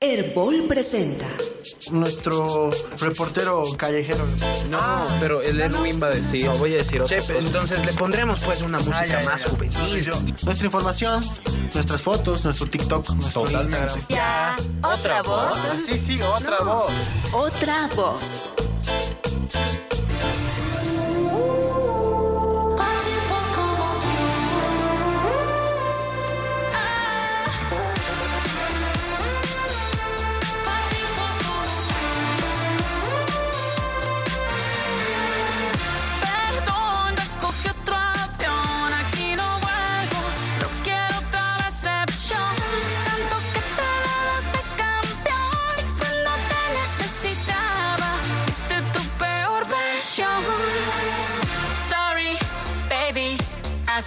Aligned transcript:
Herbol 0.00 0.66
presenta. 0.68 1.26
Nuestro 1.90 2.70
reportero 3.00 3.64
callejero. 3.76 4.26
No, 4.70 4.78
pero 5.18 5.42
el 5.42 5.60
Erwin 5.60 6.00
va 6.00 6.06
a 6.06 6.10
decir, 6.10 6.46
no, 6.46 6.56
voy 6.56 6.74
a 6.74 6.76
decir 6.78 7.02
otra 7.02 7.18
cosa. 7.18 7.36
entonces 7.38 7.84
le 7.84 7.92
pondremos 7.94 8.38
pues 8.44 8.62
una 8.62 8.78
música 8.78 9.18
Ah, 9.20 9.24
más 9.24 9.42
ya. 9.42 9.48
juvenil. 9.50 10.04
Yo- 10.04 10.14
Nuestra 10.44 10.66
información, 10.66 11.24
nuestras 11.74 12.00
fotos, 12.00 12.44
nuestro 12.44 12.66
TikTok, 12.68 13.10
nuestro 13.16 13.42
Totalmente. 13.42 13.76
Instagram. 13.76 14.06
Ya, 14.08 14.56
otra 14.88 15.22
voz. 15.22 15.54
Sí, 15.84 15.98
sí, 15.98 16.22
otra 16.22 16.58
voz. 16.62 16.92
Otra 17.32 17.88
voz. 17.96 18.20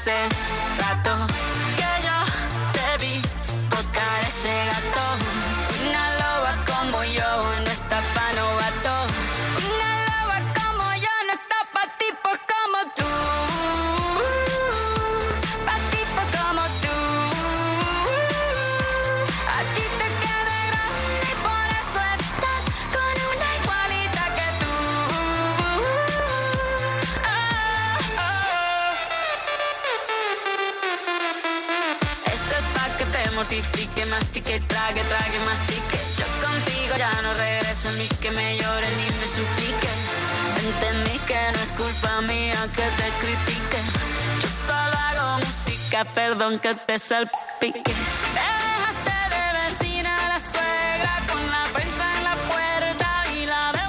Hace 0.04 0.31
que 41.28 41.52
no 41.54 41.60
es 41.60 41.72
culpa 41.74 42.22
mía 42.22 42.68
que 42.76 42.84
te 42.84 43.10
critique. 43.22 43.80
Yo 44.42 44.50
solo 44.66 44.98
hago 44.98 45.46
música, 45.46 46.06
perdón 46.06 46.60
que 46.60 46.76
te 46.76 47.00
salpique. 47.00 47.94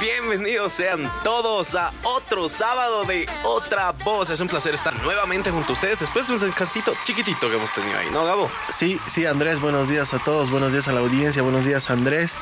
Bienvenidos 0.02 0.72
sean 0.72 1.08
todos 1.22 1.76
a 1.76 1.92
otro 2.02 2.48
sábado 2.48 3.04
de 3.04 3.24
Otra 3.44 3.92
Voz. 4.04 4.30
Es 4.30 4.40
un 4.40 4.48
placer 4.48 4.74
estar 4.74 5.00
nuevamente 5.00 5.52
junto 5.52 5.70
a 5.70 5.72
ustedes 5.74 6.00
después 6.00 6.26
de 6.26 6.34
un 6.34 6.40
descansito 6.40 6.94
chiquitito 7.04 7.48
que 7.48 7.54
hemos 7.54 7.72
tenido 7.72 7.96
ahí, 7.96 8.08
¿no, 8.10 8.24
Gabo? 8.24 8.50
Sí, 8.74 8.98
sí, 9.06 9.26
Andrés, 9.26 9.60
buenos 9.60 9.88
días 9.88 10.12
a 10.12 10.18
todos, 10.18 10.50
buenos 10.50 10.72
días 10.72 10.88
a 10.88 10.92
la 10.92 10.98
audiencia, 10.98 11.42
buenos 11.42 11.64
días, 11.64 11.88
Andrés. 11.88 12.38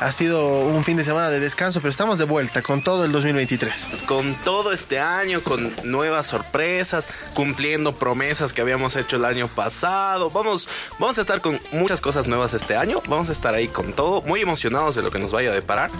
Ha 0.00 0.10
sido 0.10 0.62
un 0.62 0.82
fin 0.82 0.96
de 0.96 1.04
semana 1.04 1.30
de 1.30 1.38
descanso, 1.38 1.80
pero 1.80 1.90
estamos 1.92 2.18
de 2.18 2.24
vuelta 2.24 2.62
con 2.62 2.82
todo 2.82 3.04
el 3.04 3.12
2023. 3.12 3.86
Con 4.06 4.34
todo 4.42 4.72
este 4.72 4.98
año, 4.98 5.40
con 5.44 5.72
nuevas 5.84 6.26
sorpresas, 6.26 7.08
cumpliendo 7.32 7.94
promesas 7.94 8.52
que 8.52 8.60
habíamos 8.60 8.96
hecho 8.96 9.14
el 9.14 9.24
año 9.24 9.46
pasado. 9.46 10.32
Vamos, 10.32 10.68
vamos 10.98 11.16
a 11.18 11.20
estar 11.20 11.40
con 11.40 11.60
muchas 11.70 12.00
cosas 12.00 12.26
nuevas 12.26 12.54
este 12.54 12.74
año. 12.74 13.00
Vamos 13.06 13.28
a 13.28 13.32
estar 13.32 13.54
ahí 13.54 13.68
con 13.68 13.92
todo, 13.92 14.20
muy 14.22 14.40
emocionados 14.40 14.96
de 14.96 15.02
lo 15.02 15.12
que 15.12 15.20
nos 15.20 15.30
vaya 15.30 15.50
a 15.50 15.54
deparar 15.54 15.92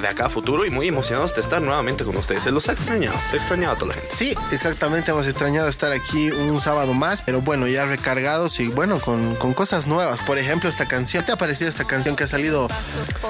de 0.00 0.08
acá 0.08 0.26
a 0.26 0.28
futuro 0.28 0.55
y 0.64 0.70
muy 0.70 0.88
emocionados 0.88 1.34
de 1.34 1.40
estar 1.40 1.60
nuevamente 1.60 2.04
con 2.04 2.16
ustedes. 2.16 2.44
Se 2.44 2.50
los 2.50 2.68
ha 2.68 2.72
extrañado, 2.72 3.16
se 3.30 3.36
ha 3.36 3.40
extrañado 3.40 3.74
a 3.74 3.78
toda 3.78 3.94
la 3.94 4.00
gente. 4.00 4.14
Sí, 4.14 4.34
exactamente, 4.52 5.10
hemos 5.10 5.26
extrañado 5.26 5.68
estar 5.68 5.92
aquí 5.92 6.30
un 6.30 6.60
sábado 6.60 6.94
más, 6.94 7.22
pero 7.22 7.40
bueno, 7.40 7.66
ya 7.66 7.84
recargados 7.86 8.58
y 8.60 8.68
bueno, 8.68 8.98
con, 9.00 9.36
con 9.36 9.52
cosas 9.54 9.86
nuevas. 9.86 10.20
Por 10.20 10.38
ejemplo, 10.38 10.68
esta 10.70 10.86
canción, 10.88 11.24
¿te 11.24 11.32
ha 11.32 11.36
parecido 11.36 11.68
esta 11.68 11.84
canción 11.84 12.16
que 12.16 12.24
ha 12.24 12.28
salido 12.28 12.68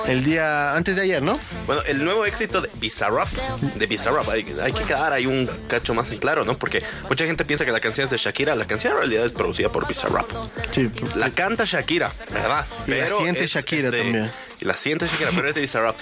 el 0.06 0.24
día 0.24 0.74
antes 0.74 0.96
de 0.96 1.02
ayer, 1.02 1.22
no? 1.22 1.38
Bueno, 1.66 1.82
el 1.86 2.04
nuevo 2.04 2.24
éxito 2.26 2.60
de 2.60 2.70
Bizarrap, 2.74 3.28
de 3.28 3.86
Bizarrap, 3.86 4.28
hay, 4.28 4.44
hay 4.62 4.72
que 4.72 4.84
quedar 4.84 5.12
ahí 5.12 5.26
un 5.26 5.46
cacho 5.68 5.94
más 5.94 6.10
en 6.10 6.18
claro, 6.18 6.44
¿no? 6.44 6.56
Porque 6.58 6.82
mucha 7.08 7.24
gente 7.24 7.44
piensa 7.44 7.64
que 7.64 7.72
la 7.72 7.80
canción 7.80 8.04
es 8.04 8.10
de 8.10 8.18
Shakira, 8.18 8.54
la 8.54 8.66
canción 8.66 8.92
en 8.92 8.98
realidad 8.98 9.24
es 9.24 9.32
producida 9.32 9.68
por 9.70 9.86
Bizarrap. 9.86 10.26
Sí. 10.70 10.90
La 11.14 11.30
canta 11.30 11.64
Shakira, 11.64 12.12
¿verdad? 12.32 12.66
Y 12.86 12.90
la 12.92 13.06
siente 13.08 13.44
es- 13.44 13.52
Shakira 13.52 13.86
es 13.86 13.92
de- 13.92 13.98
también. 14.02 14.30
Y 14.60 14.64
la 14.64 14.74
siente 14.74 15.06
Shakira, 15.06 15.30
pero 15.34 15.48
es 15.48 15.54
de 15.54 15.60
Bizarrap. 15.60 15.96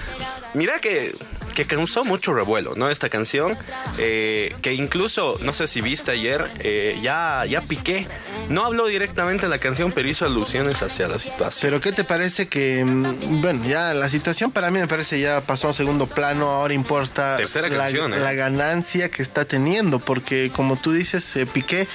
Mira 0.55 0.79
que, 0.79 1.13
que 1.55 1.67
causó 1.67 2.05
mucho 2.05 2.33
revuelo, 2.33 2.75
¿no? 2.77 2.91
Esta 2.91 3.09
canción, 3.09 3.57
eh, 3.99 4.55
que 4.63 4.75
incluso, 4.75 5.39
no 5.41 5.53
sé 5.53 5.67
si 5.67 5.81
viste 5.81 6.13
ayer, 6.13 6.51
eh, 6.61 6.99
ya, 7.03 7.45
ya 7.47 7.63
Piqué, 7.63 8.07
no 8.49 8.65
habló 8.65 8.87
directamente 8.87 9.47
de 9.47 9.51
la 9.51 9.59
canción, 9.59 9.93
pero 9.93 10.09
hizo 10.09 10.25
alusiones 10.27 10.83
hacia 10.83 11.09
la 11.09 11.19
situación. 11.19 11.61
Pero 11.63 11.81
¿qué 11.81 11.93
te 11.93 12.05
parece 12.05 12.49
que, 12.49 12.85
mm, 12.85 13.41
bueno, 13.41 13.65
ya 13.67 13.95
la 13.95 14.09
situación 14.09 14.53
para 14.53 14.71
mí 14.71 14.79
me 14.79 14.89
parece 14.89 15.19
ya 15.19 15.41
pasó 15.41 15.69
a 15.69 15.73
segundo 15.73 16.07
plano, 16.07 16.51
ahora 16.51 16.75
importa 16.75 17.37
Tercera 17.37 17.69
la, 17.69 17.79
canción, 17.79 18.13
¿eh? 18.13 18.19
la 18.19 18.35
ganancia 18.35 19.11
que 19.11 19.23
está 19.23 19.45
teniendo, 19.45 19.99
porque 19.99 20.51
como 20.55 20.77
tú 20.77 20.93
dices, 20.93 21.39
Piqué 21.53 21.89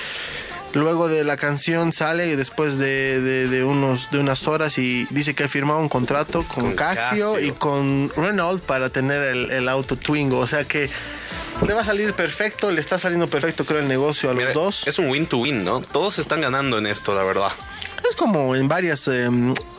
luego 0.73 1.07
de 1.07 1.23
la 1.23 1.37
canción 1.37 1.91
sale 1.93 2.35
después 2.37 2.77
de, 2.77 3.21
de- 3.21 3.47
de 3.47 3.63
unos, 3.63 4.09
de 4.11 4.19
unas 4.19 4.47
horas 4.47 4.77
y 4.77 5.05
dice 5.09 5.33
que 5.33 5.43
ha 5.45 5.47
firmado 5.47 5.79
un 5.79 5.89
contrato 5.89 6.43
con, 6.43 6.63
Con 6.65 6.75
Casio, 6.75 7.33
Casio. 7.33 7.39
y 7.39 7.51
con 7.51 8.11
Renault 8.15 8.63
para 8.63 8.89
tener 8.89 9.21
el, 9.23 9.51
el 9.51 9.67
auto 9.69 9.95
Twingo, 9.95 10.37
o 10.39 10.47
sea 10.47 10.63
que 10.65 10.89
le 11.65 11.73
va 11.73 11.81
a 11.81 11.85
salir 11.85 12.13
perfecto, 12.13 12.71
le 12.71 12.79
está 12.79 12.99
saliendo 12.99 13.27
perfecto 13.27 13.65
creo 13.65 13.79
el 13.79 13.87
negocio 13.87 14.29
a 14.29 14.33
los 14.33 14.53
dos. 14.53 14.87
Es 14.87 14.97
un 14.99 15.09
win 15.09 15.25
to 15.27 15.37
win, 15.39 15.63
¿no? 15.63 15.81
Todos 15.81 16.17
están 16.19 16.39
ganando 16.41 16.77
en 16.77 16.87
esto, 16.87 17.13
la 17.15 17.23
verdad. 17.23 17.51
Es 18.07 18.15
como 18.15 18.55
en 18.55 18.67
varias 18.67 19.07
eh, 19.07 19.29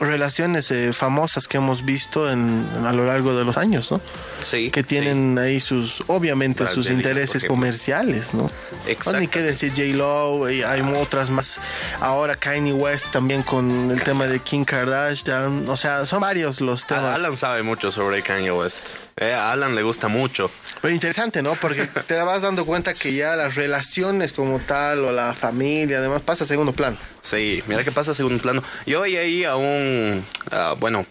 relaciones 0.00 0.70
eh, 0.70 0.92
famosas 0.92 1.48
que 1.48 1.56
hemos 1.56 1.84
visto 1.84 2.30
en, 2.30 2.66
a 2.84 2.92
lo 2.92 3.06
largo 3.06 3.34
de 3.34 3.44
los 3.44 3.56
años, 3.56 3.90
¿no? 3.90 4.00
Sí. 4.42 4.70
Que 4.70 4.82
tienen 4.82 5.38
ahí 5.38 5.60
sus, 5.60 6.02
obviamente, 6.06 6.66
sus 6.68 6.90
intereses 6.90 7.44
comerciales, 7.44 8.32
¿no? 8.34 8.50
Exacto. 8.86 9.12
No, 9.12 9.20
ni 9.20 9.28
qué 9.28 9.42
decir 9.42 9.70
J-Lo, 9.70 10.44
hay 10.46 10.82
otras 10.96 11.30
más. 11.30 11.60
Ahora 12.00 12.36
Kanye 12.36 12.72
West 12.72 13.06
también 13.12 13.42
con 13.42 13.90
el 13.90 14.02
tema 14.02 14.26
de 14.26 14.40
Kim 14.40 14.64
Kardashian, 14.64 15.68
o 15.68 15.76
sea, 15.76 16.06
son 16.06 16.20
varios 16.20 16.60
los 16.60 16.86
temas. 16.86 17.14
Alan 17.14 17.36
sabe 17.36 17.62
mucho 17.62 17.90
sobre 17.92 18.22
Kanye 18.22 18.52
West. 18.52 18.84
Eh, 19.20 19.34
a 19.34 19.52
Alan 19.52 19.74
le 19.74 19.82
gusta 19.82 20.08
mucho. 20.08 20.50
Pero 20.80 20.94
interesante, 20.94 21.42
¿no? 21.42 21.52
Porque 21.52 21.86
te 22.06 22.14
vas 22.22 22.40
dando 22.40 22.64
cuenta 22.64 22.94
que 22.94 23.12
ya 23.12 23.36
las 23.36 23.54
relaciones 23.54 24.32
como 24.32 24.58
tal 24.60 25.04
o 25.04 25.12
la 25.12 25.34
familia, 25.34 25.98
además, 25.98 26.22
pasa 26.22 26.44
a 26.44 26.46
segundo 26.46 26.72
plano. 26.72 26.96
Sí, 27.22 27.62
mira 27.66 27.84
qué 27.84 27.92
pasa 27.92 28.12
a 28.12 28.14
segundo 28.14 28.42
plano. 28.42 28.62
Yo 28.86 29.02
oí 29.02 29.16
ahí 29.16 29.44
a 29.44 29.56
un, 29.56 30.24
ah, 30.50 30.74
bueno, 30.80 31.04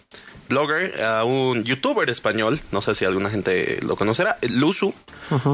blogger, 0.50 1.03
a 1.03 1.24
un 1.24 1.64
youtuber 1.64 2.09
español, 2.09 2.59
no 2.72 2.81
sé 2.81 2.96
si 2.96 3.06
alguna 3.06 3.30
gente 3.30 3.78
lo 3.84 3.96
conocerá, 3.96 4.40
Luzu, 4.41 4.96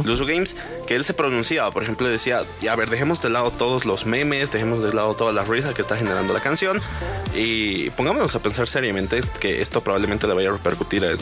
Luzu 0.05 0.25
Games, 0.25 0.55
que 0.87 0.95
él 0.95 1.03
se 1.03 1.13
pronunciaba, 1.13 1.71
por 1.71 1.83
ejemplo, 1.83 2.07
decía, 2.07 2.43
"Ya, 2.61 2.71
a 2.71 2.75
ver, 2.77 2.89
dejemos 2.89 3.21
de 3.21 3.29
lado 3.29 3.51
todos 3.51 3.83
los 3.83 4.05
memes, 4.05 4.53
dejemos 4.53 4.81
de 4.81 4.93
lado 4.93 5.13
toda 5.15 5.33
la 5.33 5.43
risa 5.43 5.73
que 5.73 5.81
está 5.81 5.97
generando 5.97 6.33
la 6.33 6.39
canción 6.39 6.79
y 7.35 7.89
pongámonos 7.91 8.33
a 8.35 8.39
pensar 8.39 8.67
seriamente 8.69 9.19
que 9.41 9.61
esto 9.61 9.81
probablemente 9.81 10.27
le 10.27 10.33
vaya 10.33 10.47
a 10.47 10.53
repercutir 10.53 11.03
en, 11.03 11.19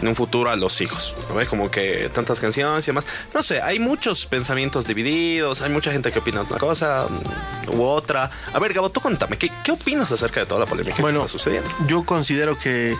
en 0.00 0.08
un 0.08 0.14
futuro 0.14 0.50
a 0.50 0.56
los 0.56 0.80
hijos, 0.80 1.14
¿no? 1.34 1.46
Como 1.48 1.70
que 1.70 2.10
tantas 2.12 2.40
canciones 2.40 2.86
y 2.86 2.88
demás. 2.88 3.06
No 3.34 3.42
sé, 3.42 3.60
hay 3.60 3.78
muchos 3.78 4.26
pensamientos 4.26 4.86
divididos, 4.86 5.62
hay 5.62 5.70
mucha 5.70 5.92
gente 5.92 6.12
que 6.12 6.18
opina 6.18 6.42
una 6.42 6.58
cosa 6.58 7.06
mm, 7.08 7.78
u 7.78 7.84
otra. 7.84 8.30
A 8.52 8.58
ver, 8.58 8.72
Gabo, 8.72 8.90
tú 8.90 9.00
contame, 9.00 9.36
¿qué, 9.36 9.50
qué 9.62 9.72
opinas 9.72 10.10
acerca 10.12 10.40
de 10.40 10.46
toda 10.46 10.60
la 10.60 10.66
polémica 10.66 10.96
Bueno, 11.00 11.20
que 11.20 11.26
está 11.26 11.38
sucediendo? 11.38 11.70
Yo 11.86 12.04
considero 12.04 12.58
que, 12.58 12.96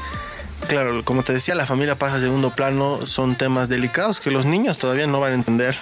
claro, 0.69 1.05
como 1.05 1.23
te 1.23 1.33
decía, 1.33 1.55
la 1.55 1.67
familia 1.67 1.95
pasa 1.95 2.17
a 2.17 2.21
segundo 2.21 2.51
plano, 2.51 3.07
son 3.07 3.37
temas 3.37 3.69
delicados 3.69 4.21
que 4.21 4.31
los 4.31 4.45
niños 4.45 4.79
todavía 4.79 5.07
no 5.07 5.21
van 5.21 5.33
a 5.33 5.35
entender. 5.35 5.77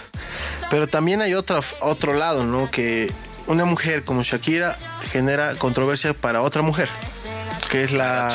Pero 0.71 0.87
también 0.87 1.23
hay 1.23 1.35
otro, 1.35 1.61
otro 1.81 2.13
lado, 2.13 2.45
¿no? 2.45 2.71
Que 2.71 3.11
una 3.49 3.65
mujer 3.65 4.05
como 4.05 4.23
Shakira 4.23 4.77
genera 5.11 5.55
controversia 5.57 6.15
para 6.15 6.41
otra 6.43 6.63
mujer. 6.63 6.89
Que 7.71 7.83
es 7.85 7.93
la. 7.93 8.29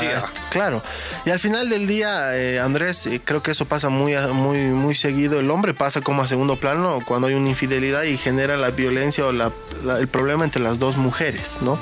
Claro. 0.52 0.84
Y 1.26 1.32
al 1.32 1.40
final 1.40 1.70
del 1.70 1.88
día, 1.88 2.38
eh, 2.38 2.60
Andrés, 2.60 3.08
eh, 3.08 3.20
creo 3.24 3.42
que 3.42 3.52
eso 3.52 3.66
pasa 3.66 3.90
muy, 3.90 4.16
muy, 4.32 4.60
muy 4.60 4.96
seguido. 4.96 5.40
El 5.40 5.50
hombre 5.50 5.74
pasa 5.74 6.02
como 6.02 6.22
a 6.22 6.28
segundo 6.28 6.58
plano 6.58 7.00
cuando 7.06 7.28
hay 7.28 7.34
una 7.34 7.50
infidelidad 7.50 8.04
y 8.04 8.18
genera 8.18 8.58
la 8.58 8.70
violencia 8.70 9.26
o 9.26 9.32
la- 9.32 9.52
la- 9.84 9.98
el 9.98 10.08
problema 10.08 10.44
entre 10.44 10.62
las 10.62 10.78
dos 10.78 10.98
mujeres, 10.98 11.58
¿no? 11.62 11.80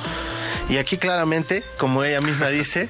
Y 0.69 0.78
aquí 0.78 0.98
claramente, 0.98 1.63
como 1.78 2.04
ella 2.06 2.22
misma 2.22 2.48
dice, 2.48 2.88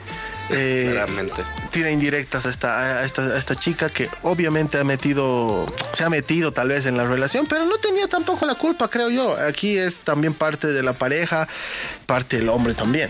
eh, 0.52 0.92
Realmente. 0.94 1.44
tira 1.72 1.92
indirectas 1.92 2.46
a 2.46 2.50
esta, 2.50 3.00
a 3.00 3.06
esta, 3.06 3.22
a 3.24 3.38
esta 3.38 3.56
chica 3.56 3.90
que 3.90 4.10
obviamente 4.24 4.78
ha 4.78 4.84
metido, 4.84 5.66
se 5.94 6.04
ha 6.04 6.10
metido 6.10 6.52
tal 6.52 6.70
vez 6.70 6.86
en 6.86 6.98
la 6.98 7.06
relación, 7.06 7.46
pero 7.48 7.66
no 7.66 7.78
tenía 7.78 8.08
tampoco 8.08 8.46
la 8.46 8.56
culpa, 8.56 8.88
creo 8.88 9.10
yo. 9.10 9.36
Aquí 9.38 9.78
es 9.78 10.02
también 10.02 10.34
parte 10.34 10.68
de 10.68 10.84
la 10.84 10.94
pareja, 10.94 11.48
parte 12.06 12.38
del 12.38 12.50
hombre 12.50 12.74
también. 12.74 13.10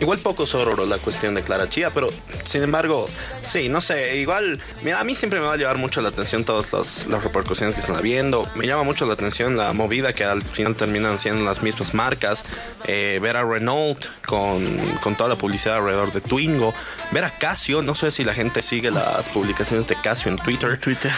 Igual 0.00 0.18
poco 0.18 0.46
sororo 0.46 0.84
la 0.86 0.98
cuestión 0.98 1.34
de 1.34 1.42
Clara 1.42 1.68
Chía, 1.68 1.90
pero 1.90 2.08
sin 2.46 2.62
embargo, 2.62 3.06
sí, 3.42 3.68
no 3.68 3.80
sé, 3.80 4.16
igual, 4.16 4.60
mira, 4.82 5.00
a 5.00 5.04
mí 5.04 5.14
siempre 5.14 5.40
me 5.40 5.46
va 5.46 5.54
a 5.54 5.56
llevar 5.56 5.78
mucho 5.78 6.00
la 6.00 6.08
atención 6.08 6.44
todas 6.44 6.72
las, 6.72 7.06
las 7.06 7.22
repercusiones 7.22 7.74
que 7.74 7.80
están 7.80 7.96
habiendo. 7.96 8.48
Me 8.54 8.66
llama 8.66 8.82
mucho 8.82 9.06
la 9.06 9.14
atención 9.14 9.56
la 9.56 9.72
movida 9.72 10.12
que 10.12 10.24
al 10.24 10.42
final 10.42 10.74
terminan 10.74 11.18
siendo 11.18 11.44
las 11.44 11.62
mismas 11.62 11.94
marcas. 11.94 12.44
Eh, 12.84 13.18
ver 13.22 13.36
a 13.36 13.44
Renault 13.44 14.06
con, 14.26 14.64
con 15.02 15.14
toda 15.14 15.28
la 15.28 15.36
publicidad 15.36 15.76
alrededor 15.76 16.12
de 16.12 16.20
Twingo. 16.20 16.71
Ver 17.10 17.24
a 17.24 17.30
Casio, 17.38 17.82
no 17.82 17.94
sé 17.94 18.10
si 18.10 18.24
la 18.24 18.34
gente 18.34 18.62
sigue 18.62 18.90
las 18.90 19.28
publicaciones 19.28 19.86
de 19.86 19.96
Casio 20.00 20.30
en 20.30 20.38
Twitter. 20.38 20.78
Twitter. 20.80 21.12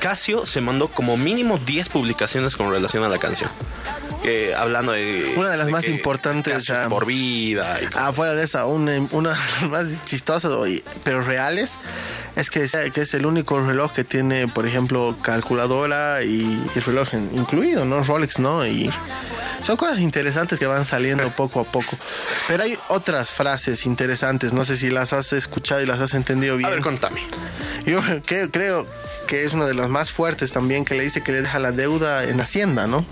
Casio 0.00 0.44
se 0.46 0.60
mandó 0.60 0.88
como 0.88 1.16
mínimo 1.16 1.58
10 1.58 1.88
publicaciones 1.88 2.56
con 2.56 2.70
relación 2.70 3.04
a 3.04 3.08
la 3.08 3.18
canción. 3.18 3.50
Que, 4.22 4.54
hablando 4.54 4.92
de. 4.92 5.34
Una 5.36 5.50
de 5.50 5.56
las 5.58 5.68
más 5.68 5.84
que 5.84 5.90
importantes, 5.90 6.54
Casio 6.54 6.76
ah, 6.78 6.88
por 6.88 7.04
vida. 7.06 7.78
y 7.82 7.86
Ah, 7.94 8.12
fuera 8.12 8.34
de 8.34 8.42
esa, 8.44 8.64
una, 8.66 8.92
una 9.10 9.30
de 9.30 9.36
las 9.60 9.70
más 9.70 10.04
chistosas, 10.06 10.50
pero 11.04 11.22
reales, 11.22 11.78
es 12.36 12.48
que, 12.50 12.62
es- 12.62 12.76
que 12.92 13.00
es 13.02 13.12
el 13.14 13.26
único 13.26 13.60
reloj 13.60 13.92
que 13.92 14.02
tiene, 14.04 14.48
por 14.48 14.66
ejemplo, 14.66 15.14
calculadora 15.22 16.22
y, 16.22 16.62
y 16.74 16.80
reloj 16.80 17.08
incluido, 17.34 17.84
¿no? 17.84 18.02
Rolex, 18.02 18.38
¿no? 18.38 18.66
Y 18.66 18.90
son 19.62 19.76
cosas 19.76 20.00
interesantes 20.00 20.58
que 20.58 20.66
van 20.66 20.84
saliendo 20.86 21.28
poco 21.30 21.60
a 21.60 21.64
poco. 21.64 21.96
Pero 22.48 22.62
hay 22.62 22.78
otras 22.88 23.30
frases 23.30 23.84
interesantes, 23.86 24.52
no 24.54 24.64
sé 24.64 24.76
si 24.78 24.83
las 24.90 25.12
has 25.12 25.32
escuchado 25.32 25.82
y 25.82 25.86
las 25.86 26.00
has 26.00 26.14
entendido 26.14 26.56
bien. 26.56 26.66
A 26.68 26.70
ver, 26.70 26.80
contame. 26.80 27.22
Yo 27.86 28.00
que- 28.24 28.50
creo 28.50 28.86
que 29.26 29.44
es 29.44 29.52
una 29.52 29.66
de 29.66 29.74
las 29.74 29.88
más 29.88 30.10
fuertes 30.10 30.52
también 30.52 30.84
que 30.84 30.94
le 30.94 31.02
dice 31.02 31.22
que 31.22 31.32
le 31.32 31.42
deja 31.42 31.58
la 31.58 31.72
deuda 31.72 32.24
en 32.24 32.40
Hacienda, 32.40 32.86
¿no? 32.86 33.04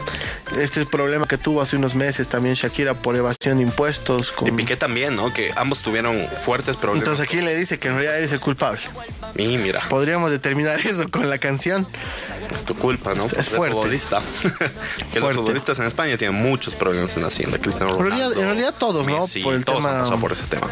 Este 0.58 0.84
problema 0.86 1.26
que 1.26 1.38
tuvo 1.38 1.62
hace 1.62 1.76
unos 1.76 1.94
meses 1.94 2.28
también 2.28 2.54
Shakira 2.54 2.94
por 2.94 3.16
evasión 3.16 3.58
de 3.58 3.64
impuestos. 3.64 4.32
Con... 4.32 4.48
Y 4.48 4.52
Piqué 4.52 4.76
también, 4.76 5.16
¿no? 5.16 5.32
Que 5.32 5.50
ambos 5.56 5.82
tuvieron 5.82 6.26
fuertes 6.42 6.76
problemas. 6.76 7.08
Entonces 7.08 7.24
aquí 7.26 7.40
le 7.42 7.54
dice 7.56 7.78
que 7.78 7.88
en 7.88 7.94
realidad 7.94 8.18
eres 8.18 8.32
el 8.32 8.40
culpable. 8.40 8.80
y 9.36 9.56
mira, 9.58 9.80
Podríamos 9.88 10.30
determinar 10.30 10.80
eso 10.86 11.08
con 11.10 11.28
la 11.30 11.38
canción. 11.38 11.86
Es 12.56 12.64
tu 12.64 12.74
culpa, 12.74 13.14
¿no? 13.14 13.28
Ser 13.28 13.44
fuerte. 13.44 13.74
futbolista. 13.76 14.20
que 15.12 15.20
los 15.20 15.34
futbolistas 15.34 15.78
en 15.78 15.86
España 15.86 16.16
tienen 16.16 16.36
muchos 16.40 16.74
problemas 16.74 17.14
en 17.16 17.22
la 17.22 17.28
hacienda. 17.28 17.58
Cristiano 17.58 17.92
En 17.92 17.98
Ronaldo. 17.98 18.16
realidad- 18.16 18.38
en 18.40 18.46
realidad 18.46 18.74
todos, 18.78 19.06
¿no? 19.06 19.20
Messi, 19.20 19.42
Por 19.42 19.54
el 19.54 19.64
todos 19.64 19.78
tema- 19.78 20.06
han 20.08 20.20
por 20.20 20.32
ese 20.32 20.44
tema. 20.46 20.70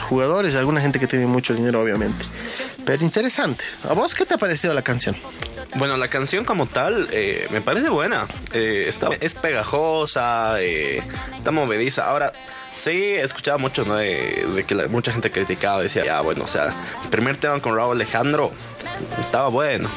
Jugadores, 0.00 0.54
alguna 0.54 0.80
gente 0.80 0.98
que 0.98 1.06
tiene 1.06 1.26
mucho 1.26 1.54
dinero, 1.54 1.80
obviamente. 1.82 2.24
Pero 2.84 3.04
interesante. 3.04 3.64
¿A 3.88 3.92
vos 3.92 4.14
qué 4.14 4.24
te 4.24 4.34
ha 4.34 4.38
parecido 4.38 4.74
la 4.74 4.82
canción? 4.82 5.16
Bueno, 5.76 5.96
la 5.96 6.08
canción 6.08 6.44
como 6.44 6.66
tal 6.66 7.08
eh, 7.12 7.46
me 7.50 7.60
parece 7.60 7.88
buena. 7.90 8.24
Eh, 8.52 8.86
está, 8.88 9.08
es 9.20 9.34
pegajosa, 9.34 10.60
eh, 10.60 11.02
está 11.36 11.50
movediza. 11.50 12.08
Ahora, 12.10 12.32
sí, 12.74 12.90
he 12.90 13.22
escuchado 13.22 13.58
mucho, 13.58 13.84
¿no? 13.84 13.96
De, 13.96 14.46
de 14.54 14.64
que 14.64 14.74
la- 14.74 14.88
mucha 14.88 15.12
gente 15.12 15.30
criticaba, 15.30 15.82
decía, 15.82 16.04
ya, 16.04 16.20
bueno, 16.20 16.44
o 16.44 16.48
sea, 16.48 16.74
el 17.04 17.10
primer 17.10 17.36
tema 17.36 17.58
con 17.60 17.74
Raúl 17.76 17.96
Alejandro 17.96 18.50
estaba 19.20 19.48
bueno. 19.48 19.88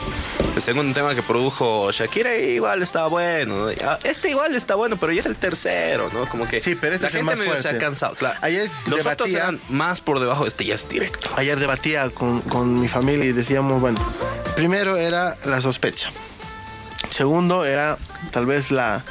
El 0.56 0.62
segundo 0.62 0.94
tema 0.94 1.16
que 1.16 1.24
produjo 1.24 1.92
Shakira 1.92 2.36
igual 2.36 2.84
estaba 2.84 3.08
bueno. 3.08 3.56
¿no? 3.66 3.72
Ah, 3.84 3.98
Este 4.04 4.30
igual 4.30 4.56
está 4.56 4.76
bueno, 4.76 4.98
pero 4.98 5.12
ya 5.12 5.22
es 5.22 5.26
el 5.26 5.36
tercero, 5.36 6.10
¿no? 6.14 6.30
Como 6.30 6.48
que 6.48 6.62
Sí, 6.62 6.76
pero 6.76 6.94
este 6.94 7.06
la 7.06 7.10
es 7.10 7.16
el 7.16 7.20
gente 7.22 7.36
más 7.38 7.40
medio 7.48 7.62
se 7.62 7.70
ha 7.70 7.78
cansado. 7.80 8.14
Claro. 8.14 8.38
Ayer 8.42 8.70
Los 8.86 9.04
otros 9.06 9.30
eran 9.30 9.60
más 9.70 10.00
por 10.02 10.20
debajo, 10.20 10.46
este 10.46 10.66
ya 10.66 10.76
es 10.76 10.88
directo. 10.88 11.30
Ayer 11.38 11.60
debatía 11.60 12.10
con, 12.12 12.42
con 12.42 12.80
mi 12.80 12.88
familia 12.88 13.26
y 13.26 13.32
decíamos, 13.32 13.82
bueno, 13.82 14.00
primero 14.56 14.96
era 14.96 15.36
la 15.46 15.60
sospecha. 15.60 16.12
Segundo 17.10 17.66
era 17.66 17.98
tal 18.32 18.46
vez 18.46 18.70
la, 18.72 19.04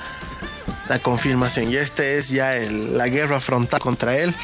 la 0.88 0.98
confirmación. 0.98 1.70
Y 1.70 1.76
este 1.76 2.16
es 2.16 2.30
ya 2.30 2.54
la 2.54 3.08
guerra 3.08 3.40
frontal 3.40 3.80
contra 3.80 4.16
él. 4.16 4.34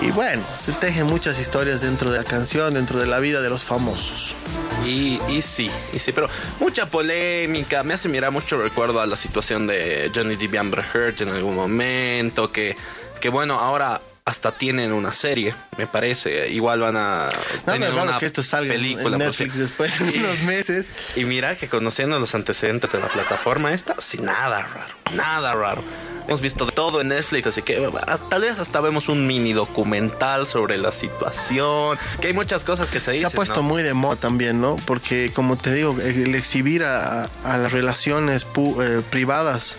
Y 0.00 0.10
bueno, 0.10 0.42
se 0.56 0.72
tejen 0.72 1.06
muchas 1.06 1.40
historias 1.40 1.80
dentro 1.80 2.10
de 2.10 2.18
la 2.18 2.24
canción, 2.24 2.74
dentro 2.74 3.00
de 3.00 3.06
la 3.06 3.18
vida 3.18 3.40
de 3.40 3.48
los 3.48 3.64
famosos. 3.64 4.36
Y, 4.84 5.18
y 5.28 5.42
sí, 5.42 5.70
y 5.92 5.98
sí, 5.98 6.12
pero 6.12 6.28
mucha 6.60 6.86
polémica. 6.86 7.82
Me 7.82 7.94
hace 7.94 8.08
mirar 8.08 8.30
mucho 8.30 8.60
recuerdo 8.60 9.00
a 9.00 9.06
la 9.06 9.16
situación 9.16 9.66
de 9.66 10.10
Johnny 10.14 10.36
Depp 10.36 10.54
y 10.54 11.22
en 11.22 11.28
algún 11.30 11.54
momento. 11.54 12.52
Que, 12.52 12.76
que 13.20 13.28
bueno, 13.28 13.58
ahora 13.58 14.00
hasta 14.28 14.52
tienen 14.52 14.92
una 14.92 15.12
serie, 15.12 15.54
me 15.78 15.86
parece. 15.86 16.48
Igual 16.50 16.80
van 16.80 16.96
a 16.98 17.28
No, 17.66 17.72
tener 17.72 17.92
una 17.94 18.18
que 18.18 18.26
esto 18.26 18.42
salga 18.42 18.74
película. 18.74 19.16
en 19.16 19.18
Netflix 19.18 19.56
después 19.56 19.98
de 19.98 20.18
unos 20.18 20.40
meses. 20.42 20.88
Y 21.16 21.24
mira 21.24 21.54
que 21.56 21.66
conociendo 21.68 22.18
los 22.18 22.34
antecedentes 22.34 22.92
de 22.92 23.00
la 23.00 23.08
plataforma 23.08 23.72
esta, 23.72 23.94
sin 24.00 24.26
nada 24.26 24.62
raro, 24.62 24.94
nada 25.14 25.54
raro. 25.54 25.82
Hemos 26.26 26.42
visto 26.42 26.66
de 26.66 26.72
todo 26.72 27.00
en 27.00 27.08
Netflix, 27.08 27.46
así 27.46 27.62
que 27.62 27.88
ah, 28.06 28.18
tal 28.28 28.42
vez 28.42 28.58
hasta 28.58 28.82
vemos 28.82 29.08
un 29.08 29.26
mini 29.26 29.54
documental 29.54 30.46
sobre 30.46 30.76
la 30.76 30.92
situación. 30.92 31.96
Que 32.20 32.26
hay 32.26 32.34
muchas 32.34 32.64
cosas 32.64 32.90
que 32.90 33.00
se 33.00 33.06
Se 33.06 33.12
dicen. 33.12 33.28
ha 33.28 33.30
puesto 33.30 33.56
¿no? 33.56 33.62
muy 33.62 33.82
de 33.82 33.94
moda 33.94 34.16
también, 34.16 34.60
¿no? 34.60 34.76
Porque 34.84 35.32
como 35.34 35.56
te 35.56 35.72
digo, 35.72 35.96
el 35.98 36.34
exhibir 36.34 36.84
a, 36.84 37.30
a 37.44 37.56
las 37.56 37.72
relaciones 37.72 38.46
pu- 38.46 38.76
eh, 38.84 39.02
privadas 39.10 39.78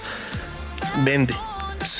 vende. 1.05 1.35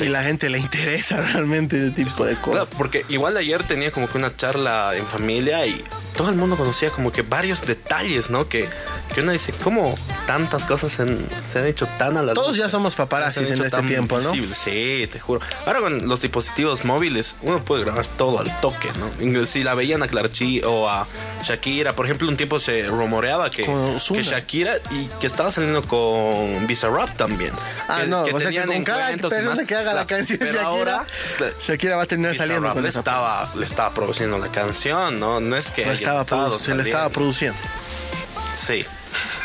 Y 0.01 0.05
la 0.09 0.23
gente 0.23 0.49
le 0.49 0.59
interesa 0.59 1.17
realmente 1.21 1.77
ese 1.77 1.91
tipo 1.91 2.25
de 2.25 2.35
Claro, 2.35 2.59
cosas. 2.65 2.69
porque 2.77 3.05
igual 3.09 3.37
ayer 3.37 3.63
tenía 3.63 3.91
como 3.91 4.07
que 4.07 4.17
una 4.17 4.35
charla 4.35 4.95
en 4.95 5.05
familia 5.07 5.65
y 5.65 5.83
todo 6.15 6.29
el 6.29 6.35
mundo 6.35 6.57
conocía 6.57 6.89
como 6.89 7.11
que 7.11 7.21
varios 7.21 7.61
detalles, 7.65 8.29
¿no? 8.29 8.47
Que, 8.49 8.67
que 9.13 9.21
uno 9.21 9.31
dice, 9.31 9.53
¿cómo 9.63 9.97
tantas 10.27 10.63
cosas 10.65 10.91
se 10.93 11.03
han, 11.03 11.17
se 11.51 11.59
han 11.59 11.65
hecho 11.65 11.87
tan 11.97 12.17
a 12.17 12.21
la 12.21 12.33
Todos 12.33 12.57
ya 12.57 12.69
somos 12.69 12.95
paparazzis 12.95 13.49
en 13.51 13.63
este 13.63 13.81
tiempo, 13.83 14.19
¿no? 14.19 14.31
Sí, 14.53 15.07
te 15.11 15.19
juro. 15.19 15.41
Ahora 15.65 15.79
con 15.79 16.07
los 16.07 16.21
dispositivos 16.21 16.83
móviles 16.85 17.35
uno 17.41 17.63
puede 17.63 17.83
grabar 17.85 18.05
todo 18.05 18.39
al 18.39 18.59
toque, 18.59 18.89
¿no? 18.99 19.45
Si 19.45 19.63
la 19.63 19.75
veían 19.75 20.03
a 20.03 20.07
Clarchi 20.07 20.61
o 20.63 20.89
a 20.89 21.07
Shakira, 21.43 21.95
por 21.95 22.05
ejemplo, 22.05 22.27
un 22.27 22.35
tiempo 22.37 22.59
se 22.59 22.87
rumoreaba 22.87 23.49
que, 23.49 23.65
Shakira 23.99 24.77
y 24.91 25.05
que 25.19 25.27
estaba 25.27 25.51
saliendo 25.51 25.83
con 25.83 26.67
Bizarrap 26.67 27.15
también. 27.15 27.51
Ah, 27.87 28.01
que, 28.01 28.07
no, 28.07 28.25
que 28.25 28.33
o 28.33 28.39
sea 28.39 28.49
que 28.49 28.63
con 28.65 28.83
cada 28.83 29.07
persona. 29.15 29.65
Que 29.69 29.75
haga 29.75 29.93
la 29.93 30.07
canción 30.07 30.39
pero 30.39 30.51
Shakira, 30.53 30.67
ahora, 30.67 31.05
Shakira 31.61 31.95
va 31.95 32.01
a 32.03 32.05
terminar 32.07 32.35
saliendo 32.35 32.73
con 32.73 32.81
le 32.81 32.89
esa 32.89 32.99
estaba, 32.99 33.51
le 33.55 33.65
estaba 33.65 33.93
produciendo 33.93 34.39
la 34.39 34.47
canción, 34.51 35.19
¿no? 35.19 35.39
No 35.39 35.55
es 35.55 35.69
que 35.69 35.83
haya 35.85 35.93
estaba 35.93 36.57
se 36.57 36.73
le 36.75 36.81
estaba 36.81 37.09
produciendo. 37.09 37.57
Sí. 38.55 38.83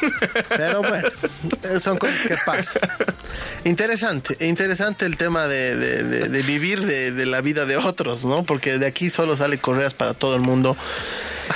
Pero 0.49 0.81
bueno, 0.83 1.09
son 1.81 1.99
cosas 1.99 2.17
que 2.27 2.37
pasan. 2.45 2.83
Interesante, 3.65 4.37
interesante 4.47 5.05
el 5.05 5.17
tema 5.19 5.47
de, 5.47 5.77
de- 5.77 6.03
de- 6.05 6.29
de 6.31 6.43
vivir 6.43 6.85
de 6.87 7.27
la 7.27 7.43
vida 7.43 7.67
de 7.67 7.77
otros, 7.77 8.25
¿no? 8.25 8.45
Porque 8.45 8.79
de 8.79 8.87
aquí 8.87 9.11
solo 9.11 9.37
sale 9.37 9.59
correas 9.59 9.93
para 9.93 10.15
todo 10.15 10.35
el 10.37 10.41
mundo. 10.43 10.77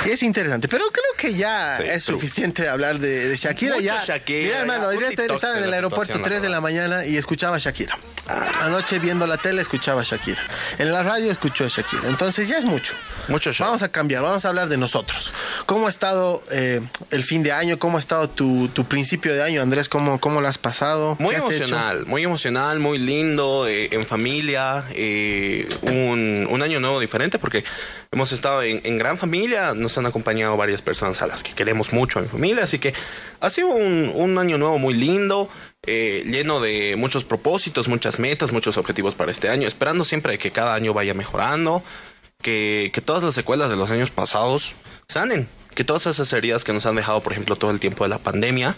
Es 0.07 0.23
interesante, 0.23 0.69
pero 0.69 0.85
creo 0.91 1.13
que 1.17 1.33
ya 1.35 1.77
Sí, 1.79 1.85
es 1.87 2.05
true. 2.05 2.17
suficiente 2.17 2.69
hablar 2.69 2.99
de, 2.99 3.29
de 3.29 3.37
Shakira. 3.37 3.77
Mucho 3.77 3.87
ya, 3.87 4.05
Shakira, 4.05 4.43
mira, 4.45 4.59
hermano, 4.61 4.89
hoy 4.89 4.99
día 4.99 5.09
estaba 5.11 5.59
en 5.59 5.65
el 5.65 5.73
aeropuerto 5.75 6.13
situación, 6.15 6.25
3 6.31 6.43
de 6.43 6.49
la 6.49 6.61
mañana 6.61 7.05
y 7.07 7.17
escuchaba 7.17 7.57
a 7.57 7.59
Shakira. 7.59 7.99
Anoche 8.61 8.99
viendo 8.99 9.27
la 9.27 9.39
tele 9.39 9.63
escuchaba 9.63 10.03
a 10.03 10.05
Shakira. 10.05 10.43
En 10.79 10.93
la 10.93 11.03
radio 11.03 11.33
escuchó 11.33 11.65
a 11.65 11.69
Shakira. 11.69 12.03
Entonces 12.09 12.47
ya 12.49 12.59
es 12.59 12.65
mucho. 12.65 12.95
Mucho 13.29 13.53
show. 13.53 13.67
Vamos 13.67 13.83
a 13.83 13.91
cambiar, 13.91 14.23
vamos 14.23 14.45
a 14.45 14.49
hablar 14.49 14.69
de 14.69 14.77
nosotros. 14.77 15.33
¿Cómo 15.67 15.87
ha 15.87 15.91
estado 15.91 16.43
eh, 16.51 16.81
el 17.11 17.25
fin 17.25 17.43
de 17.43 17.53
año? 17.53 17.79
¿Cómo 17.79 17.97
ha 17.97 18.01
estado 18.01 18.29
tu, 18.29 18.69
tu 18.69 18.85
principio 18.85 19.33
de 19.35 19.43
año, 19.43 19.63
Andrés? 19.63 19.89
¿Cómo, 19.89 20.21
cómo 20.21 20.41
lo 20.43 20.49
has 20.49 20.59
pasado? 20.59 21.17
Muy 21.19 21.35
emocional, 21.35 22.05
muy 22.07 22.23
emocional, 22.23 22.79
muy 22.81 22.99
lindo, 22.99 23.67
eh, 23.67 23.89
en 23.93 24.05
familia, 24.05 24.85
eh, 24.91 25.67
un, 25.83 26.47
un 26.51 26.63
año 26.63 26.81
nuevo 26.81 27.01
diferente 27.01 27.39
porque 27.39 27.65
hemos 28.11 28.33
estado 28.33 28.63
en, 28.63 28.99
gran 28.99 29.17
familia, 29.17 29.75
nos 29.75 29.99
han 29.99 30.07
acompañado 30.07 30.57
varias 30.57 30.83
personas 30.83 31.21
a 31.23 31.27
las 31.27 31.43
que 31.43 31.53
queremos 31.53 31.93
mucho 31.93 32.19
en 32.19 32.29
familia, 32.29 32.65
así 32.65 32.79
que 32.79 32.95
ha 33.41 33.51
sido 33.51 33.69
un, 33.69 34.11
un 34.15 34.39
año 34.39 34.59
nuevo 34.59 34.79
muy 34.79 34.95
lindo, 34.95 35.49
eh, 35.87 36.25
lleno 36.27 36.61
de 36.61 36.97
muchos 36.97 37.25
propósitos, 37.25 37.89
muchas 37.89 38.19
metas, 38.19 38.53
muchos 38.53 38.77
objetivos 38.79 39.15
para 39.15 39.31
este 39.31 39.49
año, 39.49 39.69
esperando 39.69 40.05
siempre 40.05 40.39
que 40.39 40.51
cada 40.51 40.75
año 40.75 40.95
vaya 40.95 41.15
mejorando, 41.15 41.83
que, 42.43 42.91
que 42.95 43.01
todas 43.01 43.23
las 43.23 43.35
secuelas 43.35 43.69
de 43.69 43.77
los 43.77 43.91
años 43.91 44.11
pasados 44.11 44.73
sanen, 45.09 45.49
que 45.75 45.85
todas 45.85 46.07
esas 46.07 46.33
heridas 46.33 46.65
que 46.65 46.73
nos 46.73 46.87
han 46.87 46.97
dejado, 46.97 47.21
por 47.21 47.33
ejemplo, 47.33 47.57
todo 47.57 47.71
el 47.71 47.81
tiempo 47.81 48.05
de 48.05 48.11
la 48.11 48.19
pandemia, 48.19 48.75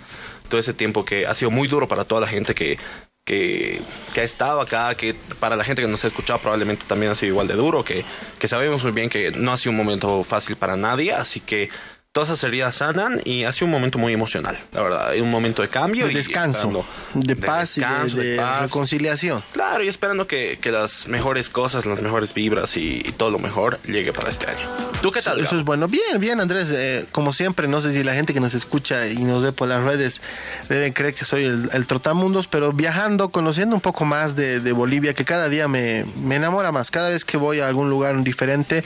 todo 0.49 0.61
ese 0.61 0.75
tiempo 0.75 1.05
que 1.05 1.27
ha 1.27 1.35
sido 1.35 1.51
muy 1.51 1.69
duro 1.69 1.89
para 1.89 2.05
toda 2.05 2.21
la 2.21 2.27
gente 2.27 2.55
que, 2.55 2.79
que, 3.25 3.81
que 4.13 4.21
ha 4.21 4.25
estado 4.25 4.61
acá, 4.61 4.95
que 4.95 5.15
para 5.39 5.57
la 5.57 5.65
gente 5.65 5.83
que 5.83 5.89
nos 5.89 6.05
ha 6.05 6.09
escuchado 6.09 6.39
probablemente 6.39 6.85
también 6.87 7.13
ha 7.13 7.15
sido 7.15 7.33
igual 7.33 7.47
de 7.47 7.55
duro, 7.55 7.85
que, 7.85 8.05
que 8.39 8.49
sabemos 8.49 8.83
muy 8.83 8.93
bien 8.93 9.09
que 9.09 9.31
no 9.31 9.53
ha 9.53 9.57
sido 9.57 9.71
un 9.71 9.77
momento 9.77 10.25
fácil 10.25 10.57
para 10.57 10.77
nadie, 10.77 11.13
así 11.13 11.41
que 11.41 11.69
todas 12.13 12.29
esas 12.31 12.43
heridas 12.43 12.75
sanan 12.75 13.21
y 13.25 13.45
ha 13.45 13.53
sido 13.53 13.67
un 13.67 13.71
momento 13.71 13.97
muy 13.97 14.13
emocional, 14.13 14.59
la 14.73 14.83
verdad. 14.83 15.09
Hay 15.11 15.21
un 15.21 15.31
momento 15.31 15.63
de 15.63 15.69
cambio. 15.69 16.09
De 16.09 16.15
descanso, 16.15 16.85
de 17.15 17.37
paz 17.37 17.77
descanso, 17.77 18.17
y 18.17 18.21
de, 18.21 18.31
de 18.33 18.37
paz. 18.37 18.63
reconciliación. 18.63 19.45
Claro, 19.53 19.85
y 19.85 19.89
esperando 19.89 20.27
que, 20.27 20.59
que 20.61 20.73
las 20.73 21.07
mejores 21.07 21.49
cosas, 21.51 21.87
las 21.87 22.03
mejores 22.03 22.35
vibras 22.35 22.77
y, 22.77 23.01
y 23.05 23.13
todo 23.13 23.31
lo 23.31 23.39
mejor 23.39 23.79
llegue 23.85 24.13
para 24.13 24.29
este 24.29 24.47
año. 24.51 24.67
¿Tú 25.03 25.13
qué 25.13 25.23
tal? 25.23 25.39
Eso 25.39 25.51
Gabo? 25.51 25.61
es 25.61 25.65
bueno. 25.65 25.87
Bien, 25.87 26.19
bien, 26.19 26.41
Andrés. 26.41 26.73
eh, 26.73 27.07
como 27.13 27.33
siempre, 27.33 27.69
no 27.69 27.81
sé 27.81 27.93
si 27.93 28.03
la 28.03 28.15
gente 28.15 28.35
que 28.35 28.41
nos 28.41 28.55
escucha 28.55 29.07
y 29.07 29.19
nos 29.19 29.41
ve 29.45 29.53
por 29.53 29.69
las 29.69 29.85
redes 29.85 30.21
deben 30.69 30.93
creer 30.93 31.15
que 31.15 31.25
soy 31.25 31.45
el, 31.45 31.71
el 31.73 31.87
trotamundos, 31.87 32.49
pero 32.49 32.73
viajando, 32.73 33.29
conociendo 33.29 33.77
un 33.77 33.81
poco 33.81 34.05
más 34.05 34.35
de, 34.35 34.59
de 34.59 34.73
Bolivia, 34.73 35.15
que 35.15 35.25
cada 35.25 35.49
día 35.49 35.69
me, 35.69 36.05
me 36.21 36.35
enamora 36.37 36.73
más. 36.73 36.91
Cada 36.91 37.11
vez 37.11 37.25
que 37.25 37.37
voy 37.37 37.61
a 37.61 37.69
algún 37.69 37.89
lugar 37.89 38.21
diferente, 38.25 38.83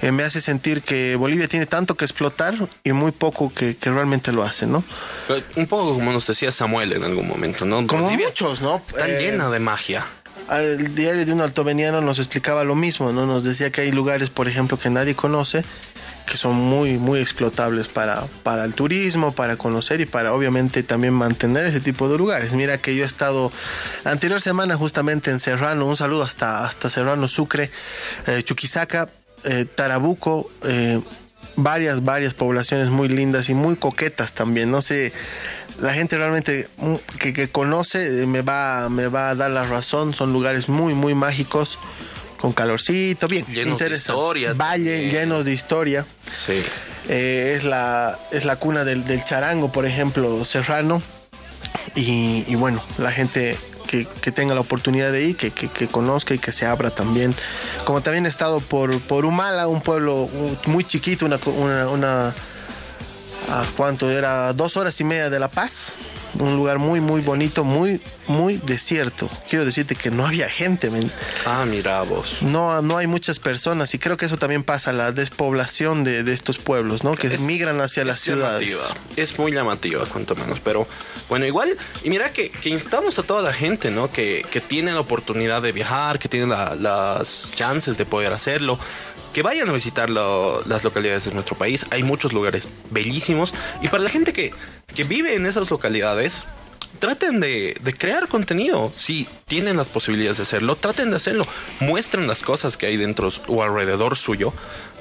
eh, 0.00 0.12
me 0.12 0.22
hace 0.22 0.40
sentir 0.40 0.80
que 0.80 1.14
Bolivia 1.16 1.46
tiene 1.46 1.66
tanto 1.66 1.94
que 1.94 2.06
explotar 2.06 2.37
y 2.84 2.92
muy 2.92 3.12
poco 3.12 3.52
que, 3.52 3.76
que 3.76 3.90
realmente 3.90 4.32
lo 4.32 4.42
hace, 4.44 4.66
¿no? 4.66 4.84
Un 5.56 5.66
poco 5.66 5.94
como 5.94 6.12
nos 6.12 6.26
decía 6.26 6.52
Samuel 6.52 6.92
en 6.92 7.04
algún 7.04 7.28
momento, 7.28 7.64
¿no? 7.64 7.86
Como 7.86 8.04
Bolivia 8.04 8.28
muchos, 8.28 8.60
¿no? 8.62 8.82
Está 8.88 9.08
Eh, 9.08 9.18
llena 9.20 9.50
de 9.50 9.58
magia. 9.58 10.06
al 10.48 10.94
diario 10.94 11.26
de 11.26 11.32
un 11.32 11.40
altoveniano 11.42 12.00
nos 12.00 12.18
explicaba 12.18 12.64
lo 12.64 12.74
mismo, 12.74 13.12
¿no? 13.12 13.26
Nos 13.26 13.44
decía 13.44 13.70
que 13.70 13.82
hay 13.82 13.92
lugares, 13.92 14.30
por 14.30 14.48
ejemplo, 14.48 14.78
que 14.78 14.88
nadie 14.88 15.14
conoce, 15.14 15.62
que 16.26 16.36
son 16.36 16.54
muy, 16.54 16.96
muy 16.98 17.20
explotables 17.20 17.88
para, 17.88 18.24
para 18.42 18.64
el 18.64 18.74
turismo, 18.74 19.32
para 19.32 19.56
conocer 19.56 20.00
y 20.00 20.06
para 20.06 20.32
obviamente 20.34 20.82
también 20.82 21.12
mantener 21.14 21.66
ese 21.66 21.80
tipo 21.80 22.08
de 22.08 22.16
lugares. 22.18 22.52
Mira 22.52 22.78
que 22.78 22.94
yo 22.96 23.02
he 23.04 23.06
estado 23.06 23.50
anterior 24.04 24.40
semana 24.40 24.76
justamente 24.76 25.30
en 25.30 25.40
Serrano, 25.40 25.86
un 25.86 25.96
saludo 25.96 26.22
hasta, 26.22 26.64
hasta 26.66 26.88
Serrano, 26.90 27.28
Sucre, 27.28 27.70
eh, 28.26 28.42
Chuquisaca, 28.42 29.08
eh, 29.44 29.64
Tarabuco, 29.74 30.50
eh, 30.64 31.00
varias, 31.58 32.04
varias 32.04 32.34
poblaciones 32.34 32.88
muy 32.88 33.08
lindas 33.08 33.48
y 33.50 33.54
muy 33.54 33.76
coquetas 33.76 34.32
también. 34.32 34.70
No 34.70 34.80
sé, 34.80 35.12
la 35.80 35.92
gente 35.92 36.16
realmente 36.16 36.68
que, 37.18 37.32
que 37.32 37.48
conoce 37.48 38.22
eh, 38.22 38.26
me 38.26 38.42
va, 38.42 38.88
me 38.88 39.08
va 39.08 39.30
a 39.30 39.34
dar 39.34 39.50
la 39.50 39.64
razón. 39.64 40.14
Son 40.14 40.32
lugares 40.32 40.68
muy, 40.68 40.94
muy 40.94 41.14
mágicos, 41.14 41.78
con 42.40 42.52
calorcito, 42.52 43.26
bien, 43.26 43.44
Llenos 43.46 43.78
de 43.78 43.94
historia 43.94 44.52
Valle 44.54 45.10
llenos 45.10 45.44
de 45.44 45.52
historia. 45.52 46.06
Sí. 46.46 46.62
Eh, 47.08 47.54
es, 47.56 47.64
la, 47.64 48.18
es 48.30 48.44
la 48.44 48.56
cuna 48.56 48.84
del, 48.84 49.04
del 49.04 49.24
charango, 49.24 49.72
por 49.72 49.84
ejemplo, 49.84 50.44
serrano. 50.44 51.02
Y, 51.94 52.44
y 52.46 52.54
bueno, 52.54 52.82
la 52.98 53.10
gente 53.10 53.56
que, 53.88 54.06
tenga 54.30 54.54
la 54.54 54.60
oportunidad 54.60 55.10
de 55.10 55.22
ir, 55.24 55.36
que, 55.36 55.50
que- 55.50 55.88
conozca 55.88 56.34
y 56.34 56.38
que 56.38 56.52
se 56.52 56.66
abra 56.66 56.90
también. 56.90 57.34
Como 57.84 58.02
también 58.02 58.26
he 58.26 58.28
estado 58.28 58.60
por, 58.60 59.00
por 59.00 59.24
Humala, 59.24 59.66
un 59.66 59.80
pueblo 59.80 60.28
muy 60.66 60.84
chiquito, 60.84 61.26
una, 61.26 61.88
una 61.88 62.34
¿a 63.50 63.64
¿Cuánto? 63.76 64.10
Era 64.10 64.52
dos 64.52 64.76
horas 64.76 65.00
y 65.00 65.04
media 65.04 65.30
de 65.30 65.38
La 65.40 65.48
Paz. 65.48 65.94
Un 66.38 66.54
lugar 66.56 66.78
muy, 66.78 67.00
muy 67.00 67.22
bonito, 67.22 67.64
muy, 67.64 68.00
muy 68.28 68.58
desierto. 68.58 69.28
Quiero 69.48 69.64
decirte 69.64 69.96
que 69.96 70.10
no 70.10 70.26
había 70.26 70.48
gente, 70.48 70.90
men 70.90 71.10
Ah, 71.46 71.64
mira 71.66 72.02
vos. 72.02 72.42
no, 72.42 72.80
no 72.82 72.98
hay 72.98 73.06
muchas 73.06 73.40
personas 73.40 73.92
y 73.94 73.98
creo 73.98 74.16
que 74.18 74.26
eso 74.26 74.36
también 74.36 74.62
pasa, 74.62 74.92
la 74.92 75.10
despoblación 75.10 76.04
de, 76.04 76.22
de 76.22 76.34
estos 76.34 76.58
pueblos, 76.58 77.02
¿no? 77.02 77.14
Que 77.16 77.28
Es- 77.28 77.40
migran 77.40 77.80
hacia 77.80 78.04
las 78.04 78.16
es 78.18 78.22
ciudades. 78.22 78.68
llamativa, 78.68 79.00
Es 79.16 79.38
muy 79.38 79.52
llamativa, 79.52 80.04
cuanto 80.04 80.36
menos. 80.36 80.60
Pero 80.60 80.86
bueno, 81.30 81.46
igual, 81.46 81.76
y 82.04 82.10
mira 82.10 82.30
que, 82.32 82.50
que 82.50 82.68
instamos 82.68 83.18
a 83.18 83.22
toda 83.22 83.42
la 83.42 83.54
gente, 83.54 83.90
¿no? 83.90 84.12
Que, 84.12 84.44
que 84.50 84.60
tiene 84.60 84.92
la 84.92 85.00
oportunidad 85.00 85.62
de 85.62 85.72
viajar, 85.72 86.18
que 86.18 86.28
tiene 86.28 86.46
la- 86.46 86.74
las 86.74 87.50
chances 87.54 87.96
de 87.96 88.04
poder 88.04 88.32
hacerlo. 88.34 88.78
Que 89.32 89.42
vayan 89.42 89.68
a 89.68 89.72
visitar 89.72 90.10
las 90.10 90.84
localidades 90.84 91.24
de 91.24 91.32
nuestro 91.32 91.56
país. 91.56 91.86
Hay 91.90 92.02
muchos 92.02 92.32
lugares 92.32 92.68
bellísimos. 92.90 93.54
Y 93.82 93.88
para 93.88 94.02
la 94.02 94.10
gente 94.10 94.32
que, 94.32 94.52
que 94.94 95.04
vive 95.04 95.34
en 95.34 95.46
esas 95.46 95.70
localidades, 95.70 96.42
traten 96.98 97.40
de, 97.40 97.76
de 97.80 97.94
crear 97.94 98.28
contenido. 98.28 98.92
Si 98.96 99.28
tienen 99.46 99.76
las 99.76 99.88
posibilidades 99.88 100.38
de 100.38 100.42
hacerlo, 100.44 100.76
traten 100.76 101.10
de 101.10 101.16
hacerlo. 101.16 101.46
Muestren 101.80 102.26
las 102.26 102.42
cosas 102.42 102.76
que 102.76 102.86
hay 102.86 102.96
dentro 102.96 103.28
o 103.46 103.62
alrededor 103.62 104.16
suyo 104.16 104.52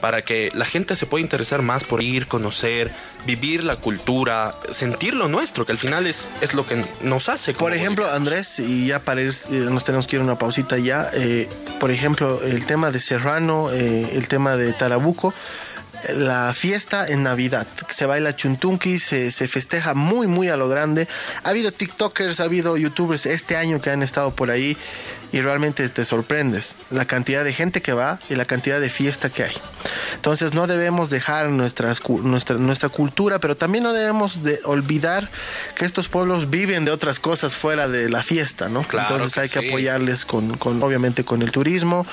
para 0.02 0.22
que 0.22 0.50
la 0.54 0.66
gente 0.66 0.96
se 0.96 1.06
pueda 1.06 1.22
interesar 1.22 1.62
más 1.62 1.84
por 1.84 2.02
ir, 2.02 2.28
conocer, 2.28 2.92
vivir 3.26 3.64
la 3.64 3.78
cultura, 3.78 4.56
sentir 4.72 5.14
lo 5.14 5.28
nuestro, 5.28 5.66
que 5.66 5.72
al 5.72 5.78
final 5.78 6.08
es, 6.08 6.30
es 6.42 6.54
lo 6.54 6.66
que 6.66 6.86
nos 7.02 7.30
hace. 7.30 7.54
Por 7.54 7.74
ejemplo, 7.74 8.06
bolivianos. 8.06 8.28
Andrés, 8.28 8.60
y 8.60 8.88
ya 8.88 9.00
para 9.00 9.22
ir, 9.22 9.34
eh, 9.52 9.68
nos 9.70 9.84
tenemos 9.84 10.08
que 10.08 10.16
ir 10.16 10.22
a 10.22 10.26
una 10.26 10.38
pausita 10.38 10.78
ya. 10.78 11.10
eh, 11.14 11.48
por 11.80 11.92
ejemplo, 11.92 12.42
el 12.44 12.66
tema 12.66 12.92
de 12.92 13.00
Serrano, 13.00 13.72
eh, 13.72 14.10
el 14.14 14.28
tema 14.28 14.58
de 14.58 14.74
Tarabuco, 14.74 15.34
la 16.10 16.54
fiesta 16.54 17.08
en 17.08 17.24
Navidad. 17.24 17.68
Se 17.90 18.06
baila 18.06 18.36
chuntunqui, 18.36 19.00
se, 19.00 19.32
se 19.32 19.48
festeja 19.48 19.94
muy, 19.94 20.28
muy 20.28 20.50
a 20.50 20.58
lo 20.58 20.70
grande. 20.70 21.08
Ha 21.44 21.50
habido 21.50 21.72
TikTokers, 21.72 22.40
ha 22.40 22.44
habido 22.44 22.78
YouTubers 22.78 23.26
este 23.26 23.56
año 23.56 23.82
que 23.82 23.90
han 23.90 24.04
estado 24.04 24.32
por 24.32 24.52
ahí 24.52 24.78
y 25.32 25.42
realmente 25.42 25.88
te 25.90 26.06
sorprendes 26.06 26.76
la 26.90 27.06
cantidad 27.06 27.44
de 27.44 27.54
gente 27.54 27.82
que 27.82 27.94
va 27.94 28.20
y 28.30 28.36
la 28.36 28.46
cantidad 28.46 28.80
de 28.80 28.90
fiesta 28.90 29.30
que 29.30 29.44
hay. 29.44 29.54
Entonces 30.16 30.54
no 30.54 30.68
debemos 30.68 31.10
dejar 31.10 31.50
nuestras, 31.50 32.02
nuestra, 32.10 32.58
nuestra 32.58 32.90
cultura, 32.90 33.40
pero 33.40 33.56
también 33.56 33.84
no 33.84 33.94
debemos 33.94 34.44
de 34.44 34.60
olvidar 34.64 35.30
que 35.76 35.86
estos 35.86 36.08
pueblos 36.08 36.50
viven 36.50 36.86
de 36.86 36.92
otras 36.92 37.20
cosas 37.20 37.56
fuera 37.56 37.88
de 37.88 38.10
la 38.10 38.24
fiesta, 38.24 38.70
¿no? 38.70 38.84
Claro 38.84 39.16
Entonces 39.16 39.34
que 39.34 39.40
hay 39.42 39.50
que 39.50 39.60
sí. 39.60 39.68
apoyarles 39.68 40.26
con, 40.26 40.58
con, 40.58 40.82
obviamente, 40.82 41.24
con 41.24 41.42
el 41.42 41.52
turismo 41.52 42.06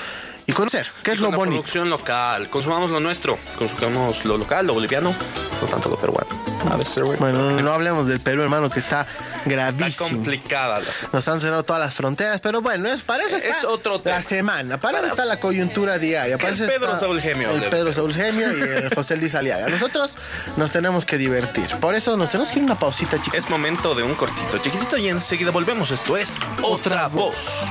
y 0.47 0.53
conocer, 0.53 0.91
que 1.03 1.11
es 1.11 1.19
lo 1.19 1.31
bonito. 1.31 1.57
producción 1.57 1.89
local, 1.89 2.49
consumamos 2.49 2.91
lo 2.91 2.99
nuestro, 2.99 3.37
consumamos 3.57 4.25
lo 4.25 4.37
local, 4.37 4.67
lo 4.67 4.73
boliviano, 4.73 5.15
no 5.61 5.67
tanto 5.67 5.89
lo 5.89 5.97
peruano. 5.97 6.27
A 6.71 6.77
veces. 6.77 7.03
Bueno, 7.19 7.61
no, 7.61 7.71
hablemos 7.73 8.07
del 8.07 8.19
Perú, 8.19 8.41
hermano, 8.41 8.71
que 8.71 8.79
está 8.79 9.01
Está 9.01 9.49
gravísimo. 9.49 10.09
complicada 10.09 10.79
la 10.79 10.87
Nos 11.13 11.27
han 11.27 11.39
cerrado 11.39 11.61
todas 11.61 11.79
las 11.79 11.93
fronteras, 11.93 12.41
pero 12.41 12.61
bueno, 12.63 12.89
es 12.89 13.03
para 13.03 13.23
eso 13.23 13.35
está 13.35 13.49
Es 13.59 13.63
otro 13.63 13.99
tema. 13.99 14.15
la 14.15 14.23
semana, 14.23 14.79
para 14.79 14.97
eso 14.97 15.07
está 15.07 15.25
la 15.25 15.39
coyuntura 15.39 15.99
diaria. 15.99 16.37
Para 16.39 16.49
El 16.49 16.55
eso 16.55 16.65
Pedro 16.65 16.87
está 16.87 17.01
Saúl 17.01 17.21
Gemio 17.21 17.51
El 17.51 17.69
Pedro 17.69 17.93
Saúl 17.93 18.11
Gemio 18.15 18.57
y 18.57 18.61
el 18.61 18.89
José 18.95 19.15
Luis 19.17 19.35
Aliaga. 19.35 19.67
Nosotros 19.67 20.17
nos 20.57 20.71
tenemos 20.71 21.05
que 21.05 21.19
divertir. 21.19 21.67
Por 21.79 21.93
eso 21.93 22.17
nos 22.17 22.31
tenemos 22.31 22.51
que 22.51 22.57
ir 22.57 22.65
una 22.65 22.79
pausita, 22.79 23.21
chicos. 23.21 23.37
Es 23.37 23.47
momento 23.47 23.93
de 23.93 24.01
un 24.01 24.15
cortito 24.15 24.57
chiquitito 24.57 24.97
y 24.97 25.09
enseguida 25.09 25.51
volvemos. 25.51 25.91
Esto 25.91 26.17
es 26.17 26.33
Otra 26.63 27.07
Voz. 27.09 27.61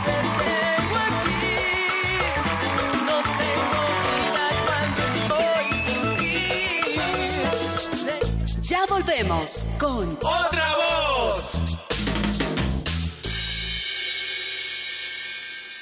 Volvemos 9.04 9.66
con 9.78 10.08
¡Otra 10.22 10.64
Voz! 10.76 11.52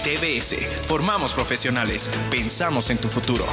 TBS, 0.04 0.56
formamos 0.88 1.34
profesionales, 1.34 2.10
pensamos 2.30 2.90
en 2.90 2.98
tu 2.98 3.08
futuro. 3.08 3.46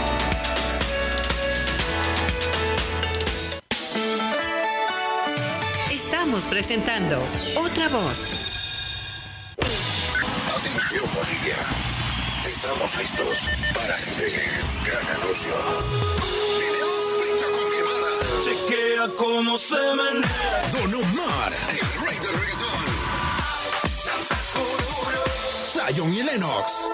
Estamos 5.91 6.45
presentando 6.45 7.23
Otra 7.57 7.89
Voz. 7.89 8.19
Atención 10.57 11.05
Bolivia. 11.15 11.57
Estamos 12.47 12.97
listos 12.97 13.49
para 13.75 13.95
este 13.99 14.31
gran 14.85 15.07
anuncio. 15.21 15.55
Tenemos 16.59 17.01
fecha 17.23 17.47
confirmada. 17.51 18.11
Chequea 18.45 19.09
cómo 19.17 19.59
se 19.59 19.75
menea. 19.75 20.71
Don 20.73 20.95
Omar, 20.95 21.53
el 21.71 22.07
rey 22.07 22.19
del 22.19 22.33
reggaetón. 22.33 23.02
Zion 25.73 26.13
y 26.13 26.23
Lennox. 26.23 26.89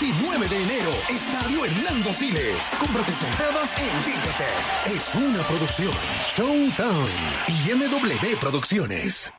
19 0.00 0.48
de 0.48 0.62
enero, 0.62 0.90
Estadio 1.10 1.66
Hernando 1.66 2.14
Siles. 2.14 2.62
Compra 2.78 3.04
tus 3.04 3.22
entradas 3.22 3.76
en 3.76 3.90
Ticketec. 4.04 4.86
Es 4.86 5.14
una 5.14 5.46
producción. 5.46 5.92
Showtime 6.26 7.10
y 7.48 7.74
MW 7.74 8.38
Producciones. 8.40 9.30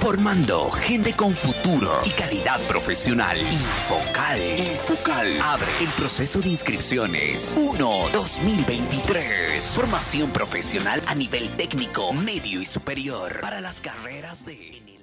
Formando 0.00 0.70
gente 0.70 1.14
con 1.14 1.32
futuro 1.32 2.00
y 2.06 2.10
calidad 2.10 2.58
profesional. 2.62 3.38
Infocal. 3.38 4.40
Infocal. 4.58 5.38
Abre 5.42 5.70
el 5.80 5.90
proceso 5.90 6.40
de 6.40 6.48
inscripciones. 6.48 7.54
1-2023. 7.54 9.60
Formación 9.60 10.30
profesional 10.30 11.02
a 11.06 11.14
nivel 11.14 11.54
técnico, 11.58 12.14
medio 12.14 12.62
y 12.62 12.64
superior. 12.64 13.40
Para 13.42 13.60
las 13.60 13.82
carreras 13.82 14.46
de... 14.46 14.97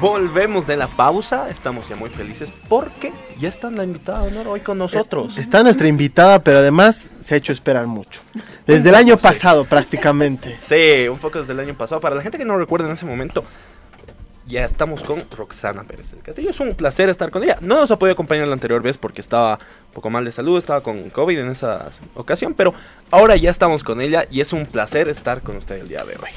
Volvemos 0.00 0.66
de 0.66 0.78
la 0.78 0.86
pausa, 0.86 1.50
estamos 1.50 1.86
ya 1.86 1.94
muy 1.94 2.08
felices 2.08 2.50
porque 2.70 3.12
ya 3.38 3.50
está 3.50 3.70
la 3.70 3.84
invitada 3.84 4.22
de 4.22 4.28
honor 4.28 4.48
hoy 4.48 4.60
con 4.60 4.78
nosotros. 4.78 5.36
Está 5.36 5.62
nuestra 5.62 5.88
invitada, 5.88 6.38
pero 6.38 6.60
además 6.60 7.10
se 7.20 7.34
ha 7.34 7.36
hecho 7.36 7.52
esperar 7.52 7.86
mucho. 7.86 8.22
Desde 8.66 8.88
el 8.88 8.94
año 8.94 9.18
pasado 9.18 9.66
prácticamente. 9.66 10.56
Sí, 10.70 11.06
un 11.08 11.18
poco 11.18 11.40
desde 11.40 11.52
el 11.52 11.60
año 11.60 11.74
pasado. 11.74 12.00
Para 12.00 12.14
la 12.14 12.22
gente 12.22 12.38
que 12.38 12.44
no 12.46 12.56
recuerda 12.56 12.86
en 12.86 12.94
ese 12.94 13.04
momento, 13.04 13.44
ya 14.46 14.64
estamos 14.64 15.02
con 15.02 15.20
Roxana 15.36 15.84
Pérez 15.84 16.12
del 16.12 16.22
Castillo. 16.22 16.50
Es 16.50 16.60
un 16.60 16.74
placer 16.74 17.10
estar 17.10 17.30
con 17.30 17.42
ella. 17.42 17.58
No 17.60 17.74
nos 17.80 17.90
ha 17.90 17.98
podido 17.98 18.14
acompañar 18.14 18.48
la 18.48 18.54
anterior 18.54 18.80
vez 18.80 18.96
porque 18.96 19.20
estaba 19.20 19.54
un 19.88 19.92
poco 19.92 20.08
mal 20.08 20.24
de 20.24 20.32
salud, 20.32 20.56
estaba 20.56 20.80
con 20.80 21.10
COVID 21.10 21.40
en 21.40 21.50
esa 21.50 21.90
ocasión, 22.14 22.54
pero 22.54 22.72
ahora 23.10 23.36
ya 23.36 23.50
estamos 23.50 23.84
con 23.84 24.00
ella 24.00 24.26
y 24.30 24.40
es 24.40 24.54
un 24.54 24.64
placer 24.64 25.08
estar 25.08 25.42
con 25.42 25.56
usted 25.56 25.76
el 25.76 25.88
día 25.88 26.04
de 26.04 26.14
hoy. 26.14 26.30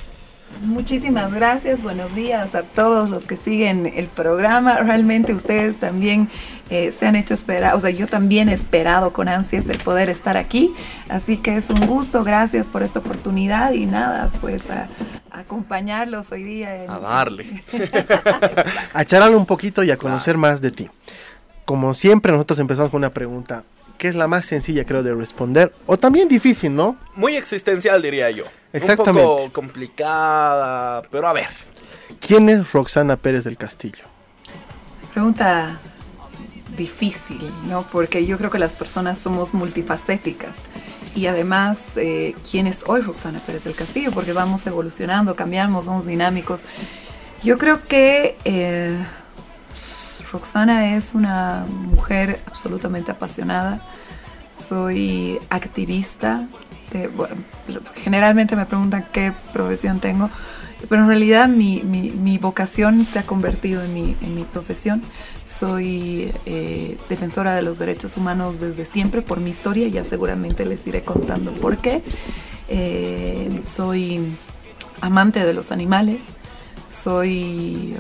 Muchísimas 0.62 1.34
gracias, 1.34 1.82
buenos 1.84 2.14
días 2.16 2.56
a 2.56 2.64
todos 2.64 3.10
los 3.10 3.24
que 3.24 3.36
siguen 3.36 3.92
el 3.96 4.08
programa. 4.08 4.78
Realmente 4.78 5.34
ustedes 5.34 5.76
también 5.78 6.30
eh, 6.70 6.92
se 6.92 7.06
han 7.06 7.16
hecho 7.18 7.34
esperar, 7.34 7.76
o 7.76 7.80
sea, 7.82 7.90
yo 7.90 8.08
también 8.08 8.48
he 8.48 8.54
esperado 8.54 9.12
con 9.12 9.28
ansias 9.28 9.68
el 9.68 9.78
poder 9.80 10.10
estar 10.10 10.38
aquí. 10.38 10.74
Así 11.10 11.38
que 11.38 11.58
es 11.58 11.70
un 11.70 11.86
gusto, 11.86 12.24
gracias 12.24 12.66
por 12.66 12.82
esta 12.82 13.00
oportunidad 13.00 13.74
y 13.74 13.86
nada, 13.86 14.30
pues 14.40 14.70
a, 14.70 14.88
a 15.32 15.40
acompañarlos 15.40 16.32
hoy 16.32 16.44
día. 16.44 16.84
en- 16.84 16.90
A 16.90 17.00
darle. 17.00 17.64
A 18.94 19.04
charlar 19.04 19.36
un 19.36 19.46
poquito 19.46 19.84
y 19.84 19.92
a 19.92 19.98
conocer 19.98 20.38
más 20.38 20.62
de 20.62 20.72
ti. 20.72 20.90
Como 21.66 21.94
siempre, 21.94 22.32
nosotros 22.32 22.60
empezamos 22.60 22.90
con 22.92 23.00
una 23.00 23.10
pregunta 23.10 23.64
que 23.98 24.08
es 24.08 24.16
la 24.16 24.28
más 24.28 24.46
sencilla, 24.46 24.86
creo, 24.86 25.04
de 25.04 25.14
responder, 25.14 25.74
o 25.86 25.98
también 25.98 26.28
difícil, 26.28 26.76
¿no? 26.76 26.98
Muy 27.16 27.36
existencial, 27.36 28.02
diría 28.02 28.30
yo. 28.32 28.46
Exactamente. 28.74 29.28
Un 29.28 29.38
poco 29.38 29.54
complicada, 29.54 31.02
pero 31.12 31.28
a 31.28 31.34
ver. 31.34 31.48
¿Quién 32.20 32.50
es 32.50 32.72
Roxana 32.72 33.18
Pérez 33.18 33.44
del 33.44 33.58
Castillo? 33.58 34.04
Pregunta 35.14 35.80
difícil, 36.78 37.52
¿no? 37.68 37.84
Porque 37.84 38.26
yo 38.26 38.38
creo 38.38 38.50
que 38.50 38.60
las 38.60 38.74
personas 38.74 39.20
somos 39.20 39.54
multifacéticas. 39.54 40.56
Y 41.16 41.28
además, 41.28 41.78
eh, 41.96 42.34
¿quién 42.50 42.66
es 42.66 42.84
hoy 42.88 43.02
Roxana 43.02 43.40
Pérez 43.46 43.66
del 43.66 43.76
Castillo? 43.76 44.12
Porque 44.12 44.34
vamos 44.34 44.66
evolucionando, 44.66 45.36
cambiamos, 45.36 45.86
somos 45.86 46.08
dinámicos. 46.08 46.64
Yo 47.44 47.58
creo 47.58 47.86
que 47.88 48.36
eh, 48.46 48.98
Roxana 50.34 50.96
es 50.96 51.14
una 51.14 51.66
mujer 51.70 52.40
absolutamente 52.48 53.12
apasionada. 53.12 53.80
Soy 54.52 55.40
activista. 55.50 56.48
de- 56.92 57.08
bueno, 57.08 57.34
generalmente 58.04 58.56
me 58.56 58.68
preguntan 58.68 59.04
qué 59.12 59.32
profesión 59.52 60.00
tengo, 60.00 60.30
pero 60.90 61.02
en 61.02 61.08
realidad 61.08 61.48
mi, 61.48 61.82
mi- 61.82 62.12
mi 62.12 62.38
vocación 62.38 63.04
se 63.06 63.18
ha 63.18 63.24
convertido 63.24 63.82
en 63.84 63.94
mi, 63.96 64.16
en 64.22 64.36
mi 64.36 64.44
profesión. 64.44 65.02
Soy 65.44 66.32
eh, 66.46 66.96
defensora 67.10 67.56
de 67.56 67.64
los 67.64 67.80
derechos 67.80 68.16
humanos 68.18 68.60
desde 68.60 68.86
siempre 68.86 69.24
por 69.24 69.40
mi 69.40 69.50
historia, 69.50 69.88
ya 69.88 70.04
seguramente 70.04 70.66
les 70.66 70.86
iré 70.86 71.04
contando 71.04 71.52
por 71.54 71.78
qué. 71.78 72.04
Eh, 72.70 73.62
soy 73.64 74.20
amante 75.02 75.44
de 75.44 75.54
los 75.54 75.72
animales, 75.72 76.22
soy 76.88 77.96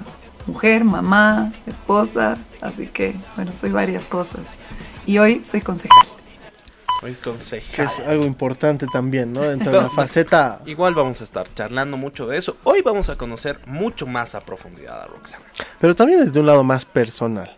mujer, 0.47 0.83
mamá, 0.83 1.51
esposa, 1.67 2.37
así 2.61 2.87
que 2.87 3.15
bueno, 3.35 3.51
soy 3.51 3.71
varias 3.71 4.05
cosas. 4.05 4.41
Y 5.05 5.17
hoy 5.17 5.43
soy 5.43 5.61
concejal. 5.61 6.07
Hoy 7.01 7.13
Que 7.15 7.19
concejal. 7.19 7.85
es 7.87 7.99
algo 8.07 8.23
importante 8.23 8.85
también, 8.91 9.33
¿no? 9.33 9.41
Dentro 9.41 9.71
de 9.73 9.81
la 9.81 9.89
faceta... 9.95 10.61
Igual 10.65 10.93
vamos 10.93 11.19
a 11.19 11.25
estar 11.25 11.53
charlando 11.53 11.97
mucho 11.97 12.27
de 12.27 12.37
eso. 12.37 12.55
Hoy 12.63 12.81
vamos 12.81 13.09
a 13.09 13.17
conocer 13.17 13.59
mucho 13.65 14.07
más 14.07 14.35
a 14.35 14.41
profundidad 14.41 15.01
a 15.01 15.07
Roxana. 15.07 15.43
Pero 15.81 15.95
también 15.95 16.25
desde 16.25 16.39
un 16.39 16.45
lado 16.45 16.63
más 16.63 16.85
personal. 16.85 17.57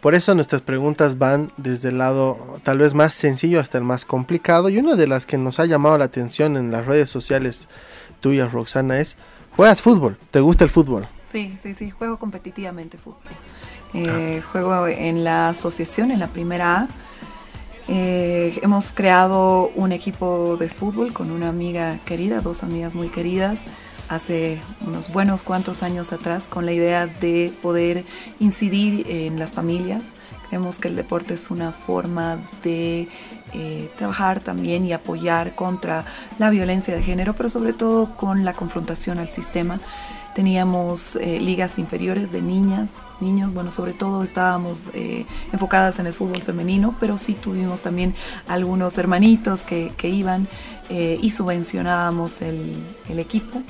Por 0.00 0.14
eso 0.14 0.34
nuestras 0.34 0.62
preguntas 0.62 1.18
van 1.18 1.52
desde 1.58 1.90
el 1.90 1.98
lado 1.98 2.58
tal 2.62 2.78
vez 2.78 2.94
más 2.94 3.12
sencillo 3.12 3.60
hasta 3.60 3.76
el 3.76 3.84
más 3.84 4.06
complicado. 4.06 4.70
Y 4.70 4.78
una 4.78 4.94
de 4.94 5.06
las 5.06 5.26
que 5.26 5.36
nos 5.36 5.58
ha 5.60 5.66
llamado 5.66 5.98
la 5.98 6.04
atención 6.06 6.56
en 6.56 6.70
las 6.70 6.86
redes 6.86 7.10
sociales 7.10 7.68
tuyas, 8.20 8.52
Roxana, 8.52 8.98
es, 8.98 9.16
¿juegas 9.56 9.82
fútbol? 9.82 10.16
¿Te 10.30 10.40
gusta 10.40 10.64
el 10.64 10.70
fútbol? 10.70 11.06
Sí, 11.36 11.52
sí, 11.62 11.74
sí, 11.74 11.90
juego 11.90 12.18
competitivamente 12.18 12.96
fútbol. 12.96 13.20
Eh, 13.92 14.42
Juego 14.52 14.86
en 14.88 15.22
la 15.22 15.50
asociación, 15.50 16.10
en 16.10 16.18
la 16.18 16.28
primera 16.28 16.78
A. 16.78 16.88
Eh, 17.88 18.58
hemos 18.62 18.90
creado 18.90 19.70
un 19.74 19.92
equipo 19.92 20.56
de 20.56 20.70
fútbol 20.70 21.12
con 21.12 21.30
una 21.30 21.50
amiga 21.50 21.98
querida, 22.06 22.40
dos 22.40 22.62
amigas 22.62 22.94
muy 22.94 23.08
queridas, 23.08 23.60
hace 24.08 24.58
unos 24.86 25.12
buenos 25.12 25.42
cuantos 25.42 25.82
años 25.82 26.14
atrás, 26.14 26.46
con 26.48 26.64
la 26.64 26.72
idea 26.72 27.06
de 27.06 27.52
poder 27.60 28.04
incidir 28.40 29.06
en 29.06 29.38
las 29.38 29.52
familias. 29.52 30.00
Creemos 30.48 30.78
que 30.78 30.88
el 30.88 30.96
deporte 30.96 31.34
es 31.34 31.50
una 31.50 31.70
forma 31.70 32.38
de 32.64 33.08
eh, 33.52 33.90
trabajar 33.98 34.40
también 34.40 34.86
y 34.86 34.94
apoyar 34.94 35.54
contra 35.54 36.06
la 36.38 36.48
violencia 36.48 36.94
de 36.96 37.02
género, 37.02 37.34
pero 37.34 37.50
sobre 37.50 37.74
todo 37.74 38.16
con 38.16 38.46
la 38.46 38.54
confrontación 38.54 39.18
al 39.18 39.28
sistema. 39.28 39.80
Teníamos 40.36 41.16
eh, 41.16 41.40
ligas 41.40 41.78
inferiores 41.78 42.30
de 42.30 42.42
niñas, 42.42 42.90
niños, 43.20 43.54
bueno, 43.54 43.70
sobre 43.70 43.94
todo 43.94 44.22
estábamos 44.22 44.90
eh, 44.92 45.24
enfocadas 45.50 45.98
en 45.98 46.06
el 46.06 46.12
fútbol 46.12 46.42
femenino, 46.42 46.94
pero 47.00 47.16
sí 47.16 47.32
tuvimos 47.32 47.80
también 47.80 48.14
algunos 48.46 48.98
hermanitos 48.98 49.62
que, 49.62 49.90
iban 50.02 50.46
eh, 50.90 51.18
y 51.22 51.30
subvencionábamos 51.30 52.42
el, 52.42 52.76
el 53.08 53.18
equipo 53.18 53.62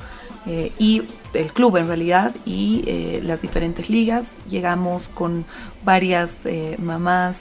y 0.76 1.02
el 1.34 1.52
club 1.52 1.76
en 1.76 1.86
realidad 1.86 2.34
y 2.44 3.20
las 3.22 3.42
diferentes 3.42 3.88
ligas. 3.88 4.26
Llegamos 4.48 5.08
con 5.08 5.44
varias 5.84 6.32
mamás 6.78 7.38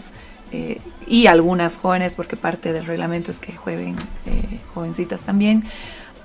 y 1.07 1.27
algunas 1.27 1.77
jóvenes, 1.77 2.15
porque 2.15 2.35
parte 2.35 2.73
del 2.73 2.85
reglamento 2.85 3.29
es 3.29 3.37
que 3.37 3.53
jueguen 3.53 3.95
jovencitas 4.73 5.21
también, 5.21 5.65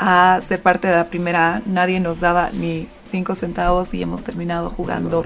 a 0.01 0.41
ser 0.41 0.61
parte 0.63 0.89
de 0.89 0.95
la 0.97 1.05
primera 1.09 1.57
A. 1.57 1.63
Nadie 1.67 2.01
nos 2.01 2.19
daba 2.21 2.51
ni 2.53 2.89
cinco 3.11 3.35
centavos 3.35 3.93
y 3.93 4.03
hemos 4.03 4.23
terminado 4.25 4.71
jugando 4.71 5.23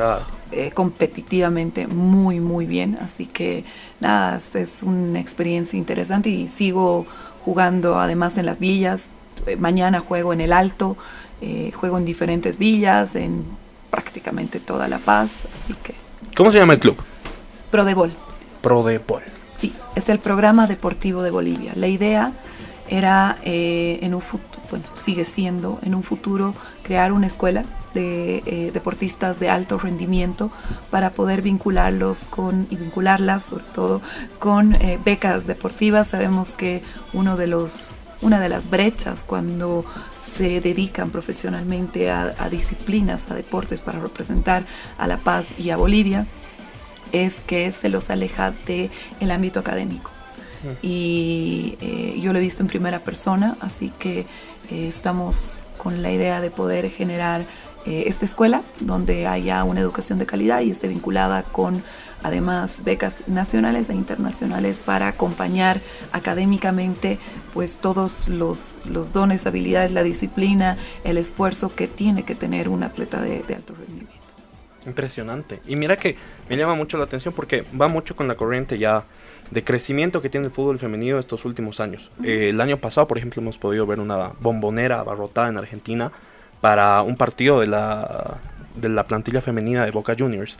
eh, 0.52 0.70
competitivamente 0.72 1.87
muy, 1.87 2.40
muy 2.40 2.66
bien. 2.66 2.98
Así 3.00 3.26
que 3.26 3.64
nada, 4.00 4.38
es- 4.54 4.82
una 4.82 5.20
experiencia 5.20 5.78
interesante 5.78 6.28
y 6.28 6.48
sigo 6.48 7.06
jugando 7.44 7.98
además 7.98 8.37
en 8.37 8.46
las 8.46 8.58
villas. 8.58 9.06
Eh, 9.46 9.56
mañana 9.56 10.00
juego 10.00 10.32
en 10.32 10.40
el 10.40 10.52
Alto, 10.52 10.96
eh, 11.40 11.70
juego 11.74 11.98
en 11.98 12.04
diferentes 12.04 12.58
villas, 12.58 13.14
en 13.14 13.44
prácticamente 13.90 14.60
toda 14.60 14.88
La 14.88 14.98
Paz. 14.98 15.30
Así 15.56 15.74
que 15.82 15.94
¿Cómo 16.37 16.50
se 16.50 16.58
llama 16.58 16.72
el 16.72 16.80
club? 16.80 16.96
Prodebol. 17.70 18.12
Prodepol. 18.60 19.22
Sí, 19.60 19.72
es 19.94 20.08
el 20.08 20.18
programa 20.18 20.66
deportivo 20.66 21.22
de 21.22 21.30
Bolivia. 21.30 21.72
La 21.76 21.87
idea 21.87 22.32
era 22.88 23.37
eh, 23.44 23.98
en 24.02 24.14
un 24.14 24.20
futuro, 24.20 24.54
bueno, 24.70 24.85
sigue 24.94 25.24
siendo 25.24 25.79
en 25.83 25.94
un 25.94 26.03
futuro 26.03 26.55
crear 26.83 27.12
una 27.12 27.27
escuela 27.27 27.64
de 27.94 28.42
eh, 28.46 28.70
deportistas 28.72 29.38
de 29.40 29.48
alto 29.48 29.79
rendimiento 29.79 30.50
para 30.90 31.11
poder 31.11 31.42
vincularlos 31.42 32.27
con 32.27 32.66
y 32.70 32.77
vincularlas 32.77 33.44
sobre 33.44 33.64
todo 33.74 34.03
con 34.38 34.74
eh, 34.74 34.98
becas 35.05 35.46
deportivas. 35.46 36.09
Sabemos 36.09 36.55
que 36.55 36.83
uno 37.12 37.37
de 37.37 37.46
los 37.46 37.96
una 38.22 38.40
de 38.40 38.48
las 38.48 38.70
brechas 38.70 39.22
cuando 39.22 39.85
se 40.18 40.62
dedican 40.62 41.11
profesionalmente 41.11 42.11
a, 42.11 42.35
a 42.38 42.48
disciplinas, 42.48 43.31
a 43.31 43.35
deportes 43.35 43.81
para 43.81 43.98
representar 43.98 44.64
a 44.96 45.07
La 45.07 45.18
Paz 45.18 45.48
y 45.59 45.68
a 45.68 45.77
Bolivia, 45.77 46.27
es 47.12 47.40
que 47.40 47.70
se 47.70 47.88
los 47.88 48.11
aleja 48.11 48.53
del 48.66 48.90
el 49.20 49.31
ámbito 49.31 49.61
académico. 49.61 50.11
Y 50.83 51.77
eh, 51.81 52.18
yo 52.20 52.33
lo 52.33 52.38
he 52.38 52.42
visto 52.42 52.62
en 52.62 52.68
primera 52.68 52.98
persona, 53.00 53.57
así 53.61 53.92
que 53.98 54.27
eh, 54.70 54.88
estamos 54.88 55.59
con 55.79 56.03
la 56.03 56.12
idea 56.12 56.40
de 56.40 56.50
poder 56.50 56.90
generar 56.90 57.42
eh, 57.87 58.05
esta 58.07 58.24
escuela 58.24 58.62
donde 58.81 59.27
haya 59.27 59.62
una 59.64 59.81
educación 59.81 60.18
de 60.18 60.27
calidad 60.27 60.61
y 60.61 60.70
esté 60.70 60.88
vinculada 60.88 61.42
con 61.42 61.83
además 62.22 62.83
becas 62.83 63.29
nacionales 63.29 63.90
e 63.90 63.94
internacionales 63.94 64.79
para 64.79 65.09
acompañar 65.09 65.81
académicamente 66.12 67.18
pues 67.53 67.77
todos 67.77 68.29
los, 68.29 68.81
los 68.87 69.12
dones, 69.12 69.46
habilidades, 69.46 69.92
la 69.92 70.03
disciplina, 70.03 70.79
el 71.05 71.18
esfuerzo 71.18 71.74
que 71.74 71.87
tiene 71.87 72.22
que 72.22 72.35
tener 72.35 72.70
un 72.70 72.83
atleta 72.83 73.20
de, 73.20 73.42
de 73.42 73.55
alto 73.55 73.74
rendimiento. 73.74 74.14
Impresionante. 74.87 75.61
Y 75.66 75.77
mira 75.77 75.98
que 75.98 76.16
me 76.48 76.57
llama 76.57 76.74
mucho 76.74 76.96
la 76.96 77.05
atención 77.05 77.35
porque 77.35 77.64
va 77.79 77.88
mucho 77.88 78.16
con 78.16 78.27
la 78.27 78.35
corriente 78.35 78.79
ya 78.79 79.05
de 79.50 79.64
crecimiento 79.64 80.22
que 80.22 80.30
tiene 80.30 80.46
el 80.46 80.52
fútbol 80.52 80.78
femenino 80.78 81.18
estos 81.18 81.44
últimos 81.44 81.80
años. 81.80 82.11
Eh, 82.22 82.48
el 82.50 82.61
año 82.61 82.78
pasado, 82.78 83.07
por 83.07 83.18
ejemplo, 83.18 83.40
hemos 83.40 83.59
podido 83.59 83.87
ver 83.87 84.00
una 84.00 84.33
bombonera 84.40 85.00
abarrotada 85.00 85.48
en 85.48 85.57
Argentina 85.57 86.11
para 86.61 87.02
un 87.02 87.16
partido 87.16 87.61
de 87.61 87.66
la, 87.66 88.38
de 88.74 88.88
la 88.88 89.04
plantilla 89.04 89.40
femenina 89.40 89.85
de 89.85 89.90
Boca 89.90 90.16
Juniors. 90.18 90.57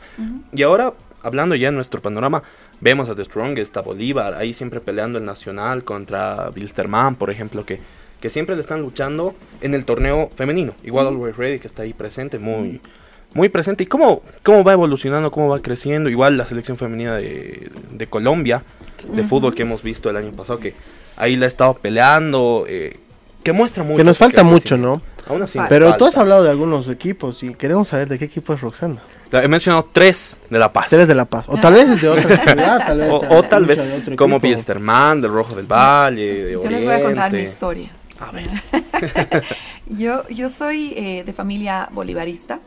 Y 0.53 0.61
ahora, 0.63 0.93
hablando 1.23 1.55
ya 1.55 1.69
en 1.69 1.75
nuestro 1.75 2.01
panorama, 2.01 2.43
vemos 2.79 3.09
a 3.09 3.15
The 3.15 3.25
Strongest, 3.25 3.75
a 3.77 3.81
Bolívar, 3.81 4.35
ahí 4.35 4.53
siempre 4.53 4.79
peleando 4.79 5.17
el 5.17 5.25
Nacional 5.25 5.83
contra 5.83 6.51
Wilstermann, 6.55 7.15
por 7.15 7.31
ejemplo, 7.31 7.65
que, 7.65 7.79
que 8.21 8.29
siempre 8.29 8.55
le 8.55 8.61
están 8.61 8.81
luchando 8.81 9.35
en 9.61 9.73
el 9.73 9.85
torneo 9.85 10.29
femenino. 10.35 10.73
Igual 10.83 11.07
Always 11.07 11.37
Ready, 11.37 11.59
que 11.59 11.67
está 11.67 11.83
ahí 11.83 11.93
presente, 11.93 12.37
muy, 12.37 12.81
muy 13.35 13.49
presente. 13.49 13.83
¿Y 13.83 13.85
cómo, 13.85 14.23
cómo 14.41 14.63
va 14.63 14.73
evolucionando, 14.73 15.29
cómo 15.29 15.49
va 15.49 15.59
creciendo? 15.59 16.09
Igual 16.09 16.37
la 16.37 16.47
selección 16.47 16.77
femenina 16.77 17.17
de, 17.17 17.69
de 17.91 18.07
Colombia, 18.07 18.63
de 19.07 19.23
fútbol 19.23 19.53
que 19.53 19.61
hemos 19.61 19.83
visto 19.83 20.09
el 20.09 20.15
año 20.17 20.31
pasado, 20.31 20.57
que 20.57 20.73
ahí 21.17 21.35
la 21.35 21.45
ha 21.45 21.47
estado 21.47 21.75
peleando, 21.75 22.65
eh, 22.67 22.97
que 23.43 23.51
muestra 23.51 23.83
mucho. 23.83 23.97
Que 23.97 24.03
nos 24.03 24.17
falta 24.17 24.43
mucho, 24.43 24.77
¿no? 24.77 25.01
Aún 25.27 25.41
así 25.43 25.59
Pero 25.69 25.85
falta. 25.87 25.97
tú 25.97 26.05
has 26.05 26.17
hablado 26.17 26.43
de 26.43 26.49
algunos 26.49 26.87
equipos 26.87 27.43
y 27.43 27.53
queremos 27.53 27.89
saber 27.89 28.07
de 28.07 28.17
qué 28.17 28.25
equipo 28.25 28.53
es 28.53 28.61
Roxana. 28.61 29.01
He 29.31 29.47
mencionado 29.49 29.89
tres 29.91 30.37
de 30.49 30.57
La 30.57 30.71
Paz. 30.71 30.87
Tres 30.89 31.07
de 31.07 31.15
La 31.15 31.25
Paz. 31.25 31.45
O 31.49 31.57
tal 31.57 31.73
vez 31.73 31.89
es 31.89 32.01
de 32.01 32.07
otra 32.07 32.37
ciudad, 32.45 32.87
tal 32.87 32.97
vez. 32.99 33.09
O, 33.11 33.43
tal 33.43 33.65
vez 33.65 33.77
de 33.79 33.93
otro 33.97 34.15
como 34.15 34.35
equipo. 34.37 34.47
Pilsterman, 34.47 35.19
del 35.19 35.31
Rojo 35.31 35.55
del 35.55 35.65
Valle, 35.65 36.43
de 36.45 36.51
Yo 36.53 36.61
Oriente. 36.61 36.75
les 36.77 36.85
voy 36.85 36.93
a 36.93 37.03
contar 37.03 37.33
mi 37.33 37.41
historia. 37.41 37.89
A 38.19 38.31
ver. 38.31 38.47
yo, 39.89 40.25
yo 40.29 40.47
soy 40.47 40.93
eh, 40.95 41.23
de 41.25 41.33
familia 41.33 41.89
bolivarista, 41.91 42.59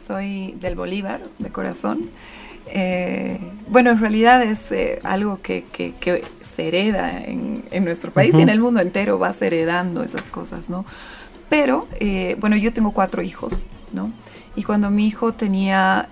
soy 0.00 0.52
del 0.60 0.74
Bolívar, 0.74 1.20
de 1.38 1.50
corazón. 1.50 2.10
Eh, 2.72 3.38
bueno, 3.68 3.90
en 3.90 4.00
realidad 4.00 4.42
es 4.42 4.70
eh, 4.72 5.00
algo 5.02 5.40
que, 5.42 5.64
que- 5.72 5.94
que 5.98 6.22
se 6.42 6.68
hereda 6.68 7.20
en, 7.24 7.64
en 7.70 7.84
nuestro 7.84 8.10
país 8.12 8.32
y 8.36 8.42
en 8.42 8.48
el 8.48 8.60
mundo 8.60 8.80
entero 8.80 9.18
vas 9.18 9.40
heredando 9.42 10.02
esas 10.04 10.30
cosas, 10.30 10.70
¿no? 10.70 10.84
Pero, 11.48 11.88
eh, 11.98 12.36
bueno, 12.38 12.56
yo 12.56 12.72
tengo 12.72 12.92
cuatro 12.92 13.22
hijos, 13.22 13.66
¿no? 13.92 14.12
Y 14.56 14.62
cuando 14.62 14.90
mi 14.90 15.06
hijo 15.06 15.32
tenía 15.32 16.08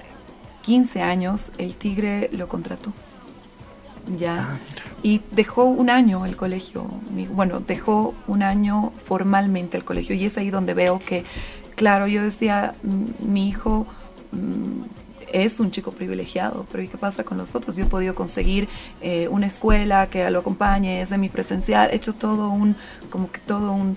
15 0.62 1.00
años, 1.02 1.52
el 1.58 1.74
tigre 1.74 2.28
lo 2.32 2.48
contrató. 2.48 2.92
Ya. 4.16 4.58
y 5.02 5.20
dejó 5.32 5.64
un 5.64 5.90
año 5.90 6.24
el 6.26 6.34
colegio. 6.34 6.86
Mi- 7.14 7.26
Bueno, 7.26 7.60
dejó 7.60 8.14
un 8.26 8.42
año 8.42 8.90
formalmente 9.06 9.76
el 9.76 9.84
colegio. 9.84 10.16
Y 10.16 10.24
es 10.24 10.36
ahí 10.38 10.50
donde 10.50 10.72
veo 10.74 10.98
que, 10.98 11.24
claro, 11.78 12.06
yo 12.06 12.22
decía, 12.22 12.74
"Mm, 12.82 13.32
mi 13.32 13.48
hijo 13.48 13.86
mm, 14.32 14.82
es 15.32 15.60
un 15.60 15.70
chico 15.70 15.92
privilegiado, 15.92 16.66
pero 16.70 16.82
¿y 16.82 16.88
qué 16.88 16.98
pasa 16.98 17.24
con 17.24 17.38
los 17.38 17.54
otros? 17.54 17.76
Yo 17.76 17.84
he 17.84 17.86
podido 17.88 18.14
conseguir 18.14 18.68
eh, 19.00 19.28
una 19.30 19.46
escuela 19.46 20.08
que 20.08 20.28
lo 20.30 20.40
acompañe, 20.40 21.00
es 21.02 21.08
semipresencial, 21.10 21.90
he 21.90 21.96
hecho 21.96 22.12
todo 22.14 22.48
un, 22.50 22.76
como 23.10 23.30
que 23.30 23.38
todo 23.40 23.72
un, 23.72 23.96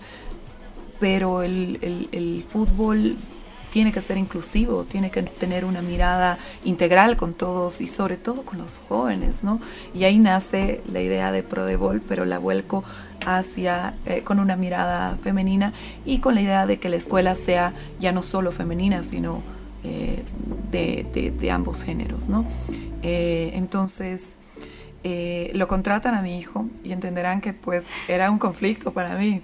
pero 1.00 1.42
el, 1.42 1.80
el- 1.82 2.10
el 2.12 2.44
fútbol 2.48 3.18
tiene 3.72 3.92
que 3.92 4.02
ser 4.02 4.18
inclusivo, 4.18 4.84
tiene 4.84 5.10
que 5.10 5.24
tener 5.24 5.66
una 5.66 5.82
mirada 5.82 6.38
integral 6.64 7.18
con 7.18 7.34
todos 7.34 7.82
y 7.82 7.88
sobre 7.88 8.18
todo 8.18 8.44
con 8.44 8.60
los 8.60 8.82
jóvenes, 8.88 9.44
¿no? 9.44 9.60
Y 9.96 10.04
ahí 10.04 10.18
nace 10.18 10.82
la 10.92 11.02
idea 11.02 11.32
de 11.32 11.42
Prodebol, 11.42 12.02
pero 12.08 12.26
la 12.26 12.38
vuelco 12.38 12.84
hacia, 13.26 13.94
eh, 14.06 14.22
con 14.24 14.40
una 14.40 14.56
mirada 14.56 15.18
femenina 15.24 15.74
y 16.06 16.20
con 16.20 16.36
la 16.36 16.42
idea 16.42 16.66
de 16.66 16.80
que 16.80 16.90
la 16.90 16.98
escuela 16.98 17.36
sea 17.36 17.74
ya 18.00 18.12
no 18.12 18.24
solo 18.24 18.52
femenina, 18.52 19.04
sino 19.04 19.42
eh, 19.84 20.24
de, 20.72 21.52
ambos 21.52 21.84
géneros, 21.84 22.30
¿no? 22.30 22.46
Eh, 23.04 23.52
entonces, 23.56 24.40
lo 25.54 25.68
contratan 25.68 26.14
a 26.14 26.22
mi 26.22 26.38
hijo 26.38 26.68
y 26.84 26.92
entenderán 26.92 27.42
que 27.42 27.54
pues 27.54 27.84
era 28.08 28.30
un 28.30 28.38
conflicto 28.38 28.92
para 28.92 29.16
mí 29.16 29.42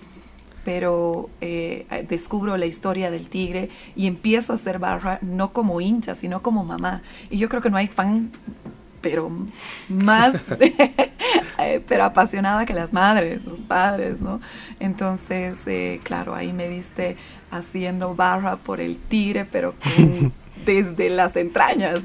pero 0.68 1.30
eh, 1.40 1.86
descubro 2.10 2.58
la 2.58 2.66
historia 2.66 3.10
del 3.10 3.30
tigre 3.30 3.70
y 3.96 4.06
empiezo 4.06 4.52
a 4.52 4.58
hacer 4.58 4.80
barra 4.80 5.18
no 5.22 5.54
como 5.54 5.80
hincha, 5.80 6.14
sino 6.14 6.42
como 6.42 6.66
mamá. 6.66 7.04
Y 7.30 7.38
yo 7.38 7.48
creo 7.48 7.62
que 7.62 7.70
no 7.70 7.78
hay 7.78 7.88
fan, 7.88 8.32
pero 9.00 9.32
más, 9.88 10.36
eh, 11.58 11.82
pero 11.88 12.04
apasionada 12.04 12.66
que 12.66 12.74
las 12.74 12.92
madres, 12.92 13.46
los 13.46 13.62
padres, 13.62 14.20
¿no? 14.20 14.42
Entonces, 14.82 15.58
eh, 15.68 16.02
claro, 16.04 16.36
ahí 16.36 16.52
me 16.52 16.68
viste 16.68 17.16
haciendo 17.50 18.14
barra 18.14 18.58
por 18.58 18.82
el 18.82 18.98
tigre, 18.98 19.46
pero 19.46 19.74
con- 19.74 20.34
desde 20.66 21.10
las 21.10 21.34
entrañas 21.38 22.00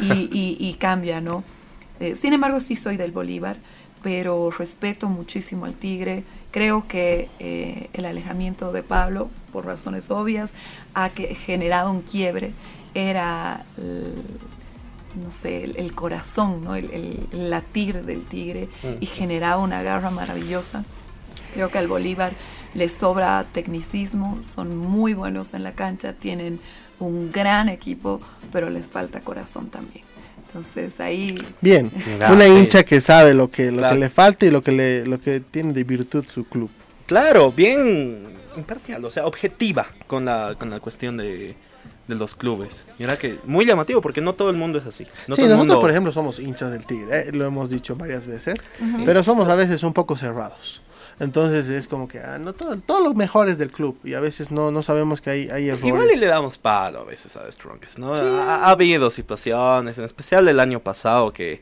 y, 0.00 0.12
y- 0.30 0.56
y 0.60 0.74
cambia, 0.74 1.22
¿no? 1.22 1.44
Eh, 1.98 2.14
sin 2.14 2.34
embargo, 2.34 2.60
sí 2.60 2.76
soy 2.76 2.98
del 2.98 3.10
Bolívar, 3.10 3.56
pero 4.02 4.50
respeto 4.50 5.08
muchísimo 5.08 5.64
al 5.64 5.74
Tigre. 5.74 6.24
Creo 6.50 6.86
que 6.88 7.28
eh, 7.38 7.88
el 7.92 8.04
alejamiento 8.04 8.72
de 8.72 8.82
Pablo, 8.82 9.30
por 9.52 9.64
razones 9.66 10.10
obvias, 10.10 10.52
ha 10.94 11.08
que- 11.10 11.34
generado 11.34 11.90
un 11.90 12.02
quiebre. 12.02 12.52
Era, 12.94 13.64
el- 13.78 14.22
no 15.22 15.30
sé, 15.30 15.64
el, 15.64 15.76
el 15.76 15.94
corazón, 15.94 16.62
¿no? 16.64 16.74
el, 16.74 17.28
latir 17.32 18.04
del 18.04 18.24
Tigre 18.24 18.68
y 19.00 19.06
generaba 19.06 19.62
una 19.62 19.82
garra 19.82 20.10
maravillosa. 20.10 20.84
Creo 21.54 21.70
que 21.70 21.78
al 21.78 21.86
Bolívar 21.88 22.32
le 22.74 22.88
sobra 22.88 23.44
tecnicismo, 23.52 24.38
son 24.42 24.76
muy 24.76 25.12
buenos 25.14 25.52
en 25.54 25.62
la 25.64 25.72
cancha, 25.72 26.14
tienen 26.14 26.60
un 26.98 27.30
gran 27.30 27.68
equipo, 27.68 28.20
pero 28.52 28.70
les 28.70 28.88
falta 28.88 29.20
corazón 29.20 29.68
también. 29.68 30.04
Entonces 30.54 31.00
ahí... 31.00 31.42
Bien, 31.62 31.90
una 32.30 32.44
sí. 32.44 32.50
hincha 32.50 32.82
que 32.84 33.00
sabe 33.00 33.32
lo 33.32 33.50
que, 33.50 33.70
lo 33.70 33.78
Claro. 33.78 33.94
que 33.94 34.00
le 34.00 34.10
falta 34.10 34.44
y 34.46 34.50
lo 34.50 34.62
que, 34.62 34.72
le, 34.72 35.06
lo 35.06 35.18
que 35.20 35.40
tiene 35.40 35.72
de 35.72 35.82
virtud 35.84 36.24
su 36.32 36.44
club. 36.44 36.68
Claro, 37.06 37.50
bien 37.52 38.26
imparcial, 38.56 39.02
o 39.04 39.10
sea, 39.10 39.26
objetiva 39.26 39.86
con 40.06 40.26
la, 40.26 40.54
con 40.58 40.68
la 40.68 40.78
cuestión 40.78 41.16
de, 41.16 41.54
de 42.06 42.14
los 42.14 42.34
clubes. 42.34 42.84
Mira 42.98 43.16
que 43.18 43.36
muy 43.44 43.64
llamativo 43.64 44.02
porque 44.02 44.20
no 44.20 44.34
todo 44.34 44.50
el 44.50 44.56
mundo 44.56 44.78
es 44.78 44.84
así. 44.86 45.04
No 45.26 45.34
sí, 45.36 45.40
todo 45.40 45.44
el 45.46 45.48
nosotros, 45.52 45.58
mundo- 45.58 45.80
por 45.80 45.90
ejemplo, 45.90 46.12
somos 46.12 46.38
hinchas 46.38 46.70
del 46.70 46.84
Tigre, 46.84 47.28
eh, 47.28 47.32
lo 47.32 47.46
hemos 47.46 47.70
dicho 47.70 47.96
varias 47.96 48.26
veces, 48.26 48.54
pero 49.06 49.24
somos 49.24 49.48
a 49.48 49.54
veces 49.54 49.82
un 49.82 49.94
poco 49.94 50.16
cerrados. 50.16 50.82
Entonces 51.22 51.68
es 51.68 51.86
como 51.88 52.08
que 52.08 52.18
ah, 52.18 52.36
no 52.38 52.52
todo, 52.52 52.76
todos 52.78 53.02
los 53.02 53.14
mejores 53.14 53.56
del 53.56 53.70
club 53.70 53.96
y 54.04 54.14
a 54.14 54.20
veces 54.20 54.50
no, 54.50 54.70
no 54.72 54.82
sabemos 54.82 55.20
que 55.20 55.30
hay, 55.30 55.48
hay 55.50 55.68
errores. 55.68 55.86
Igual 55.86 56.10
y 56.12 56.16
le 56.16 56.26
damos 56.26 56.58
palo 56.58 57.00
a 57.00 57.04
veces 57.04 57.36
a 57.36 57.44
The 57.44 57.52
Strongest, 57.52 57.96
¿no? 57.98 58.12
Ha, 58.14 58.66
ha 58.66 58.70
habido 58.70 59.08
situaciones, 59.08 59.96
en 59.98 60.04
especial 60.04 60.48
el 60.48 60.58
año 60.58 60.80
pasado, 60.80 61.32
que, 61.32 61.60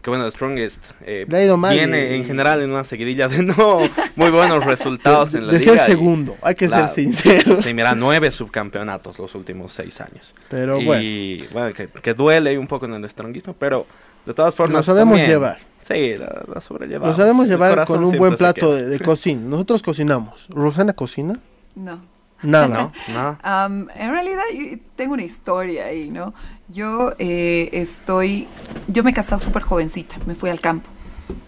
que 0.00 0.10
bueno, 0.10 0.24
The 0.26 0.30
Strongest 0.30 0.84
eh, 1.04 1.26
Le 1.28 1.36
ha 1.38 1.44
ido 1.44 1.56
mal 1.56 1.74
viene 1.74 2.12
y- 2.12 2.14
en 2.14 2.24
general 2.24 2.62
en 2.62 2.70
una 2.70 2.84
seguidilla 2.84 3.26
de 3.26 3.42
no 3.42 3.80
muy 4.14 4.30
buenos 4.30 4.64
resultados 4.64 5.34
en 5.34 5.48
la 5.48 5.52
De 5.54 5.58
liga. 5.58 5.72
ser 5.76 5.82
y- 5.88 5.92
segundo, 5.92 6.36
hay 6.40 6.54
que 6.54 6.68
ser 6.68 6.88
sinceros. 6.90 7.64
Sí, 7.64 7.74
mira, 7.74 7.96
nueve 7.96 8.30
subcampeonatos 8.30 9.18
los 9.18 9.34
últimos 9.34 9.72
seis 9.72 10.00
años. 10.00 10.34
Pero 10.48 10.80
y, 10.80 11.48
bueno. 11.52 11.74
que, 11.74 11.88
que 11.88 12.14
duele 12.14 12.56
un 12.56 12.68
poco 12.68 12.86
en 12.86 12.94
el 12.94 13.08
stronguismo, 13.10 13.54
pero 13.58 13.86
de 14.24 14.34
todas 14.34 14.54
formas. 14.54 14.78
Lo 14.78 14.82
sabemos 14.84 15.14
también- 15.14 15.28
llevar. 15.30 15.58
Sí, 15.94 16.16
la, 16.16 16.42
la 16.54 16.60
sobrellevamos. 16.60 17.16
Lo 17.16 17.22
sabemos 17.22 17.48
llevar 17.48 17.84
con 17.86 18.04
un 18.04 18.16
buen 18.18 18.36
plato 18.36 18.74
de, 18.74 18.86
de 18.86 19.00
cocina. 19.00 19.40
Nosotros 19.44 19.82
cocinamos. 19.82 20.46
¿Roxana 20.50 20.92
cocina? 20.92 21.38
No. 21.74 21.98
Nada. 22.42 22.90
No, 23.08 23.22
no. 23.22 23.38
Am, 23.42 23.88
en 23.94 24.10
realidad 24.12 24.42
yo 24.54 24.78
tengo 24.96 25.12
una 25.14 25.24
historia 25.24 25.84
ahí, 25.86 26.10
¿no? 26.10 26.32
Yo 26.68 27.12
eh, 27.18 27.68
estoy, 27.72 28.46
yo 28.88 29.04
me 29.04 29.12
casé 29.12 29.38
súper 29.38 29.62
jovencita, 29.62 30.16
me 30.26 30.34
fui 30.34 30.48
al 30.48 30.58
campo 30.60 30.88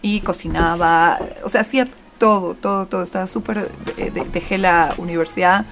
y 0.02 0.20
cocinaba, 0.20 1.18
o 1.44 1.48
sea, 1.48 1.62
hacía 1.62 1.88
todo, 2.18 2.54
todo, 2.54 2.86
todo, 2.86 3.02
estaba 3.02 3.26
súper, 3.26 3.70
de- 3.96 4.10
de- 4.10 4.24
dejé 4.32 4.58
la 4.58 4.94
universidad 4.98 5.64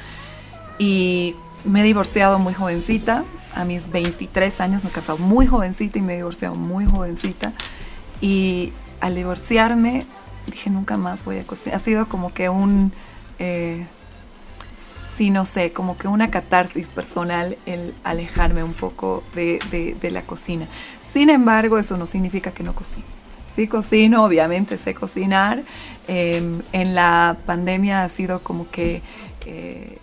y 0.78 1.34
me 1.64 1.80
he 1.80 1.84
divorciado 1.84 2.38
muy 2.38 2.54
jovencita, 2.54 3.24
a 3.54 3.64
mis 3.64 3.90
23 3.90 4.60
años 4.60 4.84
me 4.84 4.90
he 4.90 4.92
casado 4.92 5.18
muy 5.18 5.46
jovencita 5.46 5.98
y 5.98 6.02
me 6.02 6.14
he 6.14 6.16
divorciado 6.16 6.54
muy 6.54 6.86
jovencita 6.86 7.52
y 8.20 8.72
al 9.00 9.14
divorciarme 9.14 10.04
dije 10.46 10.70
nunca 10.70 10.96
más 10.96 11.24
voy 11.24 11.38
a 11.38 11.44
cocinar, 11.44 11.76
ha 11.76 11.84
sido 11.84 12.06
como 12.08 12.32
que 12.34 12.48
un... 12.48 12.92
eh, 13.38 13.86
sí, 15.16 15.30
no 15.30 15.44
sé, 15.44 15.72
como 15.72 15.96
que 15.98 16.08
una 16.08 16.30
catarsis 16.30 16.86
personal 16.88 17.56
el 17.66 17.94
alejarme 18.04 18.62
un 18.64 18.72
poco 18.74 19.22
de, 19.34 19.58
de- 19.70 20.10
la 20.10 20.22
cocina. 20.22 20.66
Sin 21.12 21.28
embargo, 21.30 21.78
eso 21.78 21.96
no 21.96 22.06
significa 22.06 22.52
que 22.52 22.62
no 22.62 22.72
cocine. 22.74 23.04
Sí 23.54 23.66
cocino, 23.66 24.24
obviamente 24.24 24.78
sé 24.78 24.94
cocinar. 24.94 25.62
Eh, 26.08 26.42
en 26.72 26.94
la 26.94 27.36
pandemia 27.46 28.04
ha 28.04 28.08
sido 28.08 28.40
como 28.40 28.70
que 28.70 29.02
eh, 29.44 29.98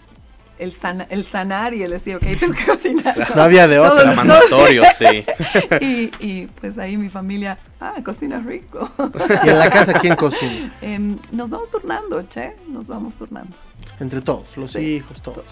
el, 0.60 0.72
sana- 0.74 1.08
el 1.10 1.24
sanar 1.26 1.74
y 1.74 1.84
el 1.84 1.92
decir, 1.92 2.16
ok, 2.16 2.24
tengo 2.40 2.54
que 2.54 2.66
cocinar. 2.66 3.36
No 3.36 3.42
había 3.42 3.68
de 3.68 3.80
otra. 3.80 4.12
Mandatorio, 4.14 4.84
sí. 4.98 5.26
y, 5.82 6.12
y, 6.20 6.48
pues 6.60 6.78
ahí 6.78 6.98
mi 6.98 7.10
familia, 7.10 7.58
ah, 7.80 7.96
cocina 8.04 8.40
rico. 8.40 8.90
¿Y 9.46 9.50
en 9.50 9.60
la 9.60 9.70
casa 9.70 9.94
quién 9.94 10.16
cocina? 10.16 10.74
Em, 10.82 11.18
nos 11.32 11.50
vamos 11.50 11.70
turnando, 11.70 12.22
che, 12.24 12.56
nos 12.68 12.88
vamos 12.88 13.16
turnando. 13.16 13.56
Entre 14.00 14.22
todos, 14.22 14.46
los 14.58 14.72
Sí, 14.72 14.80
hijos, 14.80 15.22
todos. 15.22 15.46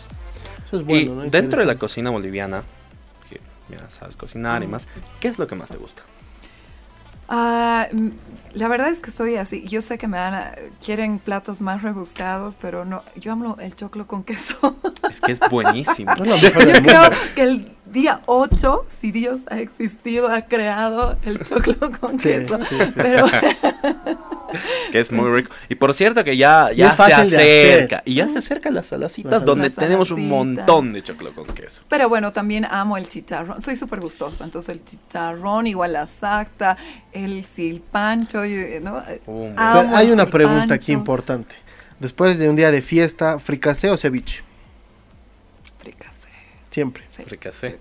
Eso 0.68 0.78
es 0.78 0.82
Y 0.82 0.86
bueno, 0.86 1.16
¿no? 1.24 1.30
dentro 1.30 1.60
de 1.60 1.66
la 1.66 1.76
cocina 1.76 2.10
boliviana, 2.10 2.64
que 3.30 3.40
ya 3.70 3.90
sabes 3.90 4.16
cocinar 4.16 4.64
y 4.64 4.68
más, 4.68 4.88
¿qué 5.20 5.28
es 5.28 5.38
lo 5.40 5.48
que 5.48 5.56
más 5.56 5.70
te 5.70 5.78
gusta? 5.78 6.02
Ah, 7.28 7.88
mm, 7.92 8.10
la 8.54 8.68
verdad 8.68 8.90
es 8.90 9.00
que 9.00 9.10
estoy 9.10 9.36
así. 9.36 9.68
Yo 9.68 9.82
sé 9.82 9.98
que 9.98 10.08
me 10.08 10.18
van 10.18 10.34
a, 10.34 10.52
quieren 10.84 11.20
platos 11.20 11.62
más 11.62 11.82
rebuscados, 11.82 12.56
pero 12.62 12.86
no. 12.86 13.04
Yo 13.16 13.34
amo 13.34 13.58
el 13.60 13.76
choclo 13.76 14.08
con 14.08 14.24
queso. 14.24 14.78
Es 15.12 15.22
que 15.22 15.32
es 15.32 15.40
buenísimo. 15.40 16.12
Es 16.16 16.20
lo 16.20 16.26
mejor 16.38 16.68
Yo 16.68 16.82
creo 16.82 17.02
que 17.36 17.42
el 17.44 17.75
día 17.96 18.22
8, 18.28 18.86
si 19.02 19.12
Dios 19.12 19.42
ha 19.50 19.58
existido, 19.60 20.28
ha 20.32 20.44
creado 20.44 21.18
el 21.26 21.40
choclo 21.44 21.92
con 22.00 22.20
Sí, 22.20 22.30
queso. 22.30 22.60
sí, 22.70 22.76
sí. 22.80 22.94
Pero 22.96 23.26
que 24.92 25.00
es 25.00 25.12
muy 25.12 25.30
rico. 25.32 25.52
Y 25.70 25.76
por 25.76 25.94
cierto 25.94 26.24
que 26.24 26.38
ya, 26.38 26.72
ya 26.72 26.96
se 26.96 27.14
acerca. 27.14 28.04
Y 28.06 28.16
ya 28.16 28.30
se 28.30 28.40
acercan 28.40 28.74
las 28.74 28.88
salacitas 28.88 29.32
Las 29.32 29.46
donde 29.46 29.70
Las 29.70 29.76
tenemos 29.76 30.12
un 30.12 30.28
montón 30.28 30.94
de 30.94 31.02
choclo 31.04 31.34
con 31.34 31.46
queso. 31.48 31.82
Pero 31.90 32.10
bueno, 32.10 32.32
también 32.32 32.66
amo 32.66 32.98
el 32.98 33.08
chicharrón. 33.08 33.62
Soy 33.62 33.76
súper 33.76 34.00
gustosa. 34.00 34.44
Entonces, 34.44 34.76
el 34.76 34.84
chicharrón, 34.86 35.68
igual 35.68 35.94
la 35.94 36.08
sacta, 36.08 36.78
el 37.12 37.44
silpancho, 37.44 38.46
yo, 38.46 38.80
¿no? 38.82 39.02
Uh, 39.26 39.52
Amo 39.58 39.96
hay 39.96 40.08
el 40.08 40.14
una 40.14 40.30
pregunta 40.30 40.76
aquí 40.76 40.92
importante. 40.92 41.56
Después 42.00 42.38
de 42.38 42.50
un 42.50 42.56
día 42.56 42.72
de 42.72 42.82
fiesta, 42.82 43.40
¿fricasé 43.40 43.90
o 43.90 43.98
ceviche? 43.98 44.44
Siempre. 46.76 47.04
Sí, 47.10 47.24
fricasé. 47.24 47.80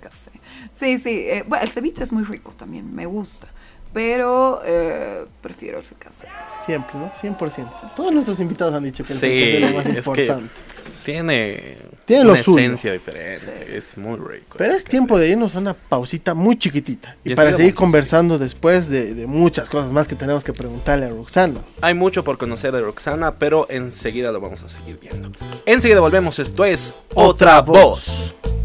Sí, 0.72 0.98
sí. 0.98 1.26
eh, 1.28 1.44
bueno, 1.48 1.64
el 1.64 1.70
ceviche 1.70 2.04
es 2.04 2.12
muy 2.12 2.22
rico 2.22 2.52
también, 2.56 2.94
me 2.94 3.06
gusta. 3.06 3.48
Pero 3.92 4.60
eh, 4.64 5.24
prefiero 5.40 5.78
el 5.78 5.84
fricasé. 5.84 6.26
Siempre, 6.64 6.94
¿no? 6.96 7.12
100%. 7.20 7.94
Todos 7.96 8.12
nuestros 8.12 8.38
invitados 8.38 8.72
han 8.74 8.84
dicho 8.84 9.02
que 9.04 9.12
el 9.12 9.18
Sí, 9.18 9.26
fricasé 9.26 9.54
es 9.56 9.60
lo 9.70 9.76
más 9.76 9.86
es 9.86 9.92
que 9.92 9.98
importante. 10.22 10.50
tiene, 11.04 11.76
Tiene 12.04 12.22
una 12.24 12.32
lo 12.32 12.36
suyo. 12.38 12.58
esencia 12.58 12.92
diferente. 12.92 13.76
Es 13.76 13.96
muy 13.98 14.16
rico. 14.18 14.56
Pero 14.58 14.74
es 14.74 14.84
tiempo 14.84 15.18
de 15.18 15.28
irnos 15.28 15.54
a 15.56 15.58
una 15.58 15.74
pausita 15.74 16.34
muy 16.34 16.56
chiquitita. 16.56 17.16
Y, 17.24 17.32
Y 17.32 17.34
para 17.36 17.52
seguir 17.56 17.74
conversando 17.74 18.38
después 18.38 18.88
de, 18.88 19.12
de 19.14 19.26
muchas 19.26 19.68
cosas 19.68 19.90
más 19.92 20.06
que 20.08 20.14
tenemos 20.16 20.42
que 20.44 20.52
preguntarle 20.52 21.06
a 21.06 21.10
Roxana. 21.10 21.60
Hay 21.80 21.94
mucho 21.94 22.22
por 22.24 22.38
conocer 22.38 22.72
de 22.72 22.80
Roxana, 22.80 23.34
pero 23.36 23.66
enseguida 23.70 24.30
lo 24.32 24.40
vamos 24.40 24.62
a 24.62 24.68
seguir 24.68 24.98
viendo. 25.00 25.30
Enseguida 25.66 25.98
volvemos, 26.00 26.38
esto 26.38 26.64
es 26.64 26.94
Otra 27.14 27.60
Voz. 27.62 28.34
Volvemos 28.42 28.63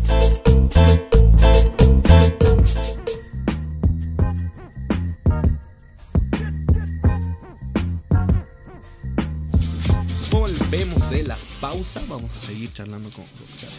pausa, 11.80 12.02
vamos 12.10 12.30
a 12.38 12.42
seguir 12.48 12.72
charlando 12.74 13.10
con 13.12 13.24
Roxana. 13.40 13.72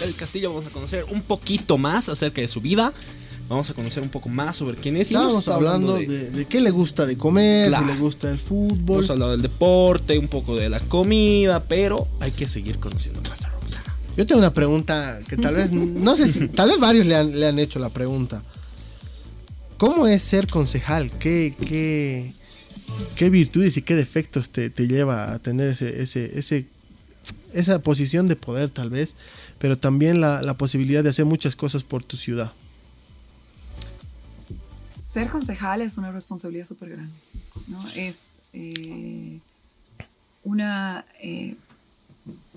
Del 0.00 0.14
Castillo 0.14 0.50
vamos 0.54 0.66
a 0.66 0.70
conocer 0.72 1.04
un 1.10 1.20
poquito 1.22 1.76
más 1.76 2.08
acerca 2.08 2.40
de 2.40 2.48
su 2.48 2.60
vida. 2.62 2.92
Vamos 3.48 3.68
a 3.68 3.74
conocer 3.74 4.02
un 4.02 4.08
poco 4.08 4.30
más 4.30 4.56
sobre 4.56 4.76
quién 4.76 4.96
es. 4.96 5.10
y 5.10 5.14
Estábamos 5.14 5.40
estado 5.40 5.58
hablando 5.58 5.96
de- 5.96 6.06
de, 6.06 6.30
de 6.30 6.44
qué 6.46 6.60
le 6.62 6.70
gusta 6.70 7.04
de 7.04 7.18
comer, 7.18 7.68
Claro. 7.68 7.86
si 7.86 7.92
le 7.92 7.98
gusta 7.98 8.30
el 8.30 8.38
fútbol. 8.38 8.98
Hemos 8.98 9.10
hablado 9.10 9.32
del 9.32 9.42
deporte, 9.42 10.18
un 10.18 10.28
poco 10.28 10.56
de 10.56 10.70
la 10.70 10.80
comida, 10.80 11.62
pero 11.64 12.08
hay 12.20 12.30
que 12.32 12.48
seguir 12.48 12.78
conociendo 12.78 13.20
más 13.28 13.44
a 13.44 13.50
Roxana. 13.50 13.94
Yo 14.16 14.26
tengo 14.26 14.38
una 14.38 14.54
pregunta 14.54 15.20
que 15.28 15.36
tal 15.36 15.54
vez, 15.56 15.72
no 15.72 16.16
sé 16.16 16.32
si, 16.32 16.48
tal 16.48 16.70
vez 16.70 16.80
varios 16.80 17.04
le 17.04 17.16
han, 17.16 17.38
le 17.38 17.46
han 17.46 17.58
hecho 17.58 17.78
la 17.78 17.90
pregunta. 17.90 18.42
¿Cómo 19.76 20.06
es 20.06 20.22
ser 20.22 20.46
concejal? 20.46 21.10
¿Qué, 21.18 21.54
qué, 21.66 22.32
qué 23.16 23.28
virtudes 23.28 23.76
y 23.76 23.82
qué 23.82 23.94
defectos 23.96 24.48
te, 24.50 24.70
te 24.70 24.86
lleva 24.86 25.32
a 25.32 25.38
tener 25.40 25.68
ese, 25.70 26.00
ese, 26.02 26.38
ese, 26.38 26.66
esa 27.54 27.78
posición 27.80 28.28
de 28.28 28.36
poder 28.36 28.70
tal 28.70 28.90
vez, 28.90 29.14
pero 29.58 29.78
también 29.78 30.20
la, 30.20 30.54
posibilidad 30.54 31.02
de 31.02 31.10
hacer 31.10 31.24
muchas 31.24 31.56
cosas 31.56 31.82
por 31.82 32.02
tu 32.02 32.16
ciudad? 32.16 32.52
Ser 35.12 35.28
concejal 35.28 35.82
es 35.82 35.98
una 35.98 36.10
responsabilidad 36.10 36.64
súper 36.64 36.90
grande. 36.90 37.12
¿no? 37.68 37.80
Es 37.96 38.30
eh, 38.52 39.38
una 40.44 41.04
eh, 41.20 41.54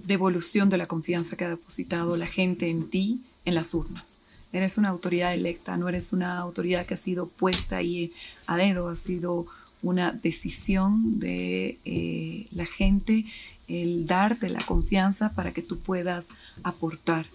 devolución 0.05 0.69
de 0.69 0.77
la 0.77 0.87
confianza 0.87 1.35
que 1.35 1.45
ha 1.45 1.49
depositado 1.49 2.17
la 2.17 2.27
gente 2.27 2.69
en 2.69 2.89
ti 2.89 3.21
en 3.45 3.55
las 3.55 3.73
urnas. 3.73 4.19
Eres 4.53 4.77
una 4.77 4.89
autoridad 4.89 5.33
electa, 5.33 5.77
no 5.77 5.89
eres 5.89 6.13
una 6.13 6.39
autoridad 6.39 6.85
que 6.85 6.93
ha 6.93 6.97
sido 6.97 7.27
puesta 7.27 7.77
ahí 7.77 8.13
a 8.47 8.55
dedo, 8.55 8.87
ha 8.89 8.95
sido 8.95 9.45
una 9.81 10.11
decisión 10.11 11.19
de 11.19 11.77
eh, 11.85 12.47
la 12.51 12.65
gente 12.65 13.25
el 13.67 14.07
darte 14.07 14.49
la 14.49 14.65
confianza 14.65 15.31
para 15.33 15.51
que 15.53 15.61
tú 15.61 15.79
puedas 15.79 16.29
aportar. 16.63 17.25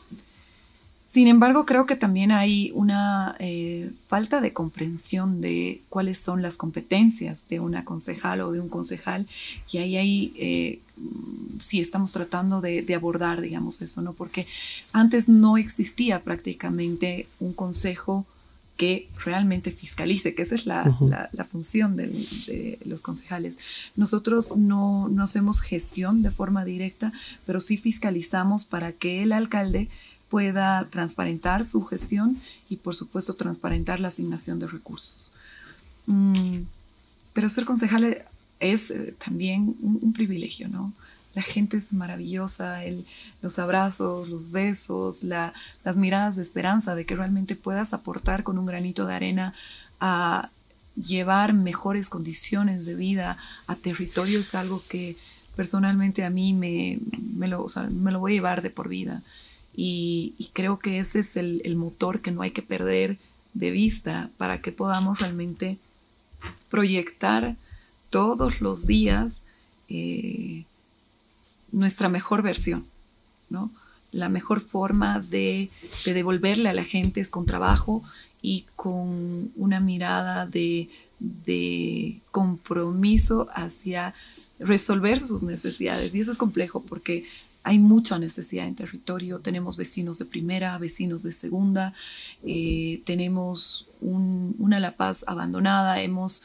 Sin 1.10 1.26
embargo, 1.26 1.66
creo 1.66 1.86
que 1.86 1.96
también 1.96 2.30
hay 2.30 2.70
una 2.72 3.34
eh, 3.40 3.90
falta 4.06 4.40
de 4.40 4.52
comprensión 4.52 5.40
de 5.40 5.82
cuáles 5.88 6.18
son 6.18 6.40
las 6.40 6.56
competencias 6.56 7.48
de 7.48 7.58
una 7.58 7.84
concejal 7.84 8.42
o 8.42 8.52
de 8.52 8.60
un 8.60 8.68
concejal 8.68 9.26
y 9.72 9.78
ahí 9.78 10.32
eh, 10.36 10.78
sí 11.58 11.80
estamos 11.80 12.12
tratando 12.12 12.60
de, 12.60 12.82
de 12.82 12.94
abordar, 12.94 13.40
digamos, 13.40 13.82
eso, 13.82 14.02
¿no? 14.02 14.12
Porque 14.12 14.46
antes 14.92 15.28
no 15.28 15.56
existía 15.56 16.20
prácticamente 16.20 17.26
un 17.40 17.54
consejo 17.54 18.24
que 18.80 19.08
realmente 19.26 19.70
fiscalice, 19.72 20.34
que 20.34 20.40
esa 20.40 20.54
es 20.54 20.64
la, 20.64 20.80
Ujú. 20.88 21.08
la- 21.10 21.28
la 21.32 21.44
función 21.44 21.96
del- 21.96 22.12
de 22.46 22.78
los 22.86 23.02
concejales. 23.02 23.58
Nosotros 23.94 24.56
no, 24.56 25.08
no 25.10 25.22
hacemos 25.22 25.60
gestión 25.60 26.22
de 26.22 26.30
forma 26.30 26.64
directa, 26.64 27.12
pero 27.46 27.60
sí 27.60 27.76
fiscalizamos 27.76 28.64
para 28.64 28.92
que 28.92 29.22
el 29.22 29.32
alcalde 29.32 29.88
pueda 30.30 30.86
transparentar 30.88 31.62
su 31.64 31.84
gestión 31.84 32.38
y 32.70 32.76
por 32.76 32.94
supuesto 32.96 33.34
transparentar 33.34 34.00
la 34.00 34.08
asignación 34.08 34.58
de 34.60 34.66
recursos. 34.68 35.34
Mm, 36.06 36.60
pero 37.34 37.48
ser 37.50 37.66
concejal 37.66 38.02
es 38.60 38.90
eh, 38.90 39.14
también 39.22 39.76
un, 39.82 39.98
un 40.00 40.12
privilegio, 40.14 40.68
¿no? 40.68 40.94
La 41.34 41.42
gente 41.42 41.76
es 41.76 41.92
maravillosa, 41.92 42.80
los 43.40 43.58
abrazos, 43.58 44.28
los 44.28 44.50
besos, 44.50 45.22
la- 45.22 45.52
las 45.84 45.96
miradas 45.96 46.36
de 46.36 46.42
esperanza 46.42 46.94
de 46.94 47.06
que 47.06 47.16
realmente 47.16 47.54
puedas 47.56 47.92
aportar 47.94 48.42
con 48.42 48.58
un 48.58 48.66
granito 48.66 49.06
de 49.06 49.14
arena 49.14 49.54
a 50.00 50.50
llevar 50.96 51.52
mejores 51.52 52.08
condiciones 52.08 52.84
de 52.84 52.94
vida 52.94 53.36
a 53.68 53.76
territorios 53.76 54.40
es 54.48 54.54
algo 54.54 54.82
que 54.88 55.16
personalmente 55.56 56.24
a 56.24 56.30
mí 56.30 56.52
me, 56.52 56.98
me 57.36 57.46
lo, 57.48 57.66
me 57.90 58.10
lo 58.12 58.18
voy 58.20 58.32
a 58.32 58.34
llevar 58.34 58.62
de 58.62 58.70
por 58.70 58.88
vida. 58.88 59.22
Y, 59.76 60.50
creo 60.52 60.78
que 60.78 60.98
ese 60.98 61.20
es 61.20 61.36
el, 61.36 61.62
el 61.64 61.76
motor 61.76 62.20
que 62.20 62.32
no 62.32 62.42
hay 62.42 62.50
que 62.50 62.62
perder 62.62 63.18
de 63.54 63.70
vista 63.70 64.30
para 64.36 64.60
que 64.60 64.72
podamos 64.72 65.20
realmente 65.20 65.78
proyectar 66.70 67.56
todos 68.10 68.60
los 68.60 68.86
días 68.86 69.42
eh, 69.88 70.64
nuestra 71.72 72.09
mejor 72.09 72.42
versión, 72.42 72.85
¿no? 73.48 73.70
La 74.12 74.28
mejor 74.28 74.61
forma 74.61 75.20
de, 75.20 75.70
de 76.04 76.14
devolverle 76.14 76.68
a 76.68 76.72
la 76.72 76.85
gente 76.85 77.20
es 77.20 77.30
con 77.30 77.46
trabajo 77.46 78.02
y 78.42 78.64
con 78.74 79.50
una 79.56 79.78
mirada 79.80 80.46
de, 80.46 80.88
compromiso 82.30 83.48
hacia 83.54 84.14
resolver 84.59 85.20
sus 85.20 85.42
necesidades. 85.42 86.14
Y 86.14 86.20
eso 86.20 86.33
es 86.33 86.38
complejo 86.38 86.83
porque 86.83 87.24
hay 87.62 87.78
mucha 87.78 88.18
necesidad 88.18 88.66
en 88.66 88.74
territorio. 88.74 89.38
Tenemos 89.38 89.76
vecinos 89.76 90.18
de 90.18 90.24
primera, 90.24 90.76
vecinos 90.78 91.22
de 91.22 91.33
segunda, 91.33 91.92
eh, 92.44 93.02
tenemos 93.04 93.87
un- 94.00 94.54
una 94.59 94.80
La 94.80 94.92
Paz 94.92 95.24
abandonada, 95.28 96.00
hemos 96.00 96.42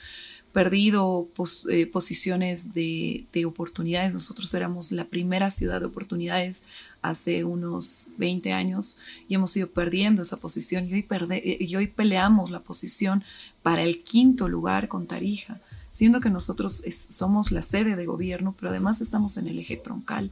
perdido 0.56 1.28
pos- 1.36 1.68
eh, 1.70 1.86
posiciones 1.86 2.74
de, 2.74 3.26
de 3.34 3.44
oportunidades. 3.46 4.14
Nosotros 4.14 4.54
éramos 4.54 4.94
la 4.94 5.04
primera 5.04 5.52
ciudad 5.52 5.82
de 5.82 5.88
oportunidades 5.88 6.64
hace 7.02 7.44
unos 7.44 8.08
20 8.18 8.54
años 8.54 8.98
y 9.28 9.36
hemos 9.36 9.56
ido 9.58 9.68
perdiendo 9.68 10.22
esa 10.22 10.38
posición 10.38 10.88
y 10.88 10.94
hoy, 10.94 11.04
perde- 11.04 11.42
eh, 11.44 11.58
y 11.60 11.76
hoy 11.76 11.88
peleamos 11.88 12.52
la 12.52 12.62
posición 12.62 13.22
para 13.64 13.84
el 13.84 14.02
quinto 14.02 14.48
lugar 14.48 14.88
con 14.88 15.08
Tarija, 15.08 15.60
siendo 15.92 16.22
que 16.22 16.30
nosotros 16.30 16.84
es- 16.86 17.08
somos 17.10 17.52
la 17.52 17.62
sede 17.62 17.98
de 17.98 18.06
gobierno, 18.06 18.56
pero 18.58 18.70
además 18.70 19.02
estamos 19.02 19.36
en 19.38 19.48
el 19.48 19.60
eje 19.60 19.76
troncal. 19.76 20.32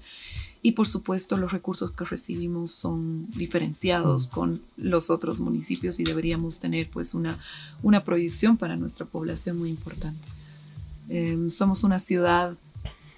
Y 0.65 0.71
por 0.71 0.87
supuesto 0.87 1.35
los 1.35 1.51
recursos 1.51 1.91
que 1.91 2.05
recibimos 2.05 2.71
son 2.71 3.29
diferenciados 3.31 4.27
con 4.27 4.61
los 4.77 5.09
otros 5.09 5.41
municipios 5.41 5.99
y 5.99 6.05
deberíamos 6.05 6.59
tener 6.59 6.89
pues 6.89 7.13
una, 7.13 7.37
una 7.81 8.01
proyección 8.03 8.55
para 8.55 8.77
nuestra 8.77 9.05
población 9.05 9.59
muy 9.59 9.69
importante. 9.69 10.25
Em, 11.09 11.51
somos 11.51 11.83
una 11.83 11.99
ciudad 11.99 12.55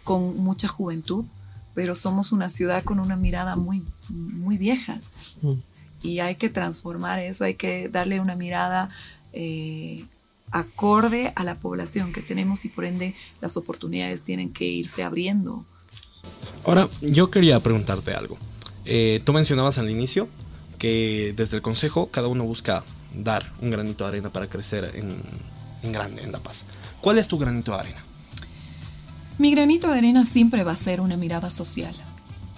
con 0.04 0.38
mucha 0.38 0.68
juventud, 0.68 1.24
pero 1.76 1.94
somos 1.94 2.32
una 2.32 2.50
ciudad 2.50 2.84
con 2.84 3.00
una 3.00 3.16
mirada 3.16 3.56
muy, 3.56 3.84
muy 4.10 4.58
vieja. 4.58 5.00
Y 6.02 6.20
hay 6.20 6.36
que 6.36 6.50
transformar 6.50 7.20
eso, 7.20 7.44
hay 7.44 7.54
que 7.54 7.90
darle 7.90 8.20
una 8.20 8.36
mirada 8.36 8.90
eh, 9.34 10.04
acorde 10.52 11.34
a 11.36 11.44
la 11.44 11.56
población 11.56 12.14
que 12.14 12.22
tenemos 12.22 12.66
y 12.66 12.70
por 12.70 12.86
ende 12.86 13.14
las 13.42 13.58
oportunidades 13.58 14.24
tienen 14.24 14.52
que 14.52 14.66
irse 14.66 15.04
abriendo. 15.04 15.64
Ahora, 16.66 16.88
yo 17.02 17.30
quería 17.30 17.60
preguntarte 17.60 18.14
algo. 18.14 18.38
Eh, 18.86 19.22
tú 19.24 19.34
mencionabas 19.34 19.78
al 19.78 19.90
inicio 19.90 20.28
que 20.80 21.34
desde 21.36 21.58
el 21.58 21.62
Consejo 21.62 22.08
cada 22.08 22.28
uno 22.28 22.44
busca 22.44 22.84
dar 23.14 23.52
un 23.62 23.70
granito 23.70 24.04
de 24.04 24.10
arena 24.10 24.30
para 24.30 24.48
crecer 24.48 24.92
en, 24.96 25.16
en 25.84 25.92
grande 25.92 26.24
en 26.24 26.32
La 26.32 26.40
Paz. 26.40 26.64
¿Cuál 27.02 27.18
es 27.18 27.28
tu 27.28 27.38
granito 27.38 27.72
de 27.72 27.80
arena? 27.80 28.04
Mi 29.38 29.52
granito 29.52 29.90
de 29.90 29.98
arena 29.98 30.26
siempre 30.26 30.64
va 30.64 30.72
a 30.72 30.76
ser 30.76 31.02
una 31.02 31.18
mirada 31.18 31.50
social, 31.50 31.94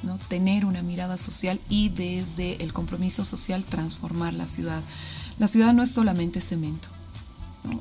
¿no? 0.03 0.17
Tener 0.29 0.63
una 0.63 0.81
mirada 0.81 1.17
social 1.17 1.59
y 1.69 1.89
desde 1.89 2.63
el 2.63 2.71
compromiso 2.71 3.25
social 3.25 3.65
transformar 3.65 4.33
la 4.33 4.47
ciudad. 4.47 4.81
La 5.37 5.47
ciudad 5.47 5.73
no 5.73 5.83
es 5.83 5.91
solamente 5.91 6.39
cemento. 6.39 6.87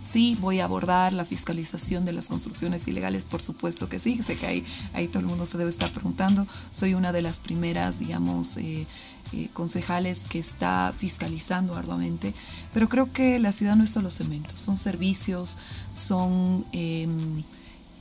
Sí, 0.03 0.37
voy 0.41 0.61
a 0.61 0.65
abordar 0.65 1.13
la 1.13 1.25
fiscalización 1.25 2.05
de 2.05 2.13
las 2.13 2.29
construcciones 2.29 2.87
ilegales, 2.89 3.25
por 3.25 3.43
supuesto 3.43 3.89
que 3.89 3.99
sí, 3.99 4.23
sé 4.23 4.37
que 4.37 4.47
ahí, 4.93 5.09
todo 5.09 5.21
el 5.21 5.27
mundo 5.27 5.47
se 5.47 5.59
debe 5.59 5.71
estar 5.71 5.91
preguntando. 5.91 6.47
Soy 6.73 6.95
una 6.95 7.13
de 7.13 7.23
las 7.23 7.39
primeras, 7.39 7.99
digamos, 7.99 8.57
eh, 8.57 8.87
eh, 9.33 9.49
concejales 9.53 10.21
que 10.29 10.39
está 10.39 10.95
fiscalizando 10.97 11.75
arduamente, 11.75 12.35
pero 12.73 12.89
creo 12.89 13.13
que 13.13 13.39
la 13.39 13.53
ciudad 13.53 13.77
no 13.77 13.85
es 13.85 13.91
solo 13.91 14.11
cemento, 14.11 14.57
son 14.57 14.77
servicios, 14.77 15.59
son... 15.93 16.65
em, 16.73 17.43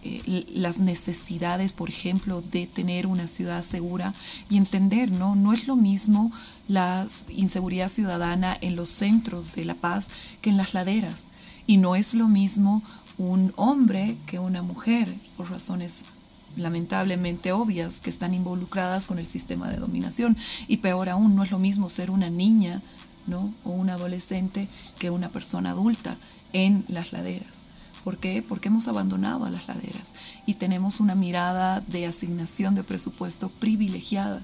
eh, 0.08 0.46
las 0.54 0.78
necesidades, 0.78 1.74
por 1.74 1.90
ejemplo, 1.90 2.44
de 2.52 2.68
tener 2.68 3.08
una 3.08 3.26
ciudad 3.26 3.64
segura 3.64 4.14
y 4.52 4.58
entender, 4.58 5.10
¿no? 5.10 5.36
No 5.36 5.52
es 5.52 5.66
lo 5.66 5.76
mismo 5.76 6.32
la 6.68 7.08
inseguridad 7.30 7.90
ciudadana 7.90 8.56
en 8.62 8.76
los 8.76 8.90
centros 8.90 9.54
de 9.54 9.66
La 9.66 9.74
Paz 9.74 10.12
que 10.44 10.52
en 10.52 10.58
las 10.58 10.76
laderas. 10.76 11.24
Y 11.68 11.78
no 11.78 11.96
es 11.96 12.14
lo 12.14 12.28
mismo 12.28 12.84
un 13.18 13.54
hombre 13.56 14.18
que 14.26 14.40
una 14.40 14.62
mujer, 14.62 15.14
por 15.38 15.50
razones 15.50 16.06
lamentablemente 16.58 17.52
obvias 17.52 18.00
que 18.00 18.10
están 18.10 18.34
involucradas 18.34 19.08
con 19.08 19.20
el 19.20 19.26
sistema 19.26 19.70
de 19.70 19.78
dominación. 19.78 20.38
Y 20.68 20.78
peor 20.78 21.10
aún, 21.10 21.36
no 21.36 21.44
es 21.44 21.52
lo 21.52 21.60
mismo 21.60 21.90
ser 21.90 22.12
una 22.12 22.30
niña, 22.30 22.82
¿no? 23.28 23.54
O 23.64 23.72
un 23.72 23.90
adolescente 23.90 24.68
que 25.00 25.10
una 25.10 25.30
persona 25.30 25.72
adulta 25.72 26.18
en 26.54 26.86
las 26.88 27.14
laderas. 27.14 27.66
¿Por 28.04 28.18
qué? 28.18 28.44
Porque 28.48 28.68
hemos 28.68 28.88
abandonado 28.88 29.46
a 29.46 29.50
las 29.50 29.68
laderas 29.68 30.14
y 30.46 30.54
tenemos 30.56 31.00
una 31.00 31.16
mirada 31.16 31.82
de 31.82 32.06
asignación 32.06 32.76
de 32.76 32.84
presupuesto 32.84 33.50
privilegiada. 33.50 34.42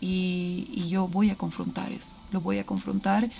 Y, 0.00 0.68
y 0.72 0.88
yo 0.88 1.08
voy 1.08 1.30
a 1.30 1.36
confrontar 1.36 1.92
eso, 1.92 2.16
lo 2.30 2.40
voy 2.40 2.58
a 2.58 2.66
confrontar 2.66 3.30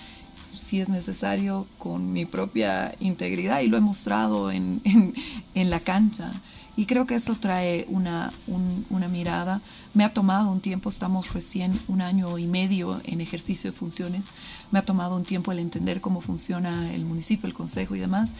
si 0.67 0.81
es 0.81 0.89
necesario 0.89 1.65
con 1.77 2.11
mi 2.11 2.25
propia 2.25 2.93
integridad 2.99 3.61
y 3.61 3.67
lo 3.69 3.77
he 3.77 3.81
mostrado 3.81 4.51
en, 4.51 4.81
en- 4.83 5.13
en 5.55 5.69
la 5.69 5.79
cancha. 5.79 6.31
Y 6.77 6.85
creo 6.85 7.05
que 7.07 7.15
eso 7.15 7.35
trae 7.35 7.85
una, 7.89 8.31
un- 8.45 8.85
una 8.91 9.07
mirada. 9.07 9.59
Me 9.95 10.03
ha 10.05 10.13
tomado 10.13 10.51
un 10.51 10.61
tiempo, 10.61 10.89
estamos 10.89 11.33
recién 11.33 11.77
un 11.87 12.01
año 12.01 12.37
y 12.37 12.45
medio 12.45 13.01
en 13.03 13.19
ejercicio 13.19 13.71
de 13.71 13.77
funciones, 13.77 14.27
me 14.71 14.77
ha 14.79 14.85
tomado 14.85 15.15
un 15.15 15.23
tiempo 15.23 15.51
el 15.51 15.57
entender 15.59 15.99
cómo 16.01 16.21
funciona 16.21 16.93
el 16.93 17.03
municipio, 17.03 17.47
el 17.47 17.55
consejo 17.55 17.95
y 17.95 17.99
demás, 17.99 18.35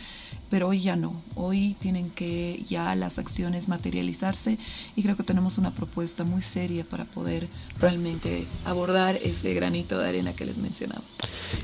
pero 0.52 0.68
hoy 0.68 0.82
ya 0.82 0.96
no. 0.96 1.14
Hoy 1.36 1.76
tienen 1.80 2.12
que 2.12 2.64
ya 2.70 2.94
las 2.96 3.18
acciones 3.18 3.68
materializarse 3.70 4.60
y 4.96 5.02
creo 5.02 5.18
que 5.18 5.24
tenemos 5.24 5.58
una 5.58 5.72
propuesta 5.72 6.24
muy 6.24 6.44
seria 6.44 6.84
para 6.86 7.06
poder 7.06 7.48
realmente 7.80 8.46
abordar 8.66 9.16
ese 9.16 9.54
granito 9.56 9.98
de 9.98 10.10
arena 10.10 10.34
que 10.34 10.46
les 10.46 10.60
mencionaba. 10.60 11.02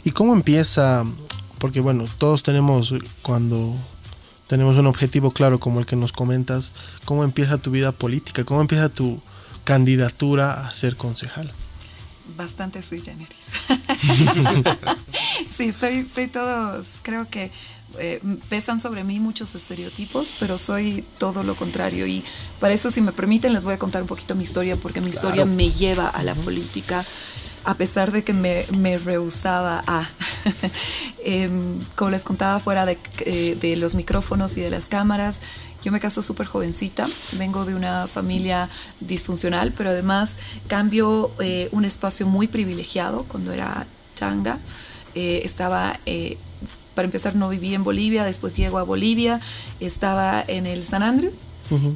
¿Y 0.03 0.09
cómo 0.09 0.33
empieza? 0.33 1.05
Porque 1.59 1.81
bueno, 1.81 2.05
todos 2.17 2.41
tenemos 2.41 2.93
cuando 3.21 3.75
tenemos 4.53 4.77
un 4.77 4.85
objetivo 4.85 5.31
claro 5.31 5.59
como 5.59 5.79
el 5.79 5.87
que 5.87 5.95
nos 5.95 6.11
comentas, 6.11 6.73
¿cómo 7.05 7.23
empieza 7.23 7.57
tu 7.57 7.71
vida 7.71 7.91
política? 7.91 8.43
¿Cómo 8.43 8.61
empieza 8.61 8.87
tu 8.87 9.19
candidatura 9.63 10.67
a 10.67 10.71
ser 10.71 10.95
concejal? 10.95 11.51
Bastante 12.37 12.83
sui 12.83 13.01
generis. 13.01 13.35
sí, 15.57 15.73
soy, 15.73 16.07
soy 16.13 16.27
todos, 16.27 16.85
creo 17.01 17.27
que 17.31 17.49
eh, 17.97 18.21
pesan 18.47 18.79
sobre 18.79 19.03
mí 19.03 19.19
muchos 19.19 19.55
estereotipos, 19.55 20.35
pero 20.39 20.59
soy 20.59 21.03
todo 21.17 21.43
lo 21.43 21.55
contrario. 21.55 22.05
Y 22.05 22.23
para 22.59 22.75
eso, 22.75 22.91
si 22.91 23.01
me 23.01 23.11
permiten, 23.11 23.53
les 23.53 23.63
voy 23.63 23.73
a 23.73 23.79
contar 23.79 24.03
un 24.03 24.07
poquito 24.07 24.35
mi 24.35 24.43
historia, 24.43 24.75
porque 24.75 25.01
mi 25.01 25.09
historia 25.09 25.45
me 25.45 25.71
lleva 25.71 26.09
a 26.09 26.21
la 26.21 26.35
política, 26.35 27.03
a 27.65 27.75
pesar 27.75 28.11
de 28.11 28.23
que 28.23 28.33
me, 28.33 28.97
rehusaba 28.97 29.83
a. 29.87 30.07
Em, 31.25 31.79
como 31.95 32.11
les 32.11 32.23
contaba 32.23 32.59
fuera 32.59 32.85
de, 32.85 32.97
eh, 33.19 33.55
de 33.55 33.77
los 33.77 33.95
micrófonos 33.95 34.57
y 34.57 34.61
de 34.61 34.69
las 34.69 34.87
cámaras, 34.87 35.39
yo 35.81 35.89
me 35.89 36.01
caso 36.01 36.21
súper 36.21 36.47
jovencita, 36.47 37.05
vengo 37.37 37.63
de 37.63 37.75
una 37.75 38.07
familia 38.07 38.69
disfuncional, 38.99 39.71
pero 39.71 39.91
además 39.91 40.33
cambio 40.67 41.31
eh, 41.39 41.69
un 41.71 41.85
espacio 41.85 42.27
muy 42.27 42.47
privilegiado 42.49 43.23
cuando 43.23 43.53
era 43.53 43.87
changa. 44.15 44.57
Eh, 45.15 45.43
estaba, 45.45 45.97
para 46.93 47.05
empezar, 47.05 47.35
no 47.35 47.47
vivía 47.47 47.75
en 47.75 47.85
Bolivia, 47.85 48.25
después 48.25 48.57
llego 48.57 48.77
a 48.77 48.83
Bolivia, 48.83 49.39
estaba 49.79 50.43
en 50.45 50.65
el 50.65 50.83
San 50.83 51.03
Andrés, 51.03 51.35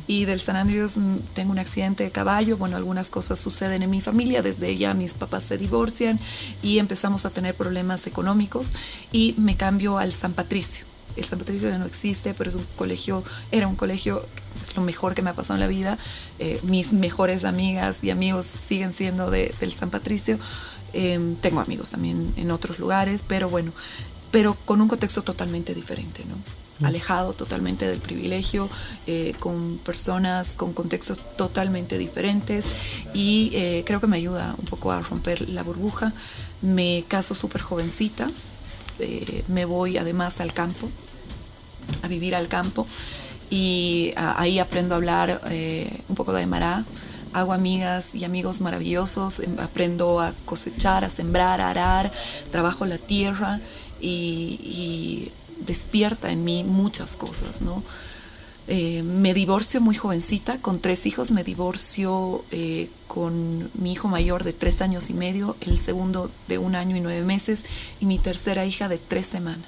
y 0.08 0.26
del 0.26 0.40
San 0.40 0.56
Andrés 0.56 0.98
mm, 0.98 1.18
tengo 1.34 1.52
un 1.52 1.60
accidente 1.60 2.04
de 2.04 2.12
caballo, 2.12 2.58
bueno, 2.58 2.78
algunas 2.78 3.10
cosas 3.10 3.40
suceden 3.40 3.84
en 3.84 3.90
mi 3.90 4.02
familia, 4.02 4.42
desde 4.42 4.76
ya 4.78 4.94
mis 4.94 5.14
papás 5.14 5.44
se 5.46 5.58
divorcian 5.58 6.20
y 6.64 6.80
empezamos 6.80 7.26
a 7.26 7.30
tener 7.30 7.56
problemas 7.56 8.08
económicos 8.08 8.74
y 9.12 9.36
me 9.38 9.56
cambio 9.56 9.98
al 9.98 10.12
San 10.14 10.34
Patricio. 10.34 10.86
El 11.16 11.26
San 11.26 11.40
Patricio 11.40 11.70
ya 11.70 11.78
no 11.80 11.86
existe, 11.86 12.34
pero 12.36 12.50
es 12.52 12.56
un 12.56 12.66
colegio, 12.78 13.24
era 13.52 13.68
un 13.68 13.76
colegio, 13.76 14.24
es 14.62 14.76
lo 14.76 14.84
mejor 14.84 15.16
que 15.16 15.22
me 15.24 15.32
ha 15.32 15.34
pasado 15.34 15.56
en 15.56 15.62
la 15.62 15.68
vida. 15.68 15.98
Eh, 16.38 16.60
mis 16.64 16.94
mejores 16.94 17.44
amigas 17.44 17.98
y 18.04 18.12
amigos 18.12 18.46
siguen 18.68 18.94
siendo 18.94 19.32
de- 19.32 19.54
del 19.60 19.74
San 19.74 19.90
Patricio. 19.90 20.38
Em, 20.94 21.36
tengo 21.36 21.60
amigos 21.60 21.90
también 21.92 22.34
en 22.38 22.52
otros 22.52 22.78
lugares, 22.80 23.24
pero 23.28 23.50
bueno, 23.50 23.72
pero 24.32 24.54
con 24.66 24.80
un 24.80 24.88
contexto 24.88 25.24
totalmente 25.24 25.74
diferente, 25.74 26.24
¿no? 26.30 26.36
Alejado 26.84 27.34
totalmente 27.34 27.88
del 27.88 28.00
privilegio, 28.00 28.70
eh, 29.08 29.34
con 29.40 29.78
personas 29.84 30.54
con 30.56 30.74
contextos 30.74 31.20
totalmente 31.38 31.98
diferentes 31.98 32.68
y 33.14 33.50
eh, 33.54 33.84
creo 33.86 34.00
que 34.00 34.08
me 34.08 34.18
ayuda 34.18 34.56
un 34.58 34.66
poco 34.66 34.92
a 34.92 35.02
romper 35.02 35.50
la 35.50 35.64
burbuja. 35.64 36.14
Me 36.62 37.04
caso 37.08 37.36
súper 37.36 37.62
jovencita, 37.62 38.30
eh, 39.00 39.44
me 39.48 39.66
voy 39.66 39.98
además 39.98 40.40
al 40.42 40.54
campo, 40.54 40.90
a 42.04 42.08
vivir 42.08 42.36
al 42.36 42.48
campo 42.48 42.86
y 43.50 44.14
a- 44.16 44.40
ahí 44.42 44.60
aprendo 44.60 44.94
a 44.94 44.98
hablar 44.98 45.42
un 46.10 46.16
poco 46.16 46.34
de 46.34 46.40
Aymara. 46.42 46.84
Hago 47.34 47.54
amigas 47.54 48.08
y 48.14 48.24
amigos 48.24 48.62
maravillosos, 48.62 49.42
em, 49.42 49.60
aprendo 49.60 50.20
a 50.22 50.34
cosechar, 50.46 51.04
a 51.06 51.10
sembrar, 51.10 51.62
a 51.62 51.70
arar, 51.70 52.12
trabajo 52.52 52.86
la 52.86 52.98
tierra 52.98 53.60
y 54.02 55.32
despierta 55.66 56.32
en 56.32 56.44
mí 56.44 56.64
muchas 56.64 57.16
cosas, 57.16 57.62
¿no? 57.62 57.84
Eh, 58.70 59.02
me 59.02 59.34
divorcio 59.34 59.80
muy 59.80 59.96
jovencita, 59.96 60.58
con 60.58 60.80
tres 60.80 61.06
hijos, 61.06 61.32
me 61.32 61.46
divorcio 61.46 62.44
eh, 62.52 62.90
con 63.08 63.70
mi 63.76 63.94
hijo 63.94 64.10
mayor 64.10 64.44
de 64.44 64.52
tres 64.52 64.82
años 64.82 65.10
y 65.10 65.14
medio, 65.14 65.56
el 65.62 65.80
segundo 65.80 66.30
de 66.50 66.58
un 66.58 66.76
año 66.76 66.98
y 66.98 67.00
nueve 67.00 67.22
meses 67.22 67.64
y 68.02 68.06
mi 68.06 68.20
tercera 68.20 68.66
hija 68.66 68.90
de 68.90 68.98
tres 68.98 69.26
semanas. 69.26 69.64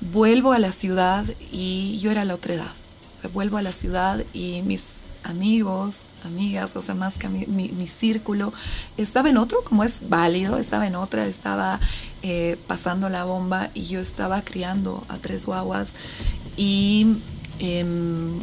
Vuelvo 0.00 0.52
a 0.52 0.60
la 0.60 0.70
ciudad 0.70 1.24
y 1.50 1.98
yo 2.00 2.12
era 2.12 2.24
la 2.24 2.34
otra 2.34 2.54
edad. 2.54 2.72
O 3.16 3.20
sea, 3.20 3.30
vuelvo 3.30 3.56
a 3.56 3.62
la 3.62 3.72
ciudad 3.72 4.22
y 4.32 4.62
mis 4.62 4.84
amigos, 5.28 6.00
amigas, 6.24 6.76
o 6.76 6.82
sea, 6.82 6.94
más 6.94 7.14
que 7.14 7.28
mi, 7.28 7.88
círculo, 7.88 8.52
estaba 8.96 9.30
en 9.30 9.36
otro, 9.36 9.62
como 9.62 9.84
es 9.84 10.08
válido, 10.08 10.58
estaba 10.58 10.86
en 10.86 10.96
otra, 10.96 11.26
estaba 11.26 11.80
eh, 12.22 12.56
pasando 12.66 13.08
la 13.08 13.24
bomba 13.24 13.70
y 13.74 13.86
yo 13.86 14.00
estaba 14.00 14.42
criando 14.42 15.04
a 15.08 15.18
tres 15.18 15.46
guaguas 15.46 15.94
y 16.56 17.18
em, 17.58 18.40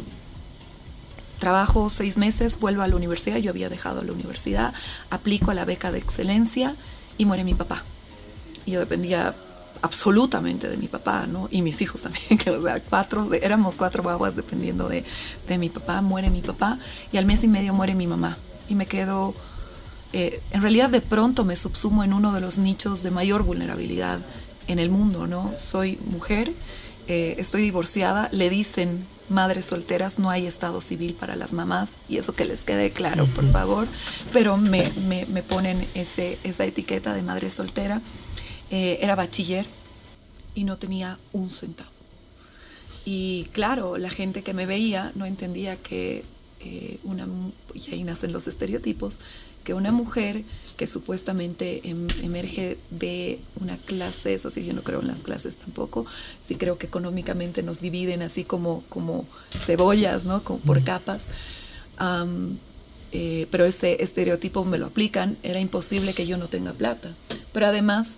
trabajo 1.38 1.90
seis 1.90 2.16
meses, 2.16 2.58
vuelvo 2.60 2.82
a 2.82 2.88
la 2.88 2.96
universidad, 2.96 3.36
yo 3.38 3.50
había 3.50 3.68
dejado 3.68 4.02
la 4.02 4.12
universidad, 4.12 4.72
aplico 5.10 5.50
a 5.50 5.54
la 5.54 5.64
beca 5.64 5.92
de 5.92 5.98
excelencia 5.98 6.74
y 7.18 7.24
muere 7.24 7.44
mi 7.44 7.54
papá. 7.54 7.82
Yo 8.66 8.80
dependía 8.80 9.34
absolutamente 9.82 10.68
de 10.68 10.76
mi 10.76 10.86
papá, 10.88 11.26
¿no? 11.26 11.48
Y 11.50 11.62
mis 11.62 11.80
hijos 11.82 12.02
también, 12.02 12.38
que 12.38 12.50
o 12.50 12.62
sea, 12.62 12.80
cuatro, 12.80 13.28
de- 13.28 13.38
éramos 13.38 13.76
cuatro 13.76 14.02
guaguas 14.02 14.36
dependiendo 14.36 14.88
de, 14.88 15.04
de 15.48 15.58
mi 15.58 15.68
papá, 15.68 16.00
muere 16.02 16.30
mi 16.30 16.40
papá 16.42 16.78
y 17.12 17.16
al 17.16 17.26
mes 17.26 17.44
y 17.44 17.48
medio 17.48 17.72
muere 17.74 17.94
mi 17.94 18.06
mamá. 18.06 18.36
Y 18.68 18.74
me 18.74 18.86
quedo, 18.86 19.34
eh, 20.12 20.40
en 20.50 20.62
realidad 20.62 20.90
de 20.90 21.00
pronto 21.00 21.44
me 21.44 21.56
subsumo 21.56 22.02
en 22.04 22.12
uno 22.12 22.32
de 22.32 22.40
los 22.40 22.58
nichos 22.58 23.02
de 23.02 23.10
mayor 23.10 23.42
vulnerabilidad 23.44 24.20
en 24.68 24.78
el 24.78 24.90
mundo, 24.90 25.26
¿no? 25.26 25.52
Soy 25.56 25.98
mujer, 26.10 26.52
eh, 27.08 27.36
estoy 27.38 27.62
divorciada, 27.62 28.28
le 28.32 28.50
dicen 28.50 29.04
madres 29.28 29.66
solteras, 29.66 30.18
no 30.20 30.30
hay 30.30 30.46
estado 30.46 30.80
civil 30.80 31.14
para 31.14 31.34
las 31.36 31.52
mamás, 31.52 31.92
y 32.08 32.16
eso 32.18 32.34
que 32.34 32.44
les 32.44 32.60
quede 32.60 32.90
claro, 32.90 33.26
por 33.26 33.50
favor, 33.52 33.86
pero 34.32 34.56
me, 34.56 34.90
me, 35.08 35.26
me 35.26 35.42
ponen 35.42 35.84
ese, 35.94 36.38
esa 36.44 36.64
etiqueta 36.64 37.12
de 37.14 37.22
madre 37.22 37.50
soltera. 37.50 38.00
Eh, 38.70 38.98
era 39.00 39.14
bachiller 39.14 39.66
y 40.54 40.64
no 40.64 40.76
tenía 40.76 41.18
un 41.32 41.50
centavo. 41.50 41.90
Y 43.04 43.44
claro, 43.52 43.98
la 43.98 44.10
gente 44.10 44.42
que 44.42 44.54
me 44.54 44.66
veía 44.66 45.12
no 45.14 45.26
entendía 45.26 45.76
que 45.76 46.24
eh, 46.60 46.98
una, 47.04 47.26
y 47.74 47.94
ahí 47.94 48.02
nacen 48.02 48.32
los 48.32 48.48
estereotipos, 48.48 49.20
que 49.62 49.74
una 49.74 49.92
mujer 49.92 50.42
que 50.76 50.86
supuestamente 50.86 51.88
em- 51.88 52.08
emerge 52.22 52.76
de 52.90 53.38
una 53.60 53.76
clase, 53.76 54.34
eso 54.34 54.50
sí, 54.50 54.64
yo 54.64 54.72
no 54.72 54.82
creo 54.82 55.00
en 55.00 55.06
las 55.06 55.20
clases 55.20 55.56
tampoco, 55.56 56.04
sí 56.44 56.56
creo 56.56 56.78
que 56.78 56.86
económicamente 56.86 57.62
nos 57.62 57.80
dividen 57.80 58.22
así 58.22 58.44
como, 58.44 58.82
como 58.88 59.24
cebollas, 59.50 60.24
¿no? 60.24 60.42
Como 60.42 60.58
por 60.60 60.82
capas. 60.82 61.22
Am, 61.98 62.58
eh, 63.12 63.46
pero 63.50 63.64
ese 63.64 64.02
estereotipo 64.02 64.64
me 64.64 64.78
lo 64.78 64.86
aplican, 64.86 65.36
era 65.42 65.60
imposible 65.60 66.12
que 66.12 66.26
yo 66.26 66.36
no 66.36 66.48
tenga 66.48 66.72
plata. 66.72 67.10
Pero 67.52 67.66
además, 67.66 68.16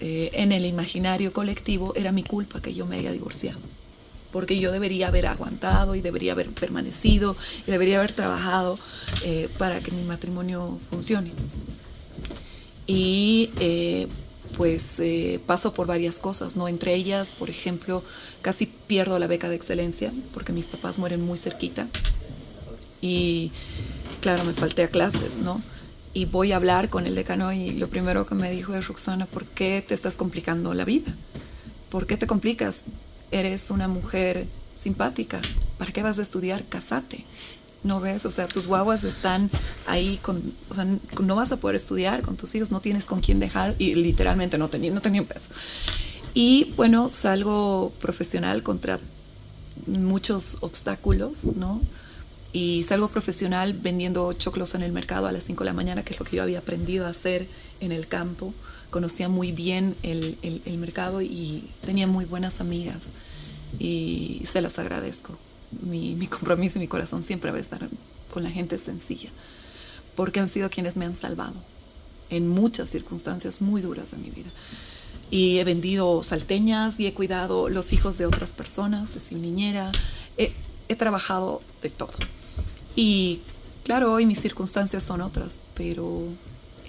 eh, 0.00 0.30
en 0.34 0.52
el 0.52 0.66
imaginario 0.66 1.32
colectivo, 1.32 1.94
era 1.94 2.12
mi 2.12 2.22
culpa 2.22 2.60
que 2.60 2.74
yo 2.74 2.86
me 2.86 2.96
haya 2.96 3.12
divorciado. 3.12 3.58
Porque 4.32 4.58
yo 4.58 4.72
debería 4.72 5.08
haber 5.08 5.26
aguantado 5.26 5.94
y 5.94 6.02
debería 6.02 6.32
haber 6.32 6.48
permanecido 6.50 7.34
y 7.66 7.70
debería 7.70 7.98
haber 7.98 8.12
trabajado 8.12 8.78
eh, 9.24 9.48
para 9.58 9.80
que 9.80 9.92
mi 9.92 10.02
matrimonio 10.04 10.78
funcione. 10.90 11.32
Y 12.86 13.50
eh, 13.60 14.06
pues 14.56 15.00
paso 15.46 15.72
por 15.72 15.86
varias 15.86 16.18
cosas, 16.18 16.56
¿no? 16.56 16.68
Entre 16.68 16.94
ellas, 16.94 17.32
por 17.38 17.50
ejemplo, 17.50 18.02
casi 18.42 18.66
pierdo 18.66 19.18
la 19.18 19.26
beca 19.26 19.48
de 19.48 19.56
excelencia 19.56 20.12
porque 20.34 20.52
mis 20.52 20.68
papás 20.68 20.98
mueren 20.98 21.22
muy 21.22 21.38
cerquita. 21.38 21.86
Y 23.00 23.50
claro, 24.20 24.44
me 24.44 24.52
falté 24.52 24.82
a 24.82 24.88
clases, 24.88 25.36
¿no? 25.36 25.60
Y 26.16 26.24
voy 26.24 26.52
a 26.52 26.56
hablar 26.56 26.88
con 26.88 27.06
el 27.06 27.14
decano 27.14 27.52
y 27.52 27.72
lo 27.72 27.88
primero 27.88 28.24
que 28.26 28.34
me 28.34 28.50
dijo 28.50 28.74
es, 28.74 28.88
Roxana, 28.88 29.26
¿por 29.26 29.44
qué 29.44 29.84
te 29.86 29.92
estás 29.92 30.14
complicando 30.14 30.72
la 30.72 30.86
vida? 30.86 31.12
¿Por 31.90 32.06
qué 32.06 32.16
te 32.16 32.26
complicas? 32.26 32.84
Eres 33.32 33.70
una 33.70 33.86
mujer 33.86 34.46
simpática. 34.76 35.38
¿Para 35.76 35.92
qué 35.92 36.02
vas 36.02 36.18
a 36.18 36.22
estudiar? 36.22 36.64
Casate. 36.70 37.22
¿No 37.84 38.00
ves? 38.00 38.24
O 38.24 38.30
sea, 38.30 38.48
tus 38.48 38.66
guaguas 38.66 39.04
están 39.04 39.50
ahí 39.86 40.18
con... 40.22 40.42
O 40.70 40.74
sea, 40.74 40.86
no 41.20 41.36
vas 41.36 41.52
a 41.52 41.58
poder 41.58 41.76
estudiar 41.76 42.22
con 42.22 42.34
tus 42.38 42.54
hijos, 42.54 42.70
no 42.70 42.80
tienes 42.80 43.04
con 43.04 43.20
quién 43.20 43.38
dejar 43.38 43.74
y 43.78 43.94
literalmente 43.94 44.56
no 44.56 44.70
tenía, 44.70 44.92
no 44.92 45.02
tenía 45.02 45.22
peso. 45.22 45.50
Y 46.32 46.72
bueno, 46.78 47.10
salgo 47.12 47.92
profesional 48.00 48.62
contra 48.62 48.98
muchos 49.86 50.62
obstáculos, 50.62 51.44
¿no? 51.56 51.78
Y 52.52 52.82
salgo 52.84 53.08
profesional 53.08 53.74
vendiendo 53.74 54.32
choclos 54.32 54.74
en 54.74 54.82
el 54.82 54.92
mercado 54.92 55.26
a 55.26 55.32
las 55.32 55.44
5 55.44 55.64
de 55.64 55.70
la 55.70 55.74
mañana, 55.74 56.02
que 56.02 56.12
es 56.14 56.18
lo 56.18 56.24
que 56.24 56.36
yo 56.36 56.42
había 56.42 56.60
aprendido 56.60 57.06
a 57.06 57.10
hacer 57.10 57.46
en 57.80 57.92
el 57.92 58.06
campo. 58.06 58.52
Conocía 58.90 59.28
muy 59.28 59.52
bien 59.52 59.94
el, 60.02 60.38
el- 60.42 60.78
mercado 60.78 61.20
y 61.20 61.62
tenía 61.84 62.06
muy 62.06 62.24
buenas 62.24 62.60
amigas 62.60 63.08
y 63.78 64.42
se 64.46 64.62
las 64.62 64.78
agradezco. 64.78 65.36
Mi, 65.82 66.14
mi 66.14 66.26
compromiso 66.28 66.78
y 66.78 66.82
mi 66.82 66.88
corazón 66.88 67.22
siempre 67.22 67.50
va 67.50 67.58
a 67.58 67.60
estar 67.60 67.80
con 68.32 68.42
la 68.44 68.50
gente 68.50 68.78
sencilla, 68.78 69.28
porque 70.14 70.40
han 70.40 70.48
sido 70.48 70.70
quienes 70.70 70.96
me 70.96 71.04
han 71.04 71.14
salvado 71.14 71.54
en 72.30 72.48
muchas 72.48 72.88
circunstancias 72.88 73.60
muy 73.60 73.82
duras 73.82 74.12
de 74.12 74.18
mi 74.18 74.30
vida. 74.30 74.48
Y 75.30 75.58
he 75.58 75.64
vendido 75.64 76.22
salteñas 76.22 76.98
y 77.00 77.06
he 77.06 77.12
cuidado 77.12 77.68
los 77.68 77.92
hijos 77.92 78.16
de 78.18 78.26
otras 78.26 78.50
personas, 78.50 79.14
he 79.16 79.20
sido 79.20 79.40
niñera, 79.40 79.90
he 80.88 80.94
trabajado 80.94 81.60
todo. 81.90 82.12
Y 82.96 83.40
claro, 83.84 84.12
hoy 84.12 84.26
mis 84.26 84.40
circunstancias 84.40 85.02
son 85.02 85.20
otras, 85.20 85.60
pero 85.74 86.22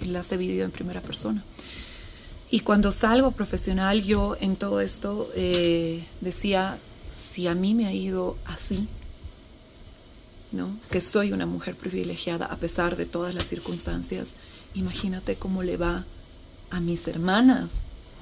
las 0.06 0.32
he 0.32 0.36
vivido 0.36 0.64
en 0.64 0.70
primera 0.70 1.00
persona. 1.00 1.42
Y 2.50 2.60
cuando 2.60 2.90
salgo 2.90 3.30
profesional, 3.30 4.02
yo 4.02 4.36
en 4.40 4.56
todo 4.56 4.80
esto 4.80 5.30
eh, 5.34 6.02
decía, 6.22 6.78
si 7.12 7.46
a 7.46 7.54
mí 7.54 7.74
me 7.74 7.86
ha 7.86 7.92
ido 7.92 8.36
así, 8.46 8.88
¿no? 10.52 10.68
que 10.90 11.02
soy 11.02 11.32
una 11.32 11.44
mujer 11.44 11.74
privilegiada 11.74 12.46
a 12.46 12.56
pesar 12.56 12.96
de 12.96 13.04
todas 13.04 13.34
las 13.34 13.44
circunstancias, 13.44 14.36
imagínate 14.74 15.36
cómo 15.36 15.62
le 15.62 15.76
va 15.76 16.04
a 16.70 16.80
mis 16.80 17.06
hermanas, 17.06 17.68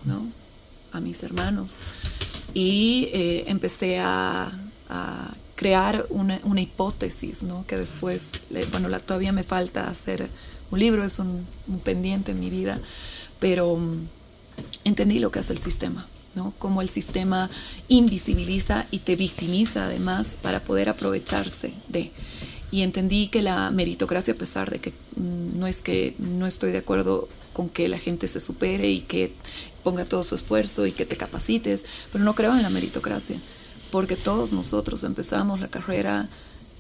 ¿no? 0.04 0.26
a 0.92 0.98
mis 0.98 1.22
hermanos. 1.22 1.76
Y 2.52 3.08
eh, 3.12 3.44
empecé 3.46 4.00
a 4.00 4.50
crear 5.56 6.06
una, 6.10 6.38
una 6.44 6.60
hipótesis, 6.60 7.42
¿no? 7.42 7.66
que 7.66 7.76
después, 7.76 8.32
bueno, 8.70 8.88
la, 8.88 9.00
todavía 9.00 9.32
me 9.32 9.42
falta 9.42 9.88
hacer 9.88 10.28
un 10.70 10.78
libro, 10.78 11.04
es 11.04 11.18
un, 11.18 11.44
un 11.68 11.80
pendiente 11.80 12.32
en 12.32 12.40
mi 12.40 12.50
vida, 12.50 12.78
pero 13.40 13.76
mm, 13.76 14.06
entendí 14.84 15.18
lo 15.18 15.30
que 15.30 15.40
hace 15.40 15.52
el 15.52 15.58
sistema, 15.58 16.06
¿no? 16.34 16.52
Cómo 16.58 16.82
el 16.82 16.88
sistema 16.88 17.50
invisibiliza 17.88 18.86
y 18.90 19.00
te 19.00 19.16
victimiza 19.16 19.86
además 19.86 20.36
para 20.42 20.60
poder 20.60 20.88
aprovecharse 20.88 21.72
de. 21.88 22.10
Y 22.72 22.82
entendí 22.82 23.28
que 23.28 23.42
la 23.42 23.70
meritocracia, 23.70 24.34
a 24.34 24.36
pesar 24.36 24.70
de 24.70 24.80
que 24.80 24.90
mm, 24.90 25.58
no 25.58 25.66
es 25.66 25.82
que 25.82 26.14
no 26.18 26.46
estoy 26.46 26.72
de 26.72 26.78
acuerdo 26.78 27.28
con 27.52 27.68
que 27.68 27.88
la 27.88 27.98
gente 27.98 28.28
se 28.28 28.40
supere 28.40 28.90
y 28.90 29.00
que 29.00 29.32
ponga 29.82 30.04
todo 30.04 30.24
su 30.24 30.34
esfuerzo 30.34 30.84
y 30.86 30.92
que 30.92 31.06
te 31.06 31.16
capacites, 31.16 31.86
pero 32.12 32.24
no 32.24 32.34
creo 32.34 32.54
en 32.54 32.62
la 32.62 32.70
meritocracia, 32.70 33.38
porque 33.90 34.16
todos 34.16 34.52
nosotros 34.52 35.04
empezamos 35.04 35.60
la 35.60 35.68
carrera 35.68 36.28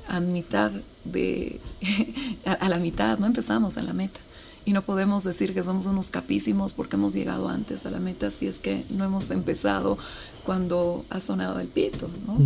a 0.08 0.20
mitad 0.20 0.70
de, 1.04 1.60
a, 2.46 2.52
a 2.52 2.68
la 2.68 2.78
mitad, 2.78 3.18
no 3.18 3.26
empezamos 3.26 3.76
en 3.76 3.86
la 3.86 3.92
meta. 3.92 4.20
Y 4.64 4.72
no 4.72 4.82
podemos 4.82 5.22
decir 5.22 5.54
que 5.54 5.62
somos 5.62 5.86
unos 5.86 6.10
capísimos 6.10 6.72
porque 6.72 6.96
hemos 6.96 7.12
llegado 7.12 7.48
antes 7.48 7.86
a 7.86 7.90
la 7.90 8.00
meta 8.00 8.32
si 8.32 8.48
es 8.48 8.58
que 8.58 8.84
no 8.90 9.04
hemos 9.04 9.30
empezado 9.30 9.96
cuando 10.44 11.04
ha 11.10 11.20
sonado 11.20 11.60
el 11.60 11.68
pito, 11.68 12.10
¿no? 12.26 12.36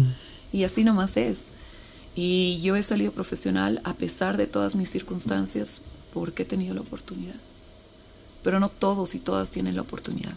Y 0.52 0.64
así 0.64 0.84
nomás 0.84 1.16
es. 1.16 1.46
Y 2.14 2.60
yo 2.60 2.76
he 2.76 2.82
salido 2.82 3.12
profesional 3.12 3.80
a 3.84 3.94
pesar 3.94 4.36
de 4.36 4.46
todas 4.46 4.74
mis 4.76 4.90
circunstancias 4.90 5.80
porque 6.12 6.42
he 6.42 6.46
tenido 6.46 6.74
la 6.74 6.82
oportunidad. 6.82 7.36
Pero 8.42 8.60
no 8.60 8.68
todos 8.68 9.14
y 9.14 9.20
todas 9.20 9.50
tienen 9.50 9.76
la 9.76 9.82
oportunidad. 9.82 10.34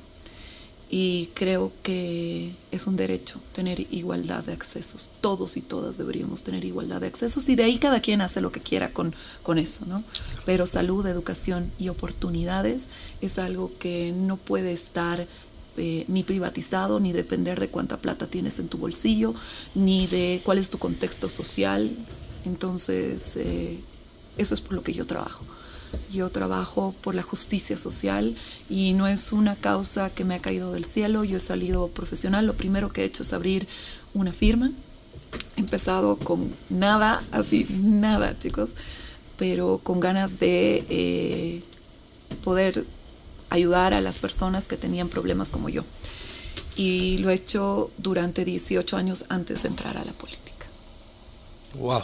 Y 0.95 1.31
creo 1.33 1.71
que 1.81 2.51
es 2.71 2.85
un 2.85 2.95
derecho 2.95 3.39
tener 3.55 3.79
igualdad 3.91 4.43
de 4.43 4.53
accesos. 4.53 5.09
Todos 5.21 5.57
y 5.57 5.61
todas 5.61 5.97
deberíamos 5.97 6.43
tener 6.43 6.63
igualdad 6.65 7.01
de 7.01 7.07
accesos 7.07 7.49
y 7.49 7.55
de 7.55 7.63
ahí 7.63 7.79
cada 7.79 7.99
quien 7.99 8.21
hace 8.21 8.41
lo 8.41 8.51
que 8.51 8.59
quiera 8.59 8.91
con, 8.91 9.11
con 9.41 9.57
eso, 9.57 9.87
¿no? 9.87 10.03
Pero 10.45 10.67
salud, 10.67 11.03
educación 11.07 11.67
y 11.79 11.89
oportunidades 11.89 12.89
es 13.21 13.39
algo 13.39 13.71
que 13.79 14.13
no 14.15 14.37
puede 14.37 14.71
estar 14.71 15.25
eh, 15.77 16.05
ni 16.09 16.21
privatizado, 16.21 16.99
ni 16.99 17.11
depender 17.11 17.59
de 17.59 17.69
cuánta 17.69 17.97
plata 17.97 18.27
tienes 18.27 18.59
en 18.59 18.67
tu 18.67 18.77
bolsillo, 18.77 19.33
ni 19.73 20.05
de 20.05 20.43
cuál 20.45 20.59
es 20.59 20.69
tu 20.69 20.77
contexto 20.77 21.27
social. 21.27 21.89
Entonces, 22.45 23.37
eh, 23.37 23.79
eso 24.37 24.53
es 24.53 24.61
por 24.61 24.73
lo 24.73 24.83
que 24.83 24.93
yo 24.93 25.07
trabajo. 25.07 25.43
Yo 26.11 26.29
trabajo 26.29 26.93
por 27.01 27.15
la 27.15 27.23
justicia 27.23 27.77
social 27.77 28.35
y 28.69 28.93
no 28.93 29.07
es 29.07 29.31
una 29.31 29.55
causa 29.55 30.09
que 30.09 30.25
me 30.25 30.35
ha 30.35 30.39
caído 30.39 30.73
del 30.73 30.85
cielo. 30.85 31.23
Yo 31.23 31.37
he 31.37 31.39
salido 31.39 31.87
profesional. 31.87 32.45
Lo 32.45 32.53
primero 32.53 32.89
que 32.89 33.01
he 33.01 33.05
hecho 33.05 33.23
es 33.23 33.33
abrir 33.33 33.67
una 34.13 34.31
firma. 34.31 34.71
He 35.57 35.61
empezado 35.61 36.17
con 36.17 36.51
nada, 36.69 37.23
así, 37.31 37.65
nada, 37.69 38.37
chicos, 38.37 38.71
pero 39.37 39.79
con 39.83 39.99
ganas 39.99 40.39
de 40.39 40.85
eh, 40.89 41.63
poder 42.43 42.85
ayudar 43.49 43.93
a 43.93 44.01
las 44.01 44.17
personas 44.17 44.67
que 44.67 44.77
tenían 44.77 45.09
problemas 45.09 45.51
como 45.51 45.69
yo. 45.69 45.83
Y 46.75 47.17
lo 47.19 47.29
he 47.29 47.35
hecho 47.35 47.91
durante 47.97 48.45
18 48.45 48.97
años 48.97 49.25
antes 49.29 49.63
de 49.63 49.69
entrar 49.69 49.97
a 49.97 50.05
la 50.05 50.13
política. 50.13 50.65
Wow. 51.75 52.03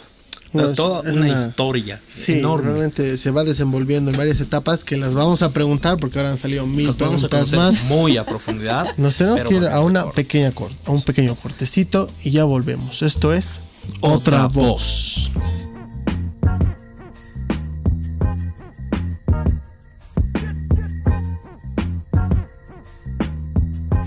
No, 0.51 0.69
toda 0.69 1.01
una, 1.01 1.11
una- 1.11 1.27
historia 1.29 1.99
Sí, 2.07 2.39
enorme. 2.39 2.69
realmente 2.71 3.17
se 3.17 3.29
va 3.31 3.43
desenvolviendo 3.43 4.09
en 4.11 4.17
varias 4.17 4.39
etapas 4.39 4.83
que 4.83 4.97
las 4.97 5.13
vamos 5.13 5.41
a 5.43 5.51
preguntar 5.51 5.97
porque 5.97 6.17
ahora 6.19 6.31
han 6.31 6.37
salido 6.39 6.65
mil 6.65 6.87
Nos 6.87 6.97
preguntas 6.97 7.51
más. 7.53 7.83
muy 7.83 8.17
a 8.17 8.25
profundidad. 8.25 8.87
Nos 8.97 9.15
tenemos 9.15 9.41
que 9.43 9.55
ir 9.55 9.67
a 9.67 9.79
una 9.81 10.09
pequeña 10.11 10.51
cor- 10.51 10.71
a 10.85 10.91
un 10.91 11.01
pequeño 11.03 11.35
cortecito 11.35 12.09
y 12.23 12.31
ya 12.31 12.43
volvemos. 12.45 13.01
Esto 13.03 13.33
es 13.33 13.59
otra, 14.01 14.45
Otra 14.45 14.47
voz. 14.47 15.29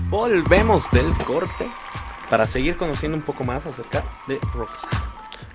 Volvemos 0.09 0.85
del 0.91 1.13
corte 1.25 1.67
para 2.29 2.47
seguir 2.47 2.77
conociendo 2.77 3.17
un 3.17 3.23
poco 3.23 3.43
más 3.43 3.65
acerca 3.65 4.03
de 4.27 4.39
Roxana. 4.53 5.12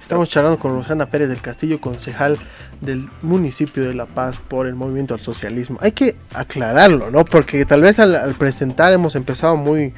Estamos 0.08 0.30
charlando 0.30 0.58
con 0.58 0.74
Rosana 0.74 1.04
Pérez 1.04 1.28
del 1.28 1.42
Castillo, 1.42 1.82
concejal 1.82 2.38
del 2.80 3.06
municipio 3.20 3.84
de 3.84 3.92
La 3.92 4.06
Paz 4.06 4.38
por 4.48 4.66
el 4.66 4.74
movimiento 4.74 5.12
al 5.12 5.20
socialismo. 5.20 5.78
Hay 5.82 5.92
que 5.92 6.16
aclararlo, 6.32 7.10
¿no? 7.10 7.26
Porque 7.26 7.66
tal 7.66 7.82
vez 7.82 7.98
al, 7.98 8.16
al 8.16 8.32
presentar 8.32 8.94
hemos 8.94 9.16
empezado 9.16 9.58
muy, 9.58 9.92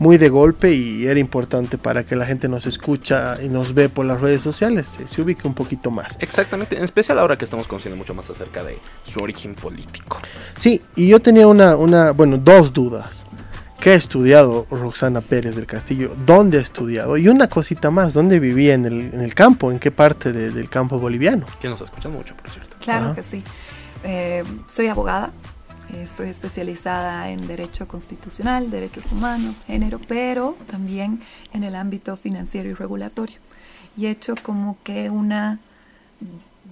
muy 0.00 0.18
de 0.18 0.30
golpe 0.30 0.72
y 0.72 1.06
era 1.06 1.20
importante 1.20 1.78
para 1.78 2.02
que 2.02 2.16
la 2.16 2.26
gente 2.26 2.48
nos 2.48 2.66
escucha 2.66 3.38
y 3.40 3.48
nos 3.48 3.72
ve 3.72 3.88
por 3.88 4.04
las 4.04 4.20
redes 4.20 4.42
sociales, 4.42 4.88
se, 4.88 5.06
se 5.06 5.22
ubique 5.22 5.46
un 5.46 5.54
poquito 5.54 5.92
más. 5.92 6.18
Exactamente, 6.18 6.76
en 6.76 6.82
especial 6.82 7.16
ahora 7.20 7.38
que 7.38 7.44
estamos 7.44 7.68
conociendo 7.68 7.96
mucho 7.96 8.14
más 8.14 8.28
acerca 8.28 8.64
de 8.64 8.80
su 9.04 9.20
origen 9.20 9.54
político. 9.54 10.18
Sí, 10.58 10.82
y 10.96 11.06
yo 11.06 11.20
tenía 11.20 11.46
una, 11.46 11.76
una 11.76 12.10
bueno, 12.10 12.36
dos 12.36 12.72
dudas. 12.72 13.24
¿Qué 13.80 13.90
ha 13.90 13.94
estudiado 13.94 14.66
Roxana 14.70 15.20
Pérez 15.20 15.54
del 15.54 15.66
Castillo? 15.66 16.16
¿Dónde 16.26 16.58
ha 16.58 16.60
estudiado? 16.60 17.16
Y 17.16 17.28
una 17.28 17.48
cosita 17.48 17.90
más, 17.90 18.14
¿dónde 18.14 18.40
vivía 18.40 18.74
en 18.74 18.84
el, 18.84 19.14
en 19.14 19.20
el 19.20 19.34
campo? 19.34 19.70
¿En 19.70 19.78
qué 19.78 19.90
parte 19.92 20.32
de- 20.32 20.50
del 20.50 20.68
campo 20.68 20.98
boliviano? 20.98 21.46
Que 21.60 21.68
nos 21.68 21.80
escuchan 21.80 22.12
mucho, 22.12 22.34
por 22.36 22.50
cierto. 22.50 22.76
Claro 22.80 23.06
Ajá. 23.06 23.14
que 23.16 23.22
sí. 23.22 23.42
Eh, 24.02 24.42
soy 24.66 24.88
abogada, 24.88 25.30
estoy 26.02 26.30
especializada 26.30 27.30
en 27.30 27.46
Derecho 27.46 27.86
Constitucional, 27.86 28.70
Derechos 28.70 29.12
Humanos, 29.12 29.54
Género, 29.66 30.00
pero 30.08 30.56
también 30.68 31.20
en 31.52 31.62
el 31.62 31.76
ámbito 31.76 32.16
financiero 32.16 32.68
y 32.68 32.74
regulatorio. 32.74 33.36
Y 33.96 34.06
he 34.06 34.10
hecho 34.10 34.34
como 34.42 34.78
que 34.84 35.10
una 35.10 35.58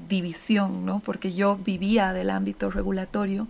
división, 0.09 0.85
¿no? 0.85 1.01
Porque 1.05 1.33
yo 1.33 1.57
vivía 1.57 2.13
del 2.13 2.31
ámbito 2.31 2.71
regulatorio 2.71 3.47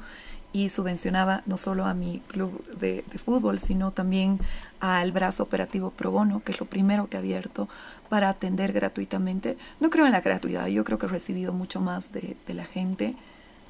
y 0.55 0.71
subvencionaba 0.71 1.43
no 1.45 1.59
solo 1.59 1.85
a 1.85 1.93
mi 1.93 2.21
club 2.29 2.65
de, 2.79 3.05
de 3.11 3.19
fútbol, 3.19 3.59
sino 3.59 3.91
también 3.91 4.39
al 4.81 5.13
brazo 5.13 5.43
operativo 5.43 5.91
Pro 5.91 6.11
Bono, 6.11 6.43
que 6.45 6.53
es 6.53 6.61
lo 6.61 6.67
primero 6.67 7.09
que 7.09 7.17
he 7.17 7.21
abierto 7.21 7.69
para 8.09 8.29
atender 8.29 8.73
gratuitamente. 8.73 9.57
No 9.81 9.91
creo 9.91 10.07
en 10.07 10.13
la 10.13 10.21
gratuidad, 10.21 10.67
yo 10.69 10.85
creo 10.85 10.99
que 10.99 11.07
he 11.07 11.09
recibido 11.09 11.53
mucho 11.53 11.81
más 11.81 12.13
de, 12.13 12.37
la 12.47 12.65
gente 12.65 13.17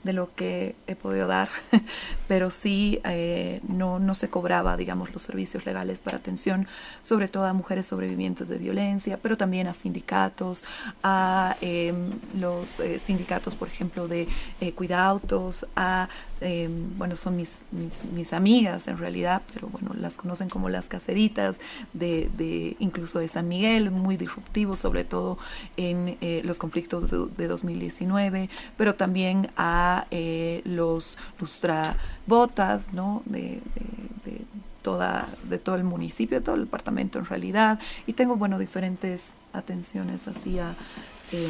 de 0.02 0.12
lo 0.12 0.34
que 0.34 0.74
he 0.86 0.96
podido 0.96 1.26
dar, 1.26 1.48
pero 2.28 2.50
sí 2.50 3.00
eh, 3.04 3.62
no, 3.66 3.98
no 3.98 4.14
se 4.14 4.28
cobraba, 4.28 4.76
digamos, 4.76 5.10
los 5.14 5.22
servicios 5.22 5.64
legales 5.64 6.00
para 6.00 6.18
atención, 6.18 6.68
sobre 7.00 7.26
todo 7.28 7.46
a 7.46 7.54
mujeres 7.54 7.86
sobrevivientes 7.86 8.48
de 8.48 8.58
violencia, 8.58 9.18
pero 9.22 9.38
también 9.38 9.66
a 9.66 9.72
sindicatos, 9.72 10.64
a 11.02 11.56
eh, 11.62 11.94
los 12.38 12.80
eh, 12.80 12.98
sindicatos, 12.98 13.54
por 13.54 13.68
ejemplo, 13.68 14.06
de 14.06 14.28
eh, 14.60 14.72
cuidautos, 14.72 15.66
a, 15.74 16.08
eh, 16.44 16.68
bueno, 16.96 17.16
son 17.16 17.36
mis, 17.36 17.62
mis, 17.72 18.32
amigas 18.32 18.86
en 18.86 18.98
realidad, 18.98 19.42
pero 19.52 19.66
bueno, 19.68 19.90
las 19.98 20.16
conocen 20.16 20.48
como 20.48 20.68
las 20.68 20.86
caseritas, 20.86 21.56
de, 21.94 22.30
de 22.36 22.76
incluso 22.78 23.18
de 23.18 23.26
San 23.28 23.48
Miguel, 23.48 23.90
muy 23.90 24.16
disruptivos, 24.16 24.78
sobre 24.78 25.02
todo 25.04 25.38
en 25.76 26.16
eh, 26.20 26.42
los 26.44 26.58
conflictos 26.58 27.10
de, 27.10 27.26
de 27.36 27.48
2019, 27.48 28.48
pero 28.76 28.94
también 28.94 29.50
a 29.56 30.06
eh, 30.12 30.60
los 30.64 31.18
lustrabotas, 31.40 32.92
¿no? 32.92 33.22
De, 33.26 33.40
de- 33.40 34.30
de 34.30 34.40
toda, 34.82 35.26
de 35.48 35.58
todo 35.58 35.74
el 35.76 35.84
municipio, 35.84 36.38
de 36.38 36.44
todo 36.44 36.54
el 36.56 36.62
departamento 36.64 37.18
en 37.18 37.24
realidad, 37.24 37.78
y 38.06 38.12
tengo, 38.12 38.36
bueno, 38.36 38.58
diferentes 38.58 39.32
atenciones 39.52 40.28
hacia... 40.28 40.74
eh, 41.34 41.48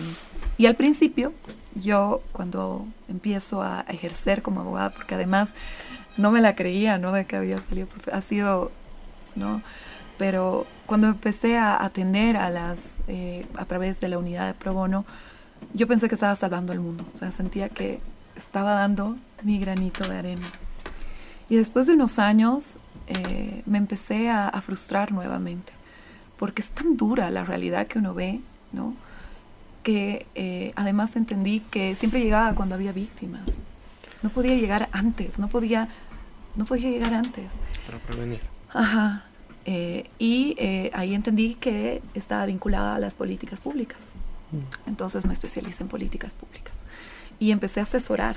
y 0.56 0.66
al 0.66 0.76
principio, 0.76 1.32
yo 1.74 2.22
cuando 2.32 2.86
empiezo 3.08 3.62
a 3.62 3.84
ejercer 3.88 4.42
como 4.42 4.60
abogada, 4.60 4.90
porque 4.90 5.14
además 5.14 5.52
no 6.16 6.30
me 6.30 6.40
la 6.40 6.54
creía, 6.54 6.98
¿no? 6.98 7.12
De 7.12 7.26
que 7.26 7.36
había 7.36 7.58
salido, 7.58 7.88
ha 8.12 8.20
sido, 8.20 8.70
¿no? 9.34 9.62
Pero 10.16 10.66
cuando 10.86 11.08
empecé 11.08 11.58
a 11.58 11.82
atender 11.84 12.36
a 12.36 12.50
las, 12.50 12.80
eh, 13.08 13.46
a 13.56 13.64
través 13.64 14.00
de 14.00 14.08
la 14.08 14.18
unidad 14.18 14.46
de 14.46 14.54
pro 14.54 14.72
bono, 14.72 15.04
yo 15.72 15.88
pensé 15.88 16.08
que 16.08 16.14
estaba 16.14 16.36
salvando 16.36 16.72
el 16.72 16.80
mundo, 16.80 17.04
o 17.14 17.18
sea, 17.18 17.32
sentía 17.32 17.68
que 17.68 18.00
estaba 18.36 18.74
dando 18.74 19.16
mi 19.42 19.58
granito 19.58 20.06
de 20.08 20.16
arena. 20.16 20.52
Y 21.48 21.56
después 21.56 21.86
de 21.86 21.94
unos 21.94 22.18
años 22.18 22.76
eh, 23.06 23.62
me 23.66 23.78
empecé 23.78 24.30
a, 24.30 24.48
a 24.48 24.60
frustrar 24.60 25.10
nuevamente, 25.10 25.72
porque 26.38 26.62
es 26.62 26.70
tan 26.70 26.96
dura 26.96 27.28
la 27.30 27.44
realidad 27.44 27.86
que 27.88 27.98
uno 27.98 28.14
ve, 28.14 28.40
¿no? 28.72 28.94
Que 29.84 30.26
eh, 30.34 30.72
además 30.74 31.14
entendí 31.14 31.60
que 31.60 31.94
siempre 31.94 32.20
llegaba 32.20 32.54
cuando 32.56 32.74
había 32.74 32.90
víctimas. 32.90 33.42
No 34.22 34.30
podía 34.30 34.56
llegar 34.56 34.88
antes, 34.90 35.38
no 35.38 35.46
podía, 35.48 35.88
no 36.56 36.64
podía 36.64 36.90
llegar 36.90 37.14
antes. 37.14 37.44
Para 37.86 37.98
prevenir. 37.98 38.40
Ajá. 38.72 39.24
Eh, 39.66 40.10
y 40.18 40.56
eh, 40.58 40.90
ahí 40.94 41.14
entendí 41.14 41.54
que 41.54 42.02
estaba 42.14 42.44
vinculada 42.46 42.96
a 42.96 42.98
las 42.98 43.14
políticas 43.14 43.60
públicas. 43.60 44.00
Entonces 44.86 45.26
me 45.26 45.32
especialicé 45.32 45.82
en 45.82 45.88
políticas 45.88 46.32
públicas. 46.32 46.74
Y 47.38 47.50
empecé 47.50 47.80
a 47.80 47.84
asesorar 47.84 48.36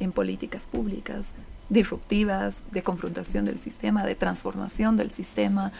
en 0.00 0.12
políticas 0.12 0.62
públicas 0.64 1.26
disruptivas, 1.68 2.56
de 2.70 2.82
confrontación 2.82 3.44
del 3.44 3.58
sistema, 3.58 4.04
de 4.04 4.14
transformación 4.14 4.96
del 4.96 5.10
sistema 5.10 5.72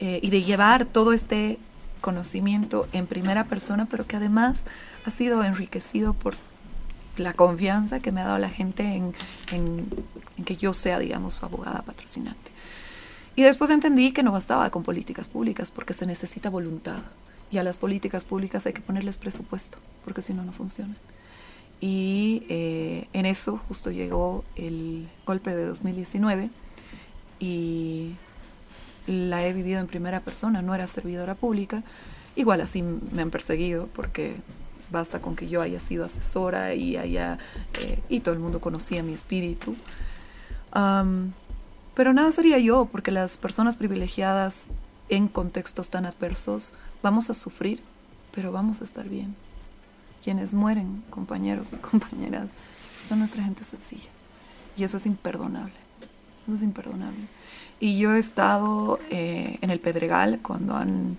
eh, 0.00 0.18
y 0.22 0.30
de 0.30 0.42
llevar 0.42 0.84
todo 0.84 1.12
este 1.12 1.58
conocimiento 2.00 2.88
en 2.92 3.06
primera 3.06 3.44
persona, 3.44 3.86
pero 3.90 4.06
que 4.06 4.16
además 4.16 4.62
ha 5.04 5.10
sido 5.10 5.44
enriquecido 5.44 6.14
por 6.14 6.34
la 7.16 7.32
confianza 7.32 8.00
que 8.00 8.12
me 8.12 8.20
ha 8.20 8.24
dado 8.24 8.38
la 8.38 8.50
gente 8.50 8.84
en, 9.50 9.86
que 10.44 10.56
yo 10.56 10.72
sea, 10.72 10.98
digamos, 10.98 11.34
su 11.34 11.44
abogada 11.44 11.82
patrocinante. 11.82 12.50
Y 13.36 13.42
después 13.42 13.70
entendí 13.70 14.12
que 14.12 14.22
no 14.22 14.32
bastaba 14.32 14.70
con 14.70 14.82
políticas 14.82 15.28
públicas 15.28 15.70
porque 15.70 15.94
se 15.94 16.06
necesita 16.06 16.50
voluntad. 16.50 17.02
Y 17.50 17.58
a 17.58 17.62
las 17.62 17.78
políticas 17.78 18.24
públicas 18.24 18.66
hay 18.66 18.72
que 18.72 18.80
ponerles 18.80 19.16
presupuesto, 19.16 19.78
porque 20.04 20.22
si 20.22 20.34
no, 20.34 20.44
no 20.44 20.52
funcionan. 20.52 20.96
Y 21.80 22.42
eh, 22.48 23.08
en 23.12 23.26
eso 23.26 23.60
justo 23.68 23.90
llegó 23.90 24.44
el 24.56 25.08
golpe 25.24 25.54
de 25.54 25.64
2019 25.66 26.50
y 27.38 28.14
la 29.08 29.44
he 29.44 29.52
vivido 29.52 29.80
en 29.80 29.86
primera 29.86 30.20
persona, 30.20 30.62
no 30.62 30.74
era 30.74 30.86
servidora 30.86 31.34
pública. 31.34 31.82
Igual 32.36 32.60
así 32.60 32.82
me 32.82 33.22
han 33.22 33.30
perseguido 33.30 33.88
porque 33.94 34.36
basta 34.90 35.20
con 35.20 35.34
que 35.34 35.48
yo 35.48 35.60
haya 35.60 35.80
sido 35.80 36.04
asesora 36.04 36.74
y 36.74 36.96
haya 36.96 37.38
eh, 37.80 38.00
y 38.08 38.20
todo 38.20 38.34
el 38.34 38.40
mundo 38.40 38.60
conocía 38.60 39.02
mi 39.02 39.12
espíritu. 39.12 39.74
Pero 41.94 42.12
nada 42.12 42.30
sería 42.30 42.58
yo, 42.58 42.84
porque 42.84 43.10
las 43.10 43.36
personas 43.38 43.74
privilegiadas 43.74 44.58
en 45.08 45.26
contextos 45.26 45.90
tan 45.90 46.06
adversos 46.06 46.74
vamos 47.02 47.28
a 47.28 47.34
sufrir, 47.34 47.80
pero 48.32 48.52
vamos 48.52 48.82
a 48.82 48.84
estar 48.84 49.08
bien. 49.08 49.34
Quienes 50.22 50.54
mueren, 50.54 51.02
compañeros 51.10 51.72
y 51.72 51.76
compañeras, 51.76 52.50
son 53.08 53.18
nuestra 53.18 53.42
gente 53.42 53.64
sencilla. 53.64 54.10
Y 54.76 54.84
eso 54.84 54.98
es 54.98 55.06
imperdonable. 55.06 55.74
Eso 56.46 56.54
es 56.54 56.62
imperdonable. 56.62 57.26
Y 57.80 57.98
yo 57.98 58.14
he 58.14 58.18
estado 58.18 58.98
eh, 59.10 59.58
en 59.60 59.70
el 59.70 59.78
Pedregal 59.78 60.40
cuando 60.42 60.74
han 60.74 61.16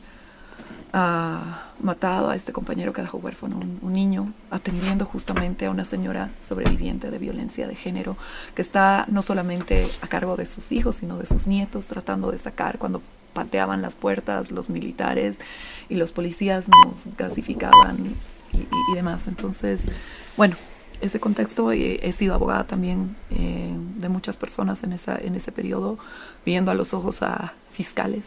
ah, 0.92 1.64
matado 1.82 2.30
a 2.30 2.36
este 2.36 2.52
compañero 2.52 2.92
que 2.92 3.02
dejó 3.02 3.18
huérfano, 3.18 3.58
un, 3.58 3.80
un 3.82 3.94
niño, 3.94 4.34
atendiendo 4.52 5.06
justamente 5.06 5.68
a 5.68 5.72
una 5.72 5.86
señora 5.86 6.30
sobreviviente 6.42 7.12
de 7.12 7.18
violencia 7.18 7.68
de 7.68 7.76
género 7.76 8.18
que 8.56 8.62
está 8.62 9.06
no 9.08 9.22
solamente 9.22 9.88
a 10.02 10.08
cargo 10.08 10.36
de 10.36 10.46
sus 10.46 10.72
hijos, 10.72 10.98
sino 10.98 11.18
de 11.18 11.26
sus 11.26 11.48
nietos, 11.48 11.88
tratando 11.88 12.32
de 12.32 12.38
sacar 12.38 12.78
cuando 12.78 13.02
pateaban 13.34 13.82
las 13.82 13.96
puertas 13.96 14.52
los 14.52 14.70
militares 14.70 15.40
y 15.88 15.96
los 15.96 16.12
policías 16.12 16.68
nos 16.68 17.08
gasificaban 17.18 18.16
y, 18.52 18.96
demás. 18.96 19.28
Entonces, 19.28 19.92
bueno, 20.36 20.56
ese 21.02 21.20
contexto. 21.20 21.72
eh, 21.72 22.00
he 22.02 22.12
sido 22.14 22.34
abogada 22.34 22.66
también 22.66 23.16
eh, 23.32 23.74
de 23.98 24.10
muchas 24.10 24.38
personas 24.38 24.84
en, 24.84 24.94
esa, 24.94 25.18
en 25.18 25.36
ese 25.36 25.52
periodo, 25.52 25.98
viendo 26.46 26.72
a 26.72 26.74
los 26.74 26.94
ojos 26.94 27.22
a 27.22 27.54
fiscales, 27.72 28.26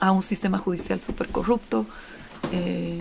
a 0.00 0.12
un 0.12 0.22
sistema 0.22 0.58
judicial 0.58 1.00
súper 1.00 1.28
corrupto. 1.28 1.86
eh, 2.52 3.00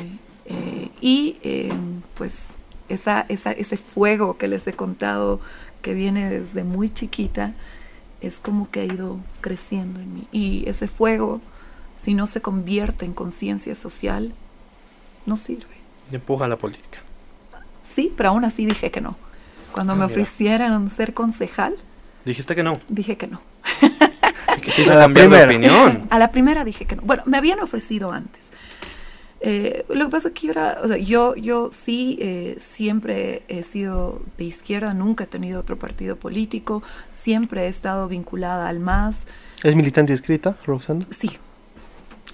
eh, 0.50 0.90
y 1.02 1.38
eh, 1.44 1.74
pues 2.16 2.50
esa, 2.90 3.26
esa, 3.28 3.52
ese 3.52 3.78
fuego 3.78 4.38
que 4.38 4.48
les 4.48 4.66
he 4.66 4.74
contado, 4.74 5.40
que 5.82 5.94
viene 5.94 6.30
desde 6.30 6.64
muy 6.64 6.90
chiquita, 6.90 7.54
es 8.22 8.40
como 8.40 8.72
que 8.72 8.80
ha 8.82 8.86
ido 8.86 9.18
creciendo 9.42 10.00
en 10.00 10.14
mí. 10.14 10.28
Y 10.32 10.68
ese 10.68 10.88
fuego, 10.88 11.42
si 11.96 12.14
no 12.14 12.28
se 12.28 12.42
convierte 12.42 13.06
en 13.06 13.14
conciencia 13.14 13.76
social, 13.76 14.34
no 15.26 15.36
sirve. 15.38 15.76
Empuja 16.12 16.46
a 16.46 16.48
la 16.48 16.56
política. 16.56 17.00
Sí, 17.98 18.14
pero 18.16 18.30
aún 18.30 18.46
así 18.46 18.68
dije 18.68 18.92
que 18.92 19.02
no. 19.02 19.16
Cuando 19.72 19.94
Ah, 19.94 19.96
me 19.96 20.02
mira. 20.06 20.12
ofrecieran 20.14 20.90
ser 20.92 21.16
concejal, 21.16 21.74
Dijiste 22.26 22.54
que 22.56 22.62
no. 22.62 22.80
dije 22.90 23.18
que 23.18 23.26
no. 23.26 23.42
¿Qué 24.62 24.72
te 24.72 24.82
hizo 24.84 24.92
A 24.92 24.96
la 24.96 25.02
cambiar 25.06 25.30
de 25.32 25.46
primera. 25.48 25.74
opinión? 25.80 26.08
A 26.12 26.20
la 26.20 26.30
primera 26.32 26.64
dije 26.64 26.86
que 26.86 26.96
no. 26.96 27.02
Bueno, 27.02 27.24
me 27.26 27.38
habían 27.38 27.60
ofrecido 27.60 28.12
antes. 28.12 28.52
Eh, 29.42 29.84
lo 29.90 30.06
que 30.06 30.12
pasa 30.12 30.28
es 30.28 30.34
que 30.36 30.46
yo 30.48 30.52
era, 30.52 30.78
o 30.84 30.88
sea, 30.88 30.98
yo, 30.98 31.36
yo 31.36 31.70
sí 31.72 32.18
eh, 32.22 32.56
siempre 32.60 33.42
he 33.48 33.64
sido 33.64 34.22
de 34.38 34.44
izquierda, 34.44 34.94
nunca 34.94 35.24
he 35.24 35.28
tenido 35.28 35.60
otro 35.60 35.78
partido 35.78 36.18
político, 36.18 36.84
siempre 37.10 37.64
he 37.66 37.68
estado 37.68 38.08
vinculada 38.08 38.68
al 38.70 38.80
MAS. 38.80 39.24
¿Es 39.64 39.76
militante 39.76 40.12
inscrita, 40.12 40.56
Roxana? 40.68 41.06
Sí. 41.10 41.32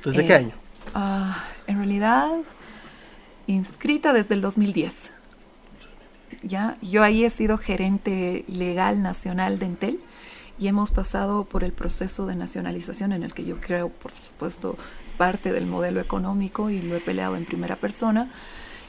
¿Desde 0.04 0.24
Eh, 0.24 0.28
qué 0.28 0.34
año? 0.34 0.52
ah, 0.94 1.44
en 1.68 1.78
realidad, 1.78 2.30
inscrita 3.48 4.12
desde 4.14 4.34
el 4.36 4.42
2010. 4.42 5.12
Ya, 6.44 6.78
yo 6.82 7.04
ahí 7.04 7.24
he 7.24 7.30
sido 7.30 7.58
gerente 7.58 8.44
legal 8.48 9.02
nacional 9.02 9.60
de 9.60 9.66
Entel 9.66 10.00
y 10.60 10.68
hemos 10.68 10.92
pasado 10.92 11.46
por 11.46 11.64
el 11.64 11.72
proceso 11.72 12.26
de 12.26 12.36
nacionalización 12.36 13.12
en 13.14 13.24
el 13.24 13.34
que 13.34 13.46
yo 13.46 13.60
creo, 13.62 13.90
por 13.90 14.12
supuesto, 14.12 14.78
es 15.06 15.12
parte 15.14 15.52
del 15.52 15.66
modelo 15.66 16.00
económico 16.02 16.70
y 16.70 16.82
lo 16.82 16.96
he 16.96 17.00
peleado 17.00 17.36
en 17.38 17.46
primera 17.46 17.76
persona. 17.78 18.30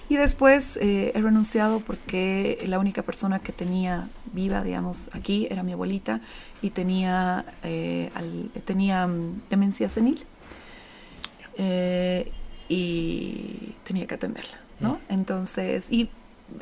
Y 0.09 0.17
después 0.17 0.77
eh, 0.83 1.13
he 1.15 1.23
renunciado 1.23 1.81
porque 1.81 2.63
la 2.67 2.79
única 2.79 3.03
persona 3.03 3.39
que 3.39 3.53
tenía 3.53 4.09
viva, 4.35 4.63
digamos, 4.63 5.09
aquí 5.13 5.47
era 5.51 5.63
mi 5.63 5.73
abuelita 5.73 6.21
y 6.61 6.71
tenía, 6.71 7.47
eh, 7.63 8.11
al- 8.15 8.51
tenía 8.67 9.07
mm, 9.07 9.43
demencia 9.49 9.89
senil 9.89 10.23
eh, 11.57 12.31
y 12.69 13.75
tenía 13.85 14.07
que 14.07 14.15
atenderla, 14.15 14.59
¿no? 14.81 14.99
Entonces, 15.09 15.87
y 15.91 16.11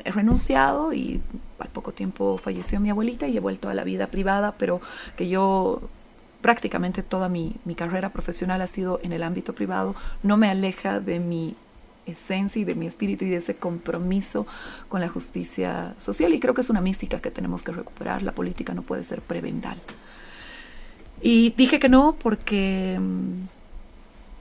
he 0.03 0.11
renunciado 0.11 0.93
y 0.93 1.21
al 1.59 1.69
poco 1.69 1.91
tiempo 1.91 2.37
falleció 2.37 2.79
mi 2.79 2.89
abuelita 2.89 3.27
y 3.27 3.37
he 3.37 3.39
vuelto 3.39 3.69
a 3.69 3.73
la 3.73 3.83
vida 3.83 4.07
privada, 4.07 4.55
pero 4.57 4.81
que 5.15 5.27
yo 5.27 5.81
prácticamente 6.41 7.03
toda 7.03 7.29
mi, 7.29 7.55
mi 7.63 7.75
carrera 7.75 8.09
profesional 8.09 8.61
ha 8.61 8.67
sido 8.67 8.99
en 9.03 9.13
el 9.13 9.23
ámbito 9.23 9.53
privado, 9.53 9.95
no 10.23 10.37
me 10.37 10.49
aleja 10.49 10.99
de 10.99 11.19
mi 11.19 11.55
esencia 12.05 12.61
y 12.61 12.65
de 12.65 12.75
mi 12.75 12.85
espíritu 12.85 13.25
y 13.25 13.29
de 13.29 13.37
ese 13.37 13.55
compromiso 13.55 14.45
con 14.89 15.01
la 15.01 15.07
justicia 15.07 15.93
social 15.97 16.33
y 16.33 16.39
creo 16.39 16.53
que 16.53 16.61
es 16.61 16.69
una 16.69 16.81
mística 16.81 17.21
que 17.21 17.31
tenemos 17.31 17.63
que 17.63 17.71
recuperar, 17.71 18.23
la 18.23 18.33
política 18.33 18.73
no 18.73 18.81
puede 18.81 19.03
ser 19.03 19.21
prebendal. 19.21 19.77
Y 21.21 21.51
dije 21.51 21.79
que 21.79 21.87
no 21.87 22.17
porque 22.21 22.99
mm, 22.99 23.45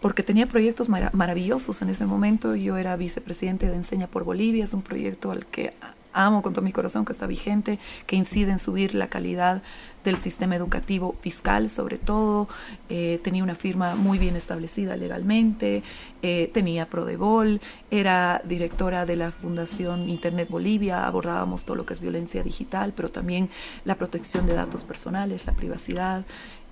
porque 0.03 0.23
tenía 0.23 0.47
proyectos 0.47 0.91
mara- 0.91 1.11
maravillosos 1.15 1.81
en 1.81 1.89
ese 1.89 2.05
momento. 2.05 2.55
Yo 2.55 2.77
era 2.77 2.97
vicepresidente 2.97 3.69
de 3.71 3.77
Enseña 3.77 4.09
por 4.09 4.25
Bolivia, 4.25 4.65
es 4.65 4.75
un 4.75 4.83
proyecto 4.83 5.31
al 5.31 5.47
que 5.47 5.73
amo 6.15 6.43
con 6.43 6.53
todo 6.53 6.63
mi 6.63 6.73
corazón, 6.73 7.07
que 7.07 7.13
está 7.13 7.27
vigente, 7.27 7.79
que 8.07 8.17
incide 8.17 8.51
en 8.51 8.59
subir 8.59 8.95
la 8.95 9.09
calidad 9.09 9.63
del 10.05 10.19
sistema 10.19 10.55
educativo 10.57 11.15
fiscal, 11.23 11.71
sobre 11.71 11.97
todo. 11.97 12.49
Eh, 12.91 13.19
tenía 13.25 13.43
una 13.43 13.55
firma 13.55 13.95
muy 13.95 14.19
bien 14.19 14.37
establecida 14.37 14.97
legalmente, 14.97 15.83
eh, 16.21 16.51
tenía 16.53 16.85
Prodebol, 16.85 17.63
era 17.91 18.43
directora 18.45 19.07
de 19.07 19.17
la 19.17 19.31
Fundación 19.31 20.11
Internet 20.11 20.51
Bolivia, 20.51 21.07
abordábamos 21.07 21.65
todo 21.65 21.77
lo 21.77 21.87
que 21.87 21.95
es 21.95 22.01
violencia 22.01 22.43
digital, 22.43 22.93
pero 22.95 23.09
también 23.09 23.49
la 23.87 23.95
protección 23.95 24.47
de 24.47 24.53
datos 24.55 24.85
personales, 24.85 25.47
la 25.47 25.53
privacidad. 25.55 26.27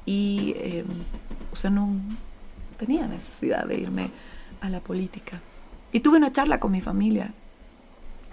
Y, 0.04 0.54
eh, 0.56 0.84
o 1.50 1.56
sea, 1.56 1.70
no, 1.70 1.88
tenía 2.80 3.06
necesidad 3.06 3.66
de 3.66 3.78
irme 3.78 4.10
a 4.62 4.70
la 4.70 4.80
política. 4.80 5.40
Y 5.92 6.00
tuve 6.00 6.16
una 6.16 6.32
charla 6.32 6.58
con 6.58 6.72
mi 6.72 6.80
familia, 6.80 7.32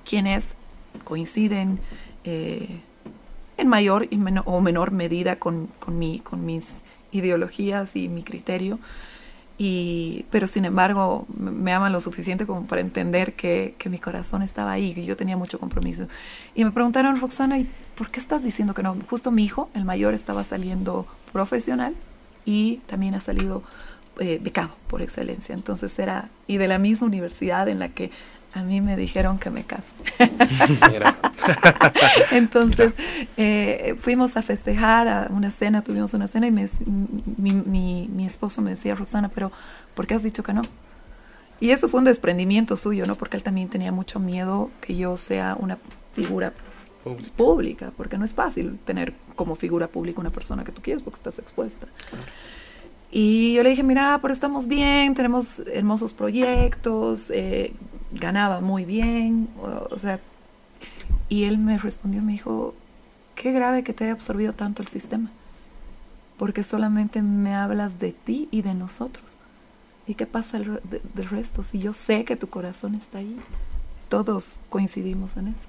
quienes 0.09 0.47
coinciden 1.03 1.79
eh, 2.23 2.79
en 3.57 3.67
mayor 3.67 4.07
y 4.09 4.17
meno- 4.17 4.43
o 4.45 4.61
menor 4.61 4.91
medida 4.91 5.35
con, 5.35 5.67
con, 5.79 5.99
mi, 5.99 6.19
con 6.19 6.45
mis 6.45 6.65
ideologías 7.11 7.95
y 7.95 8.07
mi 8.07 8.23
criterio. 8.23 8.79
Y, 9.59 10.25
pero 10.29 10.45
sin 10.45 10.65
embargo 10.65 11.25
me 11.35 11.73
aman 11.73 11.91
lo 11.91 11.99
suficiente 11.99 12.45
como 12.45 12.67
para 12.67 12.79
entender 12.79 13.33
que, 13.33 13.73
que 13.79 13.89
mi 13.89 13.97
corazón 13.97 14.43
estaba 14.43 14.71
ahí, 14.71 14.93
que 14.93 15.03
yo 15.03 15.17
tenía 15.17 15.35
mucho 15.35 15.57
compromiso. 15.59 16.07
Y 16.53 16.63
me 16.63 16.71
preguntaron, 16.71 17.19
Roxana, 17.19 17.57
¿y 17.57 17.67
por 17.97 18.11
qué 18.11 18.19
estás 18.19 18.43
diciendo 18.43 18.75
que 18.75 18.83
no? 18.83 18.95
Justo 19.09 19.31
mi 19.31 19.43
hijo, 19.43 19.69
el 19.73 19.83
mayor, 19.83 20.13
estaba 20.13 20.43
saliendo 20.43 21.07
profesional 21.33 21.95
y 22.45 22.77
también 22.85 23.15
ha 23.15 23.19
salido 23.19 23.63
eh, 24.19 24.39
becado 24.41 24.71
por 24.87 25.01
excelencia. 25.01 25.53
Entonces 25.55 25.97
era, 25.99 26.29
y 26.47 26.57
de 26.57 26.67
la 26.67 26.79
misma 26.79 27.07
universidad 27.07 27.67
en 27.69 27.79
la 27.79 27.89
que 27.89 28.11
a 28.53 28.63
mí 28.63 28.81
me 28.81 28.97
dijeron 28.97 29.37
que 29.37 29.49
me 29.49 29.63
case. 29.63 29.93
Entonces 32.31 32.93
eh, 33.37 33.95
fuimos 33.99 34.37
a 34.37 34.41
festejar 34.41 35.07
a 35.07 35.27
una 35.29 35.51
cena, 35.51 35.83
tuvimos 35.83 36.13
una 36.13 36.27
cena 36.27 36.47
y 36.47 36.51
me- 36.51 36.69
mi, 37.37 37.51
mi- 37.53 38.09
mi 38.11 38.25
esposo 38.25 38.61
me 38.61 38.71
decía, 38.71 38.95
Roxana, 38.95 39.29
pero 39.29 39.51
¿por 39.93 40.07
qué 40.07 40.15
has 40.15 40.23
dicho 40.23 40.43
que 40.43 40.53
no? 40.53 40.61
Y 41.59 41.71
eso 41.71 41.89
fue 41.89 41.99
un 41.99 42.05
desprendimiento 42.05 42.77
suyo, 42.77 43.05
¿no? 43.05 43.15
Porque 43.15 43.37
él 43.37 43.43
también 43.43 43.69
tenía 43.69 43.91
mucho 43.91 44.19
miedo 44.19 44.69
que 44.81 44.95
yo 44.95 45.17
sea 45.17 45.55
una 45.59 45.77
figura 46.13 46.53
pública, 47.35 47.91
porque 47.95 48.17
no 48.17 48.25
es 48.25 48.33
fácil 48.35 48.77
tener 48.85 49.13
como 49.35 49.55
figura 49.55 49.87
pública 49.87 50.19
una 50.19 50.29
persona 50.31 50.63
que 50.63 50.71
tú 50.71 50.81
quieres 50.81 51.03
porque 51.03 51.17
estás 51.17 51.39
expuesta. 51.39 51.87
Y 53.11 53.53
yo 53.53 53.63
le 53.63 53.69
dije, 53.69 53.83
mira, 53.83 54.19
pero 54.21 54.33
estamos 54.33 54.67
bien, 54.67 55.13
tenemos 55.13 55.59
hermosos 55.59 56.13
proyectos, 56.13 57.31
eh, 57.31 57.73
ganaba 58.11 58.59
muy 58.59 58.85
bien, 58.85 59.47
o, 59.61 59.97
sea, 59.97 60.19
y 61.29 61.45
él 61.45 61.57
me 61.57 61.77
respondió, 61.77 62.21
me 62.21 62.33
dijo, 62.33 62.73
qué 63.35 63.51
grave 63.51 63.83
que 63.83 63.93
te 63.93 64.05
haya 64.05 64.13
absorbido 64.13 64.53
tanto 64.53 64.81
el 64.81 64.87
sistema, 64.87 65.29
porque 66.37 66.63
solamente 66.63 67.21
me 67.21 67.55
hablas 67.55 67.99
de 67.99 68.11
ti 68.11 68.49
y 68.51 68.61
de 68.61 68.73
nosotros. 68.73 69.37
¿Y 70.05 70.15
qué 70.15 70.25
pasa 70.25 70.59
del 70.59 71.29
resto? 71.29 71.63
Si 71.63 71.79
yo 71.79 71.91
sé 71.91 72.23
que 72.23 72.37
tu 72.37 72.47
corazón 72.47 72.95
está 72.95 73.17
ahí, 73.17 73.37
todos 74.07 74.59
coincidimos 74.69 75.35
en 75.35 75.49
eso. 75.49 75.67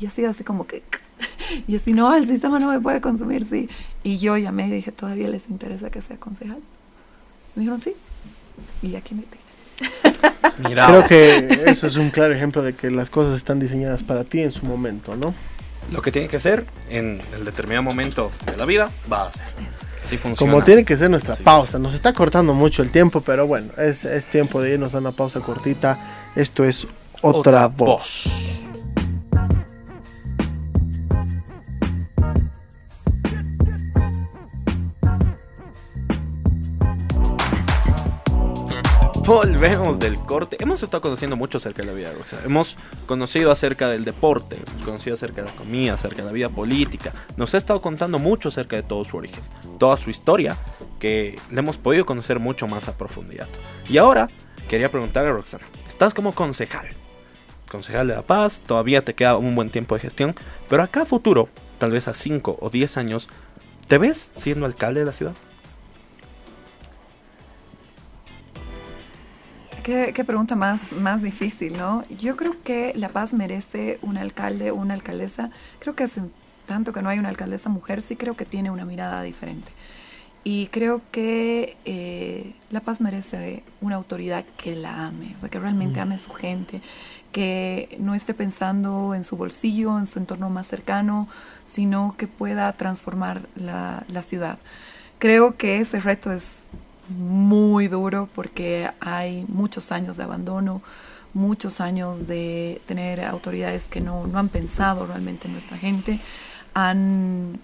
Y 0.00 0.06
así, 0.06 0.24
así 0.24 0.44
como 0.44 0.66
que, 0.66 0.82
y 1.68 1.76
así, 1.76 1.92
no, 1.92 2.14
el 2.14 2.26
sistema 2.26 2.58
no 2.58 2.70
me 2.70 2.80
puede 2.80 3.00
consumir, 3.00 3.44
sí. 3.44 3.68
Y 4.02 4.18
yo 4.18 4.36
llamé 4.36 4.68
y 4.68 4.70
dije, 4.70 4.92
¿todavía 4.92 5.28
les 5.28 5.48
interesa 5.48 5.90
que 5.90 6.02
sea 6.02 6.16
concejal? 6.16 6.58
Me 7.54 7.60
dijeron, 7.60 7.80
sí. 7.80 7.94
Y 8.82 8.94
aquí 8.96 9.14
me. 9.14 9.24
Mira. 10.68 10.86
Creo 10.86 11.06
que 11.06 11.64
eso 11.66 11.86
es 11.86 11.96
un 11.96 12.10
claro 12.10 12.34
ejemplo 12.34 12.62
de 12.62 12.74
que 12.74 12.90
las 12.90 13.10
cosas 13.10 13.36
están 13.36 13.58
diseñadas 13.58 14.02
para 14.02 14.24
ti 14.24 14.40
en 14.40 14.50
su 14.50 14.64
momento, 14.64 15.16
¿no? 15.16 15.34
Lo 15.92 16.02
que 16.02 16.10
tiene 16.10 16.28
que 16.28 16.40
ser 16.40 16.66
en 16.88 17.20
el 17.34 17.44
determinado 17.44 17.82
momento 17.82 18.32
de 18.46 18.56
la 18.56 18.64
vida 18.64 18.90
va 19.10 19.28
a 19.28 19.32
ser. 19.32 19.44
Así 20.04 20.16
funciona. 20.16 20.52
Como 20.52 20.64
tiene 20.64 20.84
que 20.84 20.96
ser 20.96 21.10
nuestra 21.10 21.36
pausa. 21.36 21.78
Nos 21.78 21.94
está 21.94 22.12
cortando 22.12 22.54
mucho 22.54 22.82
el 22.82 22.90
tiempo, 22.90 23.20
pero 23.20 23.46
bueno, 23.46 23.72
es, 23.76 24.04
es 24.04 24.26
tiempo 24.26 24.60
de 24.60 24.74
irnos 24.74 24.94
a 24.94 24.98
una 24.98 25.12
pausa 25.12 25.40
cortita. 25.40 25.98
Esto 26.34 26.64
es 26.64 26.86
otra, 27.22 27.66
Otra 27.66 27.66
voz. 27.68 28.62
Volvemos 39.26 39.98
del 39.98 40.14
corte. 40.20 40.56
Hemos 40.60 40.84
estado 40.84 41.00
conociendo 41.00 41.34
mucho 41.34 41.58
acerca 41.58 41.82
de 41.82 41.88
la 41.88 41.94
vida 41.94 42.10
de 42.10 42.14
Roxana. 42.14 42.42
Hemos 42.44 42.76
conocido 43.06 43.50
acerca 43.50 43.88
del 43.88 44.04
deporte, 44.04 44.54
hemos 44.54 44.84
conocido 44.84 45.14
acerca 45.14 45.42
de 45.42 45.48
la 45.48 45.56
comida, 45.56 45.94
acerca 45.94 46.18
de 46.18 46.26
la 46.26 46.30
vida 46.30 46.48
política. 46.48 47.12
Nos 47.36 47.52
ha 47.52 47.58
estado 47.58 47.82
contando 47.82 48.20
mucho 48.20 48.50
acerca 48.50 48.76
de 48.76 48.84
todo 48.84 49.02
su 49.02 49.16
origen, 49.16 49.42
toda 49.80 49.96
su 49.96 50.10
historia, 50.10 50.56
que 51.00 51.36
le 51.50 51.58
hemos 51.58 51.76
podido 51.76 52.06
conocer 52.06 52.38
mucho 52.38 52.68
más 52.68 52.86
a 52.86 52.96
profundidad. 52.96 53.48
Y 53.88 53.98
ahora 53.98 54.30
quería 54.68 54.92
preguntarle 54.92 55.30
a 55.30 55.32
Roxana, 55.32 55.64
estás 55.88 56.14
como 56.14 56.32
concejal, 56.32 56.86
concejal 57.68 58.06
de 58.06 58.14
La 58.14 58.22
Paz, 58.22 58.62
todavía 58.64 59.04
te 59.04 59.14
queda 59.14 59.36
un 59.38 59.56
buen 59.56 59.70
tiempo 59.70 59.96
de 59.96 60.02
gestión, 60.02 60.36
pero 60.68 60.84
acá 60.84 61.02
a 61.02 61.06
futuro, 61.06 61.48
tal 61.78 61.90
vez 61.90 62.06
a 62.06 62.14
5 62.14 62.58
o 62.60 62.70
10 62.70 62.96
años, 62.96 63.28
¿te 63.88 63.98
ves 63.98 64.30
siendo 64.36 64.66
alcalde 64.66 65.00
de 65.00 65.06
la 65.06 65.12
ciudad? 65.12 65.34
Qué, 69.86 70.12
qué 70.12 70.24
pregunta 70.24 70.56
más, 70.56 70.90
más 70.90 71.22
difícil, 71.22 71.78
¿no? 71.78 72.02
Yo 72.08 72.36
creo 72.36 72.60
que 72.64 72.92
La 72.96 73.08
Paz 73.10 73.32
merece 73.32 74.00
un 74.02 74.16
alcalde 74.18 74.72
o 74.72 74.74
una 74.74 74.94
alcaldesa. 74.94 75.50
Creo 75.78 75.94
que 75.94 76.02
hace 76.04 76.22
tanto 76.66 76.92
que 76.92 77.02
no 77.02 77.08
hay 77.08 77.20
una 77.20 77.28
alcaldesa 77.28 77.68
mujer, 77.68 78.02
sí 78.02 78.16
creo 78.16 78.34
que 78.36 78.44
tiene 78.46 78.72
una 78.72 78.84
mirada 78.84 79.22
diferente. 79.22 79.70
Y 80.44 80.68
creo 80.68 81.02
que 81.12 81.76
eh, 81.84 82.54
La 82.70 82.80
Paz 82.80 83.00
merece 83.00 83.64
una 83.80 83.96
autoridad 83.96 84.44
que 84.56 84.74
la 84.76 85.06
ame, 85.06 85.34
o 85.36 85.40
sea, 85.40 85.50
que 85.50 85.60
realmente 85.60 86.00
Mm. 86.00 86.02
ame 86.02 86.14
a 86.16 86.18
su 86.18 86.32
gente, 86.32 86.82
que 87.32 87.96
no 88.00 88.14
esté 88.16 88.34
pensando 88.34 89.14
en 89.14 89.24
su 89.24 89.36
bolsillo, 89.36 89.98
en 89.98 90.06
su 90.08 90.18
entorno 90.18 90.50
más 90.50 90.66
cercano, 90.68 91.28
sino 91.66 92.16
que 92.18 92.26
pueda 92.28 92.72
transformar 92.74 93.48
la, 93.56 94.04
la 94.08 94.22
ciudad. 94.22 94.58
Creo 95.18 95.56
que 95.56 95.80
ese 95.80 96.00
reto 96.00 96.32
es 96.32 96.44
muy 97.08 97.88
duro 97.88 98.28
porque 98.34 98.90
hay 99.00 99.44
muchos 99.48 99.92
años 99.92 100.16
de 100.16 100.24
abandono, 100.24 100.82
muchos 101.34 101.80
años 101.80 102.26
de 102.26 102.80
tener 102.86 103.24
autoridades 103.24 103.84
que 103.84 104.00
no, 104.00 104.26
no 104.26 104.38
han 104.38 104.48
pensado 104.48 105.06
realmente 105.06 105.46
en 105.48 105.52
nuestra 105.54 105.76
gente, 105.76 106.18
han 106.74 107.58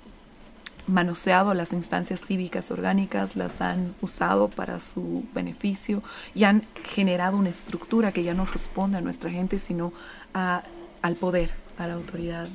manoseado 0.87 1.55
las 1.55 1.73
instancias 1.73 2.21
cívicas 2.25 2.71
orgánicas, 2.71 3.37
las 3.37 3.61
han 3.61 3.95
usado 4.01 4.49
para 4.49 4.81
su 4.81 5.25
beneficio 5.33 6.03
y 6.35 6.45
han 6.45 6.65
generado 6.85 7.37
una 7.37 7.51
estructura 7.51 8.13
que 8.13 8.25
ya 8.25 8.35
no 8.35 8.45
responde 8.45 8.99
a 8.99 9.01
nuestra 9.01 9.31
gente, 9.31 9.59
sino 9.59 9.93
a- 10.35 10.63
al 11.01 11.15
poder, 11.17 11.53
a 11.79 11.87
la 11.87 11.95
autoridad 11.95 12.49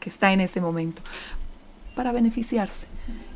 que 0.00 0.08
está 0.10 0.32
en 0.32 0.40
ese 0.40 0.60
momento, 0.60 1.02
para 1.94 2.12
beneficiarse. 2.12 2.86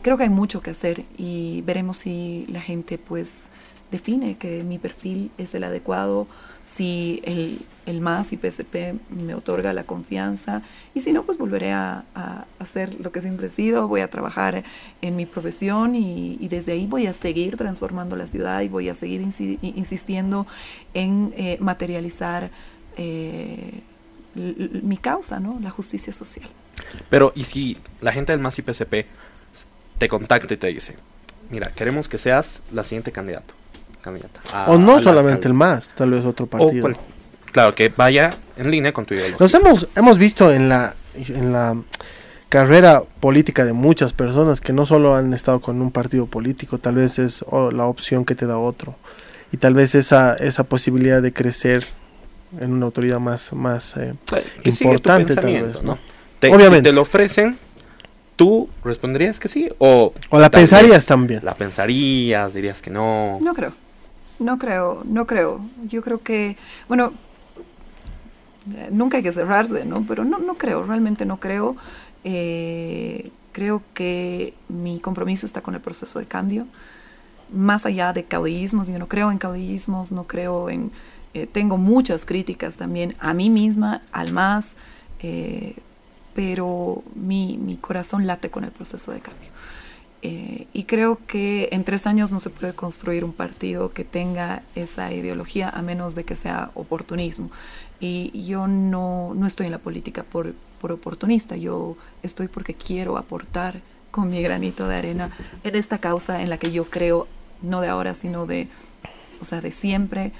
Creo 0.03 0.17
que 0.17 0.23
hay 0.25 0.31
mucho 0.31 0.63
que 0.63 0.71
hacer 0.71 1.05
y 1.19 1.63
veremos 1.63 1.99
si 1.99 2.47
la 2.49 2.61
gente 2.61 2.97
pues 2.99 3.51
define 3.91 4.37
que 4.37 4.63
mi 4.65 4.79
perfil 4.79 5.31
es 5.37 5.55
el 5.55 5.65
adecuado, 5.65 6.27
si 6.65 7.21
el, 7.25 7.59
el 7.87 8.01
MAS 8.01 8.33
y 8.33 8.37
PSP 8.37 8.95
me 9.11 9.35
otorga 9.35 9.73
la 9.73 9.85
confianza 9.85 10.63
y 10.95 11.01
si 11.01 11.13
no, 11.13 11.25
pues 11.25 11.39
volveré 11.39 11.73
a, 11.73 12.05
a 12.15 12.45
hacer 12.61 13.01
lo 13.01 13.11
que 13.13 13.21
siempre 13.21 13.49
he 13.49 13.51
sido, 13.51 13.89
voy 13.89 14.01
a 14.03 14.09
trabajar 14.09 14.63
en 15.03 15.17
mi 15.17 15.27
profesión 15.27 15.95
y, 15.95 16.37
y 16.41 16.49
desde 16.49 16.73
ahí 16.73 16.87
voy 16.87 17.07
a 17.07 17.13
seguir 17.13 17.57
transformando 17.57 18.15
la 18.17 18.27
ciudad 18.27 18.61
y 18.63 18.69
voy 18.69 18.89
a 18.89 18.95
seguir 18.95 19.21
insi- 19.23 19.59
insistiendo 19.63 20.47
en 20.95 21.35
eh, 21.37 21.57
materializar 21.61 22.51
eh, 22.97 23.81
mi 24.35 24.97
causa, 24.97 25.41
¿no? 25.41 25.59
la 25.61 25.71
justicia 25.71 26.13
social. 26.13 26.49
Pero, 27.09 27.33
¿y 27.35 27.45
si 27.45 27.77
la 28.01 28.13
gente 28.13 28.33
del 28.33 28.41
MAS 28.41 28.59
y 28.59 28.63
PSP 28.63 29.07
te 30.01 30.09
contacta 30.09 30.53
y 30.55 30.57
te 30.57 30.67
dice, 30.69 30.97
mira, 31.51 31.71
queremos 31.77 32.09
que 32.09 32.17
seas 32.19 32.63
la 32.73 32.83
siguiente 32.83 33.13
candidato, 33.13 33.53
candidata? 34.03 34.41
a- 34.53 34.71
o 34.71 34.79
no 34.79 34.99
solamente 34.99 35.47
el 35.47 35.53
alcalde"? 35.53 35.59
más, 35.59 35.89
tal 35.91 36.11
vez 36.11 36.25
otro 36.25 36.47
partido. 36.47 36.91
claro, 37.53 37.75
que 37.75 37.91
vaya 37.91 38.31
en 38.57 38.71
línea 38.71 38.93
con 38.93 39.05
tu 39.05 39.13
ideología. 39.15 39.37
Nos 39.39 39.53
hemos, 39.55 39.89
hemos 39.95 40.17
visto 40.19 40.53
en 40.53 40.69
la, 40.71 40.95
en 41.29 41.53
la 41.53 41.77
carrera 42.49 43.03
política 43.21 43.65
de 43.65 43.73
muchas 43.75 44.13
personas 44.15 44.61
que 44.63 44.73
no 44.73 44.87
solo 44.87 45.15
han 45.17 45.35
estado 45.35 45.61
con 45.61 45.81
un 45.83 45.91
partido 45.91 46.25
político, 46.27 46.79
tal 46.79 46.95
vez 46.97 47.19
es 47.19 47.45
la 47.73 47.85
opción 47.85 48.25
que 48.25 48.35
te 48.35 48.47
da 48.47 48.57
otro. 48.59 48.97
Y 49.53 49.57
tal 49.59 49.75
vez 49.75 49.95
esa, 49.95 50.35
esa 50.35 50.65
posibilidad 50.65 51.21
de 51.21 51.33
crecer 51.33 51.87
en 52.59 52.73
una 52.73 52.87
autoridad 52.87 53.19
más, 53.21 53.53
más 53.53 53.97
eh, 53.99 54.15
tu 54.65 54.71
importante, 54.71 55.35
tal 55.35 55.45
vez, 55.45 55.83
¿no? 55.83 55.93
¿no? 55.95 55.99
Te- 56.39 56.49
Obviamente. 56.49 56.89
Si 56.89 56.93
te 56.93 56.93
lo 56.93 57.03
ofrecen, 57.03 57.59
¿tú 58.41 58.71
responderías 58.83 59.39
que 59.39 59.49
sí? 59.49 59.69
O, 59.77 60.15
O 60.31 60.39
la 60.39 60.51
pensarías 60.51 60.93
vez 60.93 61.05
también. 61.05 61.45
La 61.45 61.53
pensarías, 61.53 62.55
dirías 62.55 62.81
que 62.81 62.89
no. 62.89 63.39
No 63.43 63.53
creo. 63.53 63.75
No 64.39 64.59
creo, 64.59 65.03
no 65.05 65.27
creo. 65.27 65.61
Yo 65.91 66.01
creo 66.01 66.23
que, 66.23 66.57
bueno, 66.89 67.13
nunca 68.91 69.19
hay 69.19 69.23
que 69.23 69.33
cerrarse, 69.33 69.85
¿no? 69.85 70.07
Pero 70.09 70.25
no, 70.25 70.39
no 70.39 70.55
creo, 70.55 70.83
realmente 70.85 71.27
no 71.27 71.37
creo. 71.39 71.77
Eh, 72.25 73.31
creo 73.53 73.83
que 73.93 74.55
mi 74.71 75.01
compromiso 75.01 75.45
está 75.45 75.61
con 75.61 75.75
el 75.75 75.83
proceso 75.83 76.19
de 76.19 76.25
cambio. 76.25 76.67
Más 77.53 77.85
allá 77.85 78.15
de 78.15 78.25
caudillismos, 78.25 78.89
yo 78.89 78.99
no 78.99 79.07
creo 79.07 79.31
en 79.31 79.37
caudillismos, 79.37 80.13
no 80.13 80.25
creo 80.25 80.71
en... 80.71 80.93
eh, 81.35 81.47
tengo 81.47 81.77
muchas 81.77 82.25
críticas 82.25 82.77
también 82.79 83.17
a 83.21 83.35
mí 83.35 83.51
misma, 83.51 84.01
al 84.13 84.33
MAS, 84.33 84.69
eh, 85.19 85.75
pero 86.35 87.03
mi, 87.15 87.59
mi 87.59 87.77
corazón 87.77 88.27
late 88.27 88.51
con 88.51 88.65
el 88.65 88.71
proceso 88.71 89.13
de 89.13 89.21
cambio. 89.21 89.51
Eh, 90.23 90.67
y 90.75 90.85
creo 90.85 91.19
que 91.27 91.71
en 91.73 91.85
tres 91.85 92.07
años 92.07 92.31
no 92.31 92.41
se 92.41 92.51
puede 92.51 92.75
construir 92.75 93.25
un 93.25 93.33
partido 93.33 93.93
que 93.93 94.05
tenga 94.05 94.63
esa 94.75 95.13
ideología 95.13 95.71
a 95.71 95.81
menos 95.81 96.15
de 96.15 96.25
que 96.25 96.37
sea 96.37 96.71
oportunismo. 96.75 97.51
Y 98.01 98.45
yo 98.45 98.67
no, 98.67 99.33
no 99.35 99.47
estoy 99.47 99.67
en 99.67 99.73
la 99.73 99.79
política 99.79 100.23
por, 100.23 100.55
por 100.81 100.93
oportunista, 100.93 101.57
yo 101.57 101.97
estoy 102.23 102.49
porque 102.49 102.75
quiero 102.75 103.17
aportar 103.17 103.81
con 104.11 104.31
mi 104.31 104.43
granito 104.43 104.89
de 104.89 104.97
arena 104.97 105.31
en 105.65 105.77
esta 105.77 105.99
causa 105.99 106.43
en 106.43 106.51
la 106.51 106.59
que 106.59 106.73
yo 106.73 106.87
creo, 106.87 107.29
no 107.63 107.81
de 107.81 107.89
ahora, 107.89 108.15
sino 108.15 108.47
de, 108.47 108.69
o 109.41 109.45
sea, 109.45 109.61
de 109.61 109.71
siempre, 109.71 110.33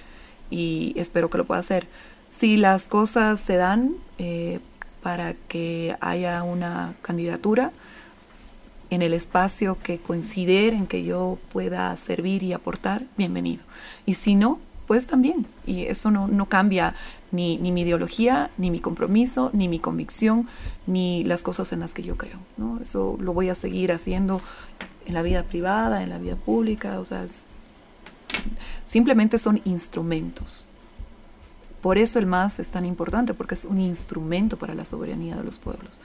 y 0.51 0.93
espero 0.97 1.31
que 1.31 1.39
lo 1.39 1.45
pueda 1.45 1.61
hacer. 1.61 1.87
Si 2.29 2.57
las 2.57 2.85
cosas 2.85 3.41
se 3.41 3.57
dan 3.57 3.95
eh, 4.19 4.61
para 5.03 5.35
que 5.35 5.97
haya 6.01 6.43
una 6.43 6.95
candidatura, 7.03 7.73
en 8.91 9.03
el 9.03 9.15
espacio 9.15 9.79
que 9.83 9.99
consideren 9.99 10.87
que 10.87 11.05
yo 11.05 11.39
pueda 11.53 11.97
servir 11.97 12.43
y 12.43 12.53
aportar, 12.53 13.05
bienvenido. 13.17 13.63
Y 14.05 14.15
si 14.15 14.35
no, 14.35 14.59
pues 14.87 15.07
también. 15.07 15.47
Y 15.65 15.83
eso 15.83 16.11
no, 16.11 16.27
no 16.27 16.47
cambia 16.47 16.97
ni, 17.31 17.57
ni 17.57 17.71
mi 17.71 17.83
ideología, 17.83 18.51
ni 18.59 18.71
mi 18.71 18.81
compromiso, 18.81 19.51
ni 19.53 19.69
mi 19.69 19.79
convicción, 19.79 20.49
ni 20.89 21.23
las 21.23 21.43
cosas 21.43 21.73
en 21.73 21.81
las 21.81 21.95
que 21.95 22.03
yo 22.03 22.17
creo. 22.17 22.39
¿no? 22.57 22.81
Eso 22.83 23.17
lo 23.21 23.33
voy 23.33 23.49
a 23.49 23.55
seguir 23.55 23.93
haciendo 23.93 24.41
en 25.07 25.15
la 25.15 25.23
vida 25.23 25.45
privada, 25.45 26.03
en 26.03 26.11
la 26.11 26.19
vida 26.19 26.35
pública. 26.35 26.99
O 26.99 27.05
sea, 27.05 27.25
simplemente 28.85 29.39
son 29.39 29.61
instrumentos. 29.65 30.67
Por 31.81 31.99
eso 31.99 32.19
el 32.19 32.27
MAS 32.27 32.61
es 32.61 32.71
tan 32.71 32.85
importante, 32.85 33.35
porque 33.35 33.55
es 33.55 33.65
un 33.65 33.81
instrumento 33.81 34.57
para 34.57 34.75
la 34.75 34.85
soberanía 34.85 35.37
de 35.37 35.45
los 35.45 35.59
pueblos. 35.59 36.01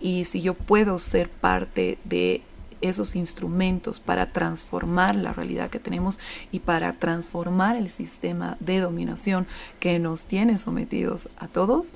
Y 0.00 0.24
si 0.24 0.42
yo 0.42 0.54
puedo 0.54 0.98
ser 0.98 1.28
parte 1.28 1.98
de 2.04 2.42
esos 2.80 3.14
instrumentos 3.14 4.00
para 4.00 4.32
transformar 4.32 5.14
la 5.14 5.32
realidad 5.32 5.70
que 5.70 5.78
tenemos 5.78 6.18
y 6.50 6.58
para 6.58 6.92
transformar 6.94 7.76
el 7.76 7.88
sistema 7.88 8.56
de 8.60 8.80
dominación 8.80 9.46
que 9.80 9.98
nos 9.98 10.26
tiene 10.26 10.58
sometidos 10.58 11.28
a 11.38 11.46
todos, 11.46 11.94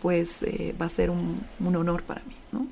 pues 0.00 0.42
eh, 0.44 0.74
va 0.80 0.86
a 0.86 0.90
ser 0.90 1.10
un, 1.10 1.44
honor 1.60 2.02
para 2.04 2.22
mí. 2.26 2.34
¿no? 2.52 2.66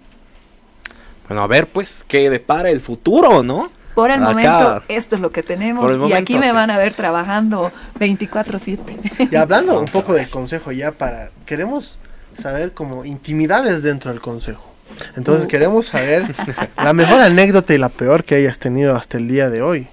Bueno, 1.28 1.42
a 1.42 1.46
ver, 1.48 1.66
pues, 1.66 2.04
¿qué 2.06 2.30
depara 2.30 2.70
el 2.70 2.80
futuro, 2.80 3.42
no? 3.42 3.70
Por 3.96 4.10
el 4.12 4.22
Acá. 4.22 4.28
momento, 4.28 4.82
esto 4.88 5.16
es 5.16 5.20
lo 5.22 5.32
que 5.32 5.42
tenemos 5.42 5.90
y 6.08 6.12
aquí 6.12 6.38
me 6.38 6.50
sí. 6.50 6.54
van 6.54 6.70
a 6.70 6.78
ver 6.78 6.94
trabajando 6.94 7.72
24/7. 7.98 9.30
Y 9.32 9.36
hablando 9.36 9.80
un 9.80 9.86
poco 9.86 10.14
del 10.14 10.28
consejo 10.30 10.70
ya 10.70 10.92
para 10.92 11.30
queremos 11.46 11.98
saber 12.34 12.72
como 12.74 13.04
intimidades 13.06 13.82
dentro 13.82 14.12
del 14.12 14.20
consejo. 14.20 14.70
Entonces 15.16 15.46
Uh. 15.46 15.48
queremos 15.48 15.86
saber 15.86 16.34
la 16.76 16.92
mejor 16.92 17.20
anécdota 17.22 17.74
y 17.74 17.78
la 17.78 17.88
peor 17.88 18.22
que 18.24 18.34
hayas 18.36 18.58
tenido 18.58 18.94
hasta 18.94 19.16
el 19.16 19.28
día 19.28 19.50
de 19.50 19.62
hoy. 19.62 19.88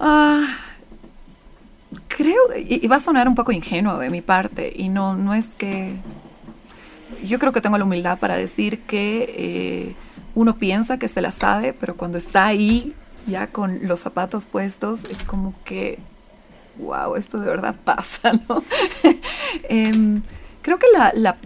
Ah, 0.00 0.56
creo, 2.08 2.40
y, 2.56 2.84
y 2.84 2.88
va 2.88 2.96
a 2.96 3.00
sonar 3.00 3.28
un 3.28 3.34
poco 3.34 3.52
ingenuo 3.52 3.98
de 3.98 4.10
mi 4.10 4.22
parte, 4.22 4.72
y 4.74 4.88
no, 4.88 5.16
no 5.16 5.34
es 5.34 5.48
que... 5.48 5.94
Yo 7.24 7.38
creo 7.38 7.52
que 7.52 7.60
tengo 7.60 7.78
la 7.78 7.84
humildad 7.84 8.18
para 8.18 8.36
decir 8.36 8.80
que 8.82 9.34
eh, 9.36 9.96
uno 10.38 10.56
piensa 10.56 10.98
que 10.98 11.08
se 11.08 11.20
la 11.20 11.32
sabe, 11.32 11.72
pero 11.72 11.96
cuando 11.96 12.16
está 12.16 12.46
ahí, 12.46 12.94
ya 13.26 13.48
con 13.48 13.88
los 13.88 13.98
zapatos 13.98 14.46
puestos, 14.46 15.04
es 15.06 15.24
como 15.24 15.52
que, 15.64 15.98
wow, 16.76 17.16
esto 17.16 17.40
de 17.40 17.48
verdad 17.48 17.74
pasa, 17.84 18.32
¿no? 18.48 18.62
Em, 19.68 20.22
creo 20.62 20.78
que 20.78 20.86
la, 20.92 21.36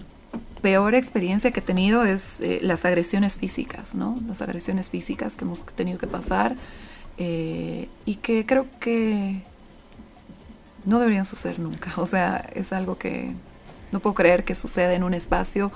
peor 0.60 0.94
experiencia 0.94 1.52
que 1.52 1.60
he 1.60 1.62
tenido 1.62 2.04
es 2.04 2.42
eh, 2.42 2.60
las 2.62 2.84
agresiones 2.84 3.38
físicas, 3.38 3.94
¿no? 3.94 4.14
Las 4.28 4.42
agresiones 4.42 4.90
físicas 4.90 5.36
que 5.36 5.44
hemos 5.44 5.64
tenido 5.64 5.98
que 5.98 6.06
pasar 6.06 6.54
eh, 7.16 7.88
y 8.04 8.16
que 8.16 8.44
creo 8.44 8.66
que 8.78 9.42
no 10.84 10.98
deberían 10.98 11.24
suceder 11.24 11.58
nunca. 11.60 11.94
O 11.96 12.04
sea, 12.04 12.46
es 12.54 12.74
algo 12.74 12.98
que 12.98 13.32
no 13.90 14.00
puedo 14.00 14.14
creer 14.14 14.44
que 14.44 14.54
suceda 14.54 14.92
en 14.92 15.02
un 15.02 15.14
espacio 15.14 15.72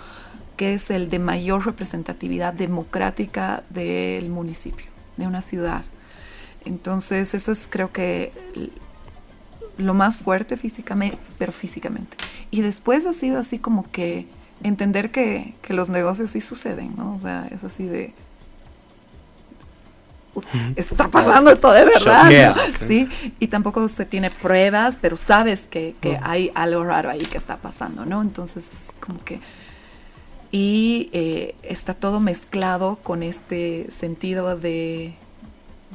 que 0.57 0.75
es 0.75 0.91
el 0.91 1.11
de 1.11 1.19
mayor 1.19 1.67
representatividad 1.67 2.53
democrática 2.53 3.63
del 3.71 4.29
municipio, 4.31 4.87
de 5.17 5.27
una 5.27 5.43
ciudad. 5.43 5.85
Entonces, 6.65 7.35
eso 7.35 7.53
es 7.53 7.69
creo 7.71 7.93
que 7.93 8.33
lo 9.79 9.95
más 9.95 10.19
fuerte 10.19 10.57
físicamente, 10.57 11.19
pero 11.39 11.53
físicamente. 11.53 12.17
Y 12.51 12.63
después 12.63 13.07
ha 13.07 13.13
sido 13.13 13.39
así 13.39 13.59
como 13.59 13.91
que 13.91 14.27
entender 14.63 15.11
que, 15.11 15.55
que 15.63 15.75
los 15.75 15.91
negocios 15.91 16.31
sí 16.31 16.41
suceden, 16.41 16.95
¿no? 16.97 17.15
O 17.15 17.19
sea, 17.19 17.47
es 17.51 17.63
así 17.63 17.85
de... 17.85 18.15
"Puta, 20.35 20.49
está 20.77 21.09
pasando 21.09 21.51
esto 21.51 21.73
de 21.73 21.85
verdad. 21.85 22.55
¿no? 22.57 22.63
sí. 22.87 23.09
Y 23.39 23.49
tampoco 23.49 23.87
se 23.89 24.05
tiene 24.07 24.31
pruebas, 24.31 24.97
pero 25.01 25.17
sabes 25.17 25.63
que, 25.63 25.95
que 26.01 26.11
Ujú. 26.13 26.21
hay 26.23 26.51
algo 26.55 26.85
raro 26.85 27.11
ahí 27.11 27.25
que 27.27 27.39
está 27.39 27.57
pasando, 27.59 28.05
¿no? 28.07 28.23
Entonces, 28.23 28.69
es 28.69 28.91
como 29.01 29.23
que... 29.25 29.41
Y 30.59 31.11
eh, 31.13 31.55
está 31.63 31.93
todo 31.93 32.19
mezclado 32.19 32.97
con 33.03 33.23
este 33.23 33.91
sentido 33.91 34.57
de, 34.57 35.13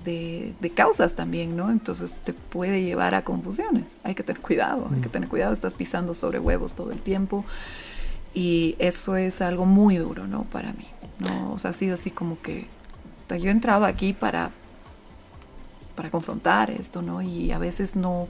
de, 0.06 0.54
de 0.60 0.70
causas 0.70 1.16
también, 1.16 1.58
¿no? 1.58 1.72
Entonces 1.72 2.16
te 2.24 2.34
puede 2.34 2.84
llevar 2.84 3.16
a 3.16 3.24
confusiones. 3.24 3.98
Hay 4.04 4.14
que 4.14 4.22
tener 4.22 4.40
cuidado, 4.40 4.88
hay 4.94 5.02
que 5.02 5.10
tener 5.10 5.30
cuidado, 5.30 5.52
estás 5.52 5.74
pisando 5.74 6.14
sobre 6.14 6.38
huevos 6.38 6.74
todo 6.74 6.92
el 6.92 7.00
tiempo. 7.00 7.44
Y 8.36 8.76
eso 8.78 9.16
es 9.16 9.42
algo 9.42 9.66
muy 9.66 9.98
duro, 9.98 10.28
¿no? 10.28 10.44
Para 10.44 10.74
mí, 10.74 10.86
¿no? 11.18 11.54
O 11.54 11.58
sea, 11.58 11.72
ha 11.72 11.74
sido 11.74 11.96
así 11.96 12.12
como 12.12 12.40
que... 12.40 12.68
o 13.26 13.30
sea, 13.30 13.38
yo 13.38 13.48
he 13.48 13.52
entrado 13.52 13.86
aquí 13.86 14.14
para, 14.14 14.52
para 15.96 16.12
confrontar 16.12 16.70
esto, 16.70 17.02
¿no? 17.02 17.24
Y 17.24 17.52
a 17.52 17.58
veces 17.58 17.96
no, 17.96 18.28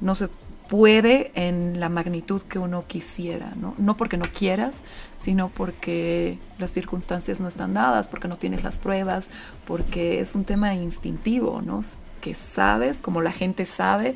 no 0.00 0.14
se 0.14 0.30
puede 0.68 1.30
en 1.34 1.80
la 1.80 1.88
magnitud 1.88 2.42
que 2.42 2.58
uno 2.58 2.84
quisiera, 2.86 3.52
¿no? 3.56 3.74
No 3.78 3.96
porque 3.96 4.16
no 4.16 4.26
quieras, 4.32 4.76
sino 5.16 5.48
porque 5.48 6.38
las 6.58 6.72
circunstancias 6.72 7.40
no 7.40 7.48
están 7.48 7.74
dadas, 7.74 8.08
porque 8.08 8.28
no 8.28 8.36
tienes 8.36 8.64
las 8.64 8.78
pruebas, 8.78 9.28
porque 9.66 10.20
es 10.20 10.34
un 10.34 10.44
tema 10.44 10.74
instintivo, 10.74 11.62
¿no? 11.62 11.82
Que 12.20 12.34
sabes, 12.34 13.00
como 13.00 13.22
la 13.22 13.32
gente 13.32 13.64
sabe, 13.64 14.14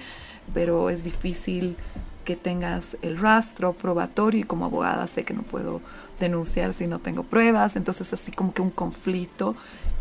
pero 0.53 0.91
es 0.91 1.05
difícil 1.05 1.77
que 2.25 2.37
tengas 2.37 2.97
el 3.03 3.19
rastro 3.19 3.73
probatorio 3.73 4.41
y 4.41 4.45
como 4.45 4.65
abogada 4.65 5.07
sé 5.07 5.25
que 5.25 5.35
no 5.35 5.43
puedo 5.43 5.81
denunciar 6.19 6.73
si 6.75 6.87
no 6.87 6.99
tengo 6.99 7.23
pruebas, 7.23 7.77
entonces 7.77 8.13
así 8.13 8.31
como 8.31 8.53
que 8.53 8.63
un 8.63 8.71
conflicto 8.71 9.57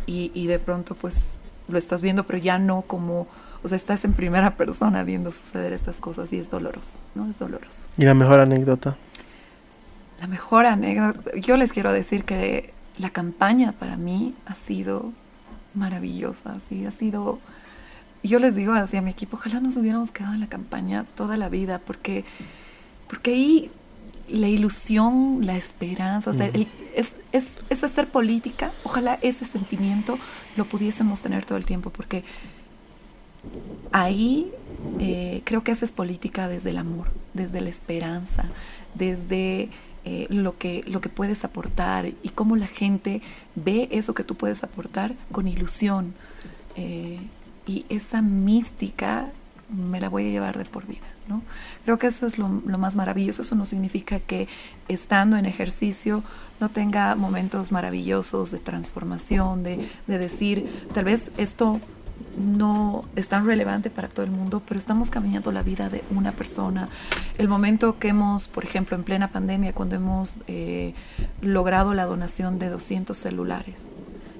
y, 0.05 0.31
y 0.33 0.47
de 0.47 0.59
pronto 0.59 0.95
pues 0.95 1.39
lo 1.69 1.77
estás 1.77 2.01
viendo, 2.01 2.23
pero 2.23 2.39
ya 2.39 2.57
no 2.57 2.81
como, 2.81 3.27
o 3.63 3.67
sea, 3.67 3.75
estás 3.75 4.05
en 4.05 4.13
primera 4.13 4.55
persona 4.55 5.03
viendo 5.03 5.31
suceder 5.31 5.73
estas 5.73 5.97
cosas 5.97 6.31
y 6.33 6.37
es 6.37 6.49
doloroso, 6.49 6.99
¿no? 7.15 7.29
Es 7.29 7.39
doloroso. 7.39 7.87
Y 7.97 8.05
la 8.05 8.13
mejor 8.13 8.39
anécdota. 8.39 8.95
La 10.21 10.27
mejor 10.27 10.65
anécdota, 10.65 11.35
yo 11.37 11.55
les 11.57 11.71
quiero 11.71 11.91
decir 11.93 12.23
que 12.23 12.73
la 12.97 13.09
campaña 13.09 13.71
para 13.73 13.95
mí 13.95 14.33
ha 14.45 14.55
sido 14.55 15.11
maravillosa, 15.73 16.57
sí, 16.67 16.85
ha 16.85 16.91
sido, 16.91 17.39
yo 18.23 18.39
les 18.39 18.55
digo 18.55 18.73
hacia 18.73 19.01
mi 19.01 19.11
equipo, 19.11 19.37
ojalá 19.37 19.59
nos 19.61 19.77
hubiéramos 19.77 20.11
quedado 20.11 20.33
en 20.33 20.41
la 20.41 20.47
campaña 20.47 21.05
toda 21.15 21.37
la 21.37 21.47
vida, 21.47 21.79
porque, 21.79 22.25
porque 23.07 23.31
ahí 23.31 23.71
la 24.27 24.47
ilusión, 24.47 25.39
la 25.45 25.55
esperanza, 25.55 26.31
o 26.31 26.33
sea, 26.33 26.47
el- 26.47 26.67
es, 26.95 27.15
es, 27.31 27.59
es 27.69 27.83
hacer 27.83 28.09
política, 28.09 28.71
ojalá 28.83 29.19
ese 29.21 29.45
sentimiento 29.45 30.17
lo 30.57 30.65
pudiésemos 30.65 31.21
tener 31.21 31.45
todo 31.45 31.57
el 31.57 31.65
tiempo, 31.65 31.91
porque 31.91 32.23
ahí 33.91 34.51
eh, 34.99 35.41
creo 35.43 35.63
que 35.63 35.71
haces 35.71 35.91
política 35.91 36.47
desde 36.47 36.71
el 36.71 36.77
amor, 36.77 37.07
desde 37.33 37.61
la 37.61 37.69
esperanza, 37.69 38.45
desde 38.95 39.69
eh, 40.05 40.27
lo, 40.29 40.57
que, 40.57 40.83
lo 40.87 41.01
que 41.01 41.09
puedes 41.09 41.43
aportar 41.43 42.07
y 42.07 42.29
cómo 42.29 42.55
la 42.55 42.67
gente 42.67 43.21
ve 43.55 43.89
eso 43.91 44.13
que 44.13 44.23
tú 44.23 44.35
puedes 44.35 44.63
aportar 44.63 45.13
con 45.31 45.47
ilusión. 45.47 46.13
Eh, 46.75 47.19
y 47.67 47.85
esa 47.89 48.21
mística 48.21 49.29
me 49.69 49.99
la 49.99 50.09
voy 50.09 50.27
a 50.27 50.29
llevar 50.29 50.57
de 50.57 50.65
por 50.65 50.87
vida. 50.87 51.05
¿no? 51.27 51.43
Creo 51.83 51.99
que 51.99 52.07
eso 52.07 52.25
es 52.25 52.37
lo, 52.37 52.49
lo 52.65 52.77
más 52.77 52.95
maravilloso. 52.95 53.41
Eso 53.41 53.55
no 53.55 53.65
significa 53.65 54.19
que 54.19 54.47
estando 54.87 55.37
en 55.37 55.45
ejercicio 55.45 56.23
no 56.59 56.69
tenga 56.69 57.15
momentos 57.15 57.71
maravillosos 57.71 58.51
de 58.51 58.59
transformación, 58.59 59.63
de, 59.63 59.89
de 60.07 60.17
decir, 60.17 60.87
tal 60.93 61.05
vez 61.05 61.31
esto 61.37 61.79
no 62.37 63.03
es 63.15 63.29
tan 63.29 63.45
relevante 63.45 63.89
para 63.89 64.07
todo 64.07 64.23
el 64.23 64.31
mundo, 64.31 64.61
pero 64.65 64.77
estamos 64.77 65.09
cambiando 65.09 65.51
la 65.51 65.61
vida 65.61 65.89
de 65.89 66.03
una 66.11 66.31
persona. 66.31 66.89
El 67.37 67.47
momento 67.47 67.99
que 67.99 68.09
hemos, 68.09 68.47
por 68.47 68.63
ejemplo, 68.63 68.95
en 68.95 69.03
plena 69.03 69.29
pandemia, 69.29 69.73
cuando 69.73 69.95
hemos 69.95 70.35
eh, 70.47 70.93
logrado 71.41 71.93
la 71.93 72.05
donación 72.05 72.59
de 72.59 72.69
200 72.69 73.17
celulares, 73.17 73.89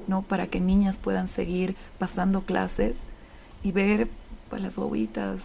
¿no? 0.08 0.22
Para 0.22 0.48
que 0.48 0.60
niñas 0.60 0.98
puedan 0.98 1.28
seguir 1.28 1.76
pasando 1.98 2.42
clases 2.42 3.00
y 3.64 3.72
ver 3.72 4.08
pues, 4.50 4.62
las 4.62 4.76
bobitas 4.76 5.42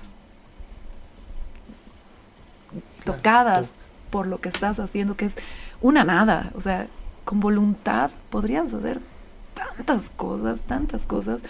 tocadas 3.04 3.72
por 4.10 4.26
lo 4.26 4.40
que 4.40 4.48
estás 4.48 4.78
haciendo, 4.78 5.16
que 5.16 5.26
es 5.26 5.34
una 5.80 6.04
nada, 6.04 6.50
o 6.54 6.60
sea, 6.60 6.86
con 7.24 7.40
voluntad 7.40 8.10
podrías 8.30 8.72
hacer 8.72 9.00
tantas 9.54 10.10
cosas, 10.10 10.60
tantas 10.60 11.06
cosas. 11.06 11.42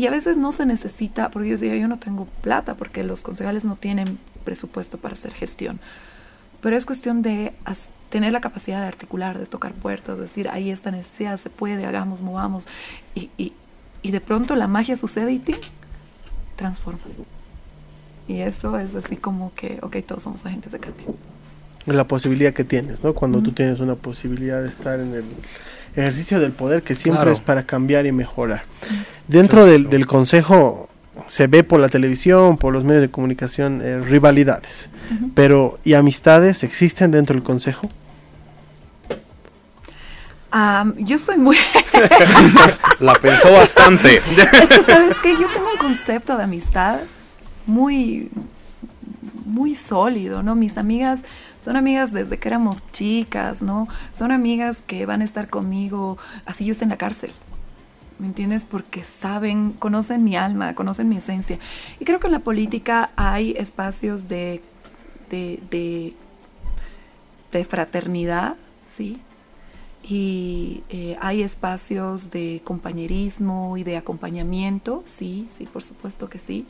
Y 0.00 0.06
a 0.06 0.10
veces 0.10 0.38
no 0.38 0.50
se 0.50 0.64
necesita, 0.64 1.28
porque 1.30 1.48
yo 1.50 1.52
decía, 1.58 1.76
yo 1.76 1.86
no 1.86 1.98
tengo 1.98 2.24
plata, 2.40 2.74
porque 2.74 3.04
los 3.04 3.20
concejales 3.20 3.66
no 3.66 3.76
tienen 3.76 4.18
presupuesto 4.46 4.96
para 4.96 5.12
hacer 5.12 5.34
gestión. 5.34 5.78
Pero 6.62 6.74
es 6.74 6.86
cuestión 6.86 7.20
de 7.20 7.52
tener 8.08 8.32
la 8.32 8.40
capacidad 8.40 8.80
de 8.80 8.86
articular, 8.86 9.38
de 9.38 9.44
tocar 9.44 9.74
puertas, 9.74 10.18
decir, 10.18 10.48
ahí 10.48 10.70
esta 10.70 10.90
necesidad, 10.90 11.36
se 11.36 11.50
puede, 11.50 11.84
hagamos, 11.84 12.22
movamos. 12.22 12.66
Y, 13.14 13.28
y, 13.36 13.52
y 14.00 14.10
de 14.10 14.22
pronto 14.22 14.56
la 14.56 14.68
magia 14.68 14.96
sucede 14.96 15.32
y 15.32 15.38
te 15.38 15.60
transformas. 16.56 17.18
Y 18.26 18.38
eso 18.40 18.78
es 18.78 18.94
así 18.94 19.16
como 19.18 19.52
que, 19.52 19.80
ok, 19.82 19.96
todos 20.06 20.22
somos 20.22 20.46
agentes 20.46 20.72
de 20.72 20.78
cambio. 20.78 21.14
La 21.84 22.06
posibilidad 22.06 22.54
que 22.54 22.64
tienes, 22.64 23.04
¿no? 23.04 23.12
Cuando 23.12 23.40
tú 23.42 23.48
Ujú. 23.48 23.56
tienes 23.56 23.80
una 23.80 23.96
posibilidad 23.96 24.62
de 24.62 24.70
estar 24.70 24.98
en 24.98 25.12
el 25.12 25.24
ejercicio 25.96 26.40
del 26.40 26.52
poder 26.52 26.82
que 26.82 26.94
siempre 26.96 27.22
Claro. 27.22 27.32
es 27.32 27.40
para 27.40 27.64
cambiar 27.64 28.06
y 28.06 28.12
mejorar. 28.12 28.62
Dentro 29.28 29.66
del, 29.66 29.88
del 29.90 30.06
consejo 30.06 30.88
se 31.28 31.46
ve 31.46 31.62
por 31.64 31.80
la 31.80 31.88
televisión, 31.88 32.56
por 32.56 32.72
los 32.72 32.84
medios 32.84 33.02
de 33.02 33.10
comunicación, 33.10 33.80
eh, 33.82 34.00
rivalidades. 34.00 34.88
Pero, 35.34 35.78
¿y 35.84 35.94
amistades 35.94 36.62
existen 36.62 37.10
dentro 37.10 37.34
del 37.34 37.42
consejo? 37.42 37.90
Yo 40.98 41.18
soy 41.18 41.36
muy... 41.36 41.56
La 43.00 43.14
pensó 43.14 43.52
bastante. 43.52 44.16
es 44.16 44.68
que, 44.68 44.82
¿sabes 44.84 45.16
qué? 45.22 45.32
Yo 45.34 45.48
tengo 45.52 45.70
un 45.72 45.78
concepto 45.78 46.36
de 46.36 46.44
amistad 46.44 47.00
muy, 47.66 48.30
muy 49.44 49.74
sólido, 49.76 50.42
¿no? 50.42 50.54
Mis 50.54 50.76
amigas 50.76 51.20
son 51.60 51.76
amigas 51.76 52.12
desde 52.12 52.38
que 52.38 52.48
éramos 52.48 52.82
chicas, 52.92 53.62
¿no? 53.62 53.86
Son 54.12 54.32
amigas 54.32 54.78
que 54.86 55.06
van 55.06 55.20
a 55.20 55.24
estar 55.24 55.48
conmigo, 55.48 56.18
así 56.46 56.64
yo 56.64 56.72
esté 56.72 56.84
en 56.84 56.90
la 56.90 56.96
cárcel. 56.96 57.32
¿Me 58.18 58.26
entiendes? 58.26 58.64
Porque 58.64 59.02
saben, 59.02 59.72
conocen 59.72 60.24
mi 60.24 60.36
alma, 60.36 60.74
conocen 60.74 61.08
mi 61.08 61.16
esencia. 61.16 61.58
Y 61.98 62.04
creo 62.04 62.20
que 62.20 62.26
en 62.26 62.32
la 62.32 62.40
política 62.40 63.10
hay 63.16 63.52
espacios 63.56 64.28
de, 64.28 64.62
de, 65.30 66.14
fraternidad, 67.68 68.56
¿sí? 68.86 69.20
Y 70.02 70.82
eh, 70.88 71.16
hay 71.20 71.42
espacios 71.42 72.30
de 72.30 72.60
compañerismo 72.64 73.76
y 73.76 73.84
de 73.84 73.96
acompañamiento, 73.96 75.02
sí, 75.06 75.46
sí, 75.48 75.66
por 75.66 75.82
supuesto 75.82 76.28
que 76.28 76.38
sí. 76.38 76.66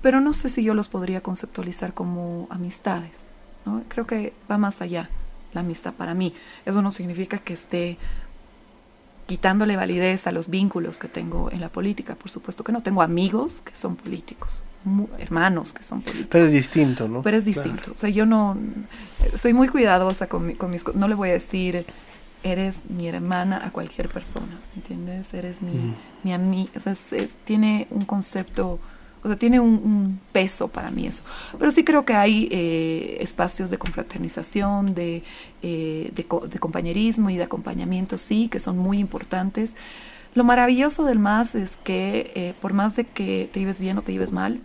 Pero 0.00 0.20
no 0.20 0.32
sé 0.32 0.48
si 0.48 0.62
yo 0.62 0.74
los 0.74 0.88
podría 0.88 1.22
conceptualizar 1.22 1.92
como 1.92 2.46
amistades. 2.50 3.37
¿No? 3.68 3.82
Creo 3.88 4.06
que 4.06 4.32
va 4.50 4.58
más 4.58 4.80
allá 4.82 5.08
la 5.54 5.60
amistad 5.60 5.92
para 5.94 6.14
mí. 6.14 6.34
Eso 6.66 6.82
no 6.82 6.90
significa 6.90 7.38
que 7.38 7.52
esté 7.54 7.96
quitándole 9.26 9.76
validez 9.76 10.26
a 10.26 10.32
los 10.32 10.48
vínculos 10.48 10.98
que 10.98 11.08
tengo 11.08 11.50
en 11.50 11.60
la 11.60 11.68
política. 11.68 12.14
Por 12.14 12.30
supuesto 12.30 12.64
que 12.64 12.72
no. 12.72 12.82
Tengo 12.82 13.02
amigos 13.02 13.60
que 13.60 13.74
son 13.76 13.94
políticos, 13.96 14.62
hermanos 15.18 15.72
que 15.72 15.82
son 15.82 16.00
políticos. 16.00 16.28
Pero 16.30 16.46
es 16.46 16.52
distinto, 16.52 17.08
¿no? 17.08 17.22
Pero 17.22 17.36
es 17.36 17.44
distinto. 17.44 17.92
O 17.92 17.96
sea, 17.96 18.08
yo 18.10 18.24
no. 18.24 18.56
Soy 19.36 19.52
muy 19.52 19.68
cuidadosa 19.68 20.28
con, 20.28 20.46
mi- 20.46 20.54
con 20.54 20.70
mis. 20.70 20.86
No 20.94 21.08
le 21.08 21.14
voy 21.14 21.28
a 21.30 21.32
decir, 21.34 21.84
eres 22.42 22.78
mi 22.88 23.06
hermana 23.08 23.60
a 23.64 23.70
cualquier 23.70 24.08
persona. 24.08 24.58
¿Entiendes? 24.76 25.34
Eres 25.34 25.60
mi, 25.60 25.72
Mm. 25.72 25.94
mi 26.24 26.32
amiga. 26.32 26.70
O 26.76 26.80
sea, 26.80 26.92
es- 26.92 27.12
es- 27.12 27.34
tiene 27.44 27.86
un 27.90 28.04
concepto. 28.06 28.78
O 29.24 29.28
sea, 29.28 29.36
tiene 29.36 29.58
un, 29.60 29.70
un 29.70 30.20
peso 30.32 30.68
para 30.68 30.90
mí 30.90 31.06
eso. 31.06 31.22
Pero 31.58 31.70
sí 31.70 31.84
creo 31.84 32.04
que 32.04 32.14
hay 32.14 32.48
eh, 32.50 33.18
espacios 33.20 33.70
de 33.70 33.78
confraternización, 33.78 34.94
de, 34.94 35.22
eh, 35.62 36.10
de, 36.14 36.24
co- 36.24 36.46
de 36.46 36.58
compañerismo 36.58 37.28
y 37.30 37.36
de 37.36 37.42
acompañamiento, 37.44 38.16
sí, 38.18 38.48
que 38.48 38.60
son 38.60 38.78
muy 38.78 38.98
importantes. 38.98 39.74
Lo 40.34 40.44
maravilloso 40.44 41.04
del 41.04 41.18
MAS 41.18 41.54
es 41.54 41.78
que 41.78 42.30
eh, 42.34 42.54
por 42.60 42.72
más 42.74 42.94
de 42.94 43.04
que 43.04 43.48
te 43.52 43.60
lleves 43.60 43.78
bien 43.78 43.98
o 43.98 44.02
te 44.02 44.12
lleves 44.12 44.30
mal, 44.32 44.60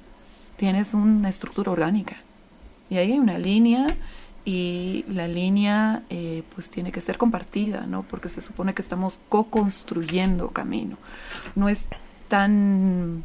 tienes 0.57 0.93
una 0.93 1.29
estructura 1.29 1.71
orgánica. 1.71 2.17
Y 2.89 2.97
ahí 2.97 3.13
hay 3.13 3.19
una 3.19 3.39
línea 3.39 3.95
y 4.45 5.05
la 5.07 5.27
línea 5.27 6.03
eh, 6.09 6.43
pues 6.53 6.69
tiene 6.69 6.91
que 6.91 7.01
ser 7.01 7.17
compartida, 7.17 7.87
¿no? 7.87 8.03
Porque 8.03 8.29
se 8.29 8.41
supone 8.41 8.73
que 8.73 8.81
estamos 8.81 9.19
co-construyendo 9.29 10.49
camino. 10.49 10.97
No 11.55 11.69
es 11.69 11.87
tan... 12.27 13.23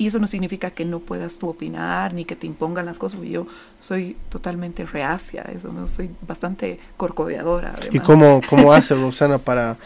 Y 0.00 0.06
eso 0.06 0.18
no 0.18 0.26
significa 0.26 0.70
que 0.70 0.86
no 0.86 1.00
puedas 1.00 1.36
tú 1.36 1.50
opinar 1.50 2.14
ni 2.14 2.24
que 2.24 2.34
te 2.34 2.46
impongan 2.46 2.86
las 2.86 2.98
cosas, 2.98 3.18
porque 3.18 3.32
yo 3.32 3.46
soy 3.78 4.16
totalmente 4.30 4.86
reacia, 4.86 5.42
eso, 5.54 5.70
¿no? 5.72 5.88
Soy 5.88 6.08
bastante 6.26 6.80
corcoveadora. 6.96 7.74
¿Y 7.92 7.98
cómo, 8.00 8.40
cómo 8.48 8.72
hace 8.72 8.94
Roxana 8.94 9.36
para, 9.36 9.76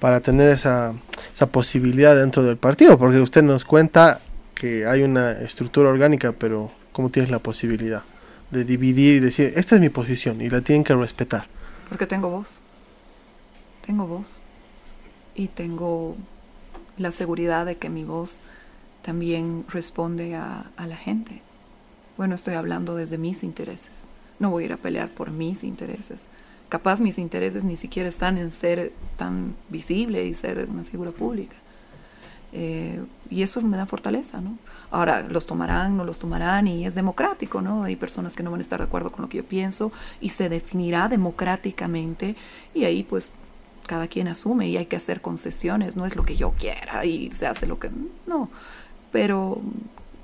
para 0.00 0.20
tener 0.20 0.50
esa 0.50 0.94
esa 1.34 1.46
posibilidad 1.46 2.14
dentro 2.14 2.42
del 2.42 2.56
partido, 2.56 2.98
porque 2.98 3.20
usted 3.20 3.42
nos 3.42 3.64
cuenta 3.64 4.20
que 4.54 4.86
hay 4.86 5.02
una 5.02 5.32
estructura 5.32 5.88
orgánica, 5.88 6.32
pero 6.32 6.70
¿cómo 6.92 7.10
tienes 7.10 7.30
la 7.30 7.38
posibilidad 7.38 8.02
de 8.50 8.64
dividir 8.64 9.16
y 9.16 9.20
decir, 9.20 9.52
esta 9.56 9.76
es 9.76 9.80
mi 9.80 9.88
posición 9.88 10.40
y 10.40 10.50
la 10.50 10.60
tienen 10.60 10.84
que 10.84 10.94
respetar? 10.94 11.46
Porque 11.88 12.06
tengo 12.06 12.28
voz. 12.28 12.60
Tengo 13.86 14.06
voz. 14.06 14.40
Y 15.34 15.48
tengo 15.48 16.16
la 16.98 17.10
seguridad 17.10 17.64
de 17.64 17.76
que 17.76 17.88
mi 17.88 18.04
voz 18.04 18.42
también 19.02 19.64
responde 19.68 20.34
a, 20.34 20.70
a 20.76 20.86
la 20.86 20.96
gente. 20.96 21.42
Bueno, 22.16 22.34
estoy 22.34 22.54
hablando 22.54 22.94
desde 22.94 23.18
mis 23.18 23.42
intereses. 23.42 24.08
No 24.38 24.50
voy 24.50 24.64
a 24.64 24.66
ir 24.66 24.72
a 24.72 24.76
pelear 24.76 25.08
por 25.08 25.30
mis 25.30 25.64
intereses. 25.64 26.28
Capaz 26.68 27.00
mis 27.00 27.18
intereses 27.18 27.64
ni 27.64 27.76
siquiera 27.76 28.08
están 28.08 28.38
en 28.38 28.50
ser 28.50 28.92
tan 29.16 29.54
visible 29.68 30.24
y 30.24 30.34
ser 30.34 30.66
una 30.70 30.84
figura 30.84 31.10
pública. 31.10 31.56
Eh, 32.52 33.00
y 33.30 33.42
eso 33.42 33.62
me 33.62 33.76
da 33.76 33.86
fortaleza, 33.86 34.40
¿no? 34.40 34.58
Ahora, 34.90 35.22
los 35.22 35.46
tomarán, 35.46 35.96
no 35.96 36.04
los 36.04 36.18
tomarán, 36.18 36.66
y 36.66 36.84
es 36.86 36.94
democrático, 36.94 37.62
¿no? 37.62 37.84
Hay 37.84 37.96
personas 37.96 38.36
que 38.36 38.42
no 38.42 38.50
van 38.50 38.60
a 38.60 38.62
estar 38.62 38.78
de 38.78 38.84
acuerdo 38.84 39.10
con 39.10 39.22
lo 39.22 39.28
que 39.28 39.38
yo 39.38 39.44
pienso 39.44 39.90
y 40.20 40.30
se 40.30 40.50
definirá 40.50 41.08
democráticamente 41.08 42.36
y 42.74 42.84
ahí 42.84 43.02
pues 43.02 43.32
cada 43.86 44.06
quien 44.06 44.28
asume 44.28 44.68
y 44.68 44.76
hay 44.76 44.86
que 44.86 44.96
hacer 44.96 45.22
concesiones, 45.22 45.96
no 45.96 46.04
es 46.04 46.14
lo 46.14 46.24
que 46.24 46.36
yo 46.36 46.52
quiera 46.52 47.04
y 47.04 47.32
se 47.32 47.46
hace 47.46 47.66
lo 47.66 47.78
que... 47.78 47.90
No, 48.26 48.50
pero 49.12 49.60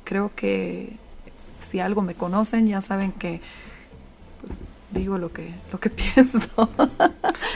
creo 0.04 0.32
que 0.34 0.92
si 1.68 1.80
algo 1.80 2.02
me 2.02 2.14
conocen 2.14 2.66
ya 2.66 2.80
saben 2.80 3.12
que 3.12 3.40
pues, 4.40 4.58
digo 4.90 5.18
lo 5.18 5.32
que, 5.32 5.50
lo 5.72 5.78
que 5.78 5.90
pienso. 6.14 6.68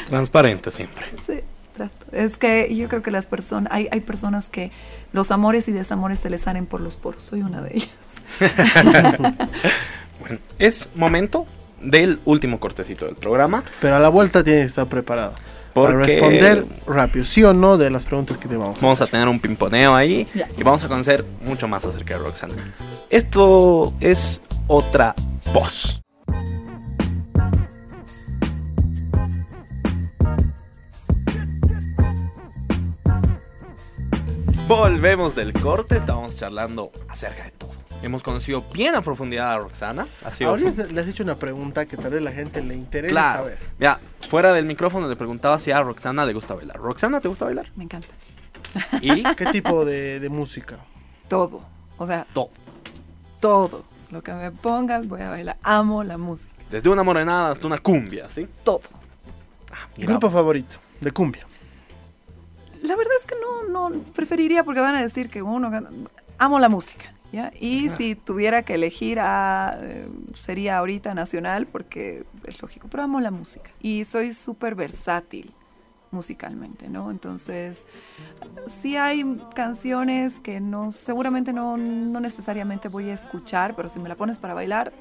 Transparente 0.09 0.71
siempre. 0.71 1.07
Sí, 1.27 1.41
trato. 1.75 2.07
Es 2.13 2.37
que 2.37 2.75
yo 2.75 2.89
creo 2.89 3.03
que 3.03 3.11
las 3.11 3.27
personas, 3.27 3.73
hay, 3.73 3.89
hay 3.91 4.01
personas 4.01 4.49
que 4.49 4.71
los 5.13 5.31
amores 5.31 5.67
y 5.69 5.73
desamores 5.73 6.21
se 6.21 6.31
les 6.31 6.43
salen 6.43 6.67
por 6.67 6.81
los 6.81 6.97
poros. 6.97 7.23
Soy 7.23 7.43
una 7.43 7.63
de 7.63 7.77
ellas. 7.77 7.89
Bueno, 10.21 10.39
es 10.61 10.89
momento 10.95 11.49
del 11.81 12.21
último 12.25 12.61
cortecito 12.61 13.07
del 13.07 13.17
programa. 13.17 13.65
Pero 13.81 13.97
a 13.97 13.99
la 13.99 14.09
vuelta 14.09 14.45
tiene 14.45 14.61
que 14.61 14.67
estar 14.67 14.87
preparado. 14.87 15.35
Para 15.75 15.97
responder 15.97 16.67
rápido, 16.87 17.25
sí 17.25 17.43
o 17.45 17.55
no, 17.55 17.79
de 17.79 17.91
las 17.91 18.05
preguntas 18.05 18.37
que 18.37 18.49
te 18.49 18.57
vamos 18.57 18.79
a 18.79 18.81
Vamos 18.81 19.01
a 19.01 19.07
tener 19.07 19.27
un 19.29 19.41
pimponeo 19.41 19.95
ahí 19.95 20.29
y 20.57 20.63
vamos 20.63 20.85
a 20.85 20.89
conocer 20.89 21.25
mucho 21.43 21.67
más 21.69 21.85
acerca 21.85 22.19
de 22.19 22.25
Roxana. 22.25 22.55
Esto 23.09 23.95
es 24.01 24.43
otra 24.67 25.15
voz. 25.53 26.03
Volvemos 34.69 35.35
del 35.35 35.53
corte, 35.53 35.99
estábamos 35.99 36.37
charlando 36.37 36.93
acerca 37.09 37.45
de 37.45 37.51
todo. 37.51 37.82
Hemos 38.03 38.23
conocido 38.23 38.63
bien 38.73 38.95
a 38.97 39.03
profundidad 39.03 39.53
a 39.53 39.59
Roxana. 39.59 40.07
Ha 40.25 40.33
sido 40.33 40.51
Ahorita 40.51 40.85
le 40.87 41.01
has 41.01 41.07
hecho 41.09 41.23
una 41.23 41.37
pregunta 41.37 41.87
que 41.87 41.97
tal 41.97 42.11
vez 42.13 42.23
la 42.23 42.33
gente 42.33 42.61
le 42.63 42.75
interesa 42.75 43.13
Claro. 43.13 43.39
saber. 43.45 43.59
Mira, 43.79 44.01
fuera 44.29 44.53
del 44.53 44.65
micrófono 44.65 45.07
le 45.09 45.15
preguntaba 45.17 45.59
si 45.61 45.71
a 45.71 45.81
Roxana 45.83 46.27
le 46.27 46.33
gusta 46.33 46.55
bailar. 46.55 46.77
¿Roxana 46.79 47.21
te 47.21 47.29
gusta 47.29 47.45
bailar? 47.45 47.67
Me 47.77 47.85
encanta. 47.85 48.09
¿Y? 49.01 49.23
¿Qué 49.37 49.47
tipo 49.47 49.85
de, 49.85 50.19
de 50.19 50.29
música? 50.29 50.79
Todo. 51.29 51.63
O 51.99 52.07
sea, 52.07 52.27
todo. 52.33 52.51
Todo. 53.41 53.85
Lo 54.11 54.23
que 54.23 54.33
me 54.33 54.51
pongas 54.51 55.07
voy 55.07 55.21
a 55.23 55.31
bailar. 55.31 55.57
Amo 55.63 56.03
la 56.05 56.19
música. 56.19 56.53
Desde 56.71 56.89
una 56.89 57.03
morenada 57.03 57.51
hasta 57.53 57.67
una 57.67 57.79
cumbia, 57.79 58.29
¿sí? 58.31 58.49
Todo. 58.65 58.83
Grupo 59.97 60.29
favorito 60.31 60.77
de 61.01 61.13
cumbia. 61.13 61.47
La 62.83 62.97
verdad 62.97 63.13
es 63.21 63.27
que 63.27 63.35
no, 63.41 63.69
no 63.91 63.97
preferiría 64.15 64.65
porque 64.65 64.81
van 64.81 64.97
a 64.97 65.03
decir 65.03 65.31
que 65.31 65.41
uno 65.43 65.71
gana- 65.71 65.91
amo 66.39 66.59
la 66.59 66.69
música, 66.69 67.12
¿ya? 67.33 67.51
Y 67.59 67.89
si 67.89 68.15
tuviera 68.15 68.63
que 68.63 68.75
elegir 68.75 69.19
a, 69.21 69.77
eh, 69.81 70.09
sería 70.35 70.79
ahorita 70.79 71.15
nacional 71.15 71.67
porque 71.67 72.25
es 72.45 72.61
lógico, 72.61 72.89
pero 72.91 73.03
amo 73.03 73.21
la 73.21 73.31
música 73.31 73.71
y 73.81 74.05
soy 74.05 74.33
súper 74.33 74.75
versátil 74.75 75.55
musicalmente, 76.11 76.89
¿no? 76.89 77.11
Entonces, 77.11 77.87
sí 78.67 78.97
hay 78.97 79.25
canciones 79.55 80.39
que 80.41 80.61
no, 80.61 80.93
seguramente 80.93 81.53
no, 81.53 81.77
no 81.77 82.21
necesariamente 82.21 82.89
voy 82.89 83.09
a 83.09 83.15
escuchar, 83.15 83.75
pero 83.75 83.89
si 83.89 83.99
me 83.99 84.09
la 84.09 84.15
pones 84.15 84.39
para 84.39 84.55
bailar, 84.55 84.93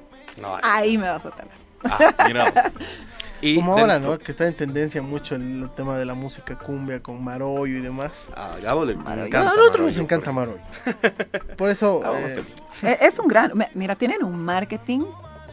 No, 0.41 0.57
ahí 0.63 0.97
me 0.97 1.09
vas 1.09 1.25
a 1.25 1.31
tener. 1.31 1.70
Ah, 1.83 2.13
mira. 2.27 2.71
Y 3.43 3.55
Como 3.55 3.71
ahora, 3.75 3.93
dentro- 3.95 4.11
¿no? 4.11 4.19
Que 4.19 4.29
está 4.33 4.45
en 4.45 4.53
tendencia 4.53 5.01
mucho 5.01 5.33
el 5.33 5.67
tema 5.75 5.97
de 5.97 6.05
la 6.05 6.13
música 6.13 6.55
cumbia 6.59 7.01
con 7.01 7.23
Marollo 7.23 7.75
y 7.75 7.81
demás. 7.81 8.27
A 8.35 8.57
Gabo 8.61 8.85
le 8.85 8.93
a 8.93 8.95
encanta 9.25 9.55
nosotros 9.55 9.87
nos 9.87 9.97
encanta 9.97 10.31
Marollo. 10.31 10.61
Por 11.57 11.71
eso, 11.71 12.03
Ah, 12.05 12.19
eh, 12.19 12.43
Eh, 12.83 12.97
Es 13.01 13.17
un 13.17 13.27
gran, 13.27 13.51
mira, 13.73 13.95
tienen 13.95 14.23
un 14.23 14.39
marketing 14.45 14.99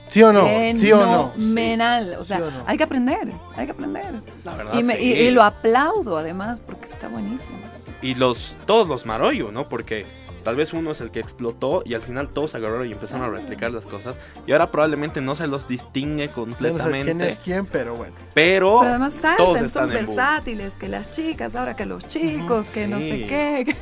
¿sí 0.09 0.23
o 0.23 0.35
no? 0.35 0.47
¿Sí 0.75 0.93
o 0.93 0.99
no? 0.99 1.31
fenomenal. 1.33 2.17
O 2.19 2.25
sea, 2.25 2.37
¿Sí 2.37 2.43
o 2.43 2.51
no? 2.51 2.63
hay 2.67 2.77
que 2.77 2.85
aprender, 2.85 3.29
hay 3.57 3.65
que 3.65 3.73
aprender. 3.73 4.05
La 4.45 4.55
verdad, 4.55 4.75
y, 4.75 4.83
me- 4.83 4.97
sí. 4.97 5.05
y- 5.05 5.13
y 5.23 5.31
lo 5.31 5.43
aplaudo 5.43 6.19
además 6.19 6.61
porque 6.61 6.85
está 6.85 7.09
buenísimo. 7.09 7.57
Y 8.03 8.17
los, 8.17 8.55
todos 8.67 8.87
los 8.87 9.07
Marollo, 9.07 9.51
¿no? 9.51 9.71
Porque 9.71 10.05
tal 10.49 10.57
vez 10.57 10.73
uno 10.73 10.93
es 10.93 11.03
el 11.03 11.11
que 11.11 11.21
explotó 11.21 11.83
y 11.85 11.93
al 11.93 12.01
final 12.01 12.31
todos 12.31 12.55
agarraron 12.55 12.89
y 12.89 12.93
empezaron 12.93 13.23
a 13.23 13.29
replicar 13.29 13.71
las 13.71 13.85
cosas. 13.85 14.19
Y 14.47 14.53
ahora 14.53 14.71
probablemente 14.71 15.21
no 15.21 15.37
se 15.37 15.47
los 15.47 15.69
distingue 15.69 16.29
Ya 16.29 16.33
no 16.37 16.45
sabes 16.47 16.55
completamente. 16.57 17.05
quién 17.05 17.21
es 17.21 17.39
quién, 17.39 17.67
pero 17.67 17.95
bueno. 17.97 18.15
Pero, 18.33 18.79
Pero 18.81 18.89
además 18.89 19.19
todos 19.37 19.71
son 19.71 19.91
versátiles, 19.91 20.73
que 20.81 20.89
las 20.89 21.11
chicas, 21.11 21.55
ahora 21.55 21.77
que 21.77 21.85
los 21.85 22.09
chicos, 22.09 22.69
que 22.71 22.89
no 22.89 22.97
sé 22.99 23.13
Sí. 23.13 23.27
qué. 23.29 23.77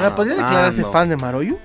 Ah, 0.00 0.12
¿Podría 0.16 0.34
declararse 0.34 0.80
Ando. 0.80 0.90
fan 0.92 1.08
de 1.08 1.16
Marollo? 1.16 1.56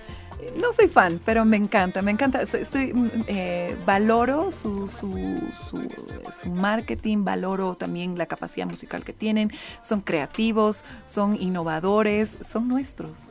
No 0.55 0.73
soy 0.73 0.87
fan, 0.87 1.19
pero 1.23 1.45
me 1.45 1.57
encanta, 1.57 2.01
me 2.01 2.11
encanta. 2.11 2.45
Soy, 2.45 2.65
soy, 2.65 2.93
mm, 2.93 3.09
eh, 3.27 3.77
valoro 3.85 4.51
su, 4.51 4.87
su, 4.87 5.39
su, 5.51 5.87
su 6.31 6.49
marketing, 6.49 7.23
valoro 7.23 7.75
también 7.75 8.17
la 8.17 8.25
capacidad 8.25 8.65
musical 8.67 9.03
que 9.03 9.13
tienen. 9.13 9.51
Son 9.81 10.01
creativos, 10.01 10.83
son 11.05 11.41
innovadores, 11.41 12.37
son 12.43 12.67
nuestros. 12.67 13.29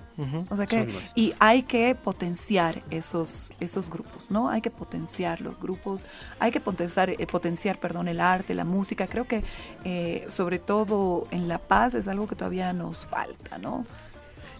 O 0.51 0.57
sea 0.57 0.67
que, 0.67 0.85
nuestros. 0.85 1.13
y 1.17 1.33
hay 1.39 1.63
que 1.63 1.95
potenciar 1.95 2.83
esos, 2.91 3.55
esos 3.59 3.89
grupos, 3.89 4.31
¿no? 4.31 4.51
Hay 4.51 4.61
que 4.61 4.71
potenciar 4.71 5.41
los 5.41 5.61
grupos, 5.61 6.07
hay 6.39 6.53
que 6.53 6.61
potenciar, 6.61 7.09
eh, 7.09 7.27
potenciar 7.27 7.79
perdón, 7.79 8.07
el 8.07 8.21
arte, 8.21 8.55
la 8.55 8.65
música. 8.65 9.07
Creo 9.07 9.27
que 9.27 9.45
eh, 9.85 10.27
sobre 10.29 10.59
todo 10.59 11.27
en 11.31 11.49
La 11.49 11.59
Paz 11.59 11.95
es 11.95 12.07
algo 12.07 12.29
que 12.29 12.37
todavía 12.37 12.73
nos 12.75 13.07
falta, 13.07 13.57
¿no? 13.57 13.87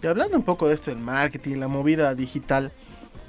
Y 0.01 0.07
hablando 0.07 0.35
un 0.35 0.43
poco 0.43 0.67
de 0.67 0.73
esto 0.73 0.89
del 0.89 0.99
marketing, 0.99 1.57
la 1.57 1.67
movida 1.67 2.15
digital, 2.15 2.71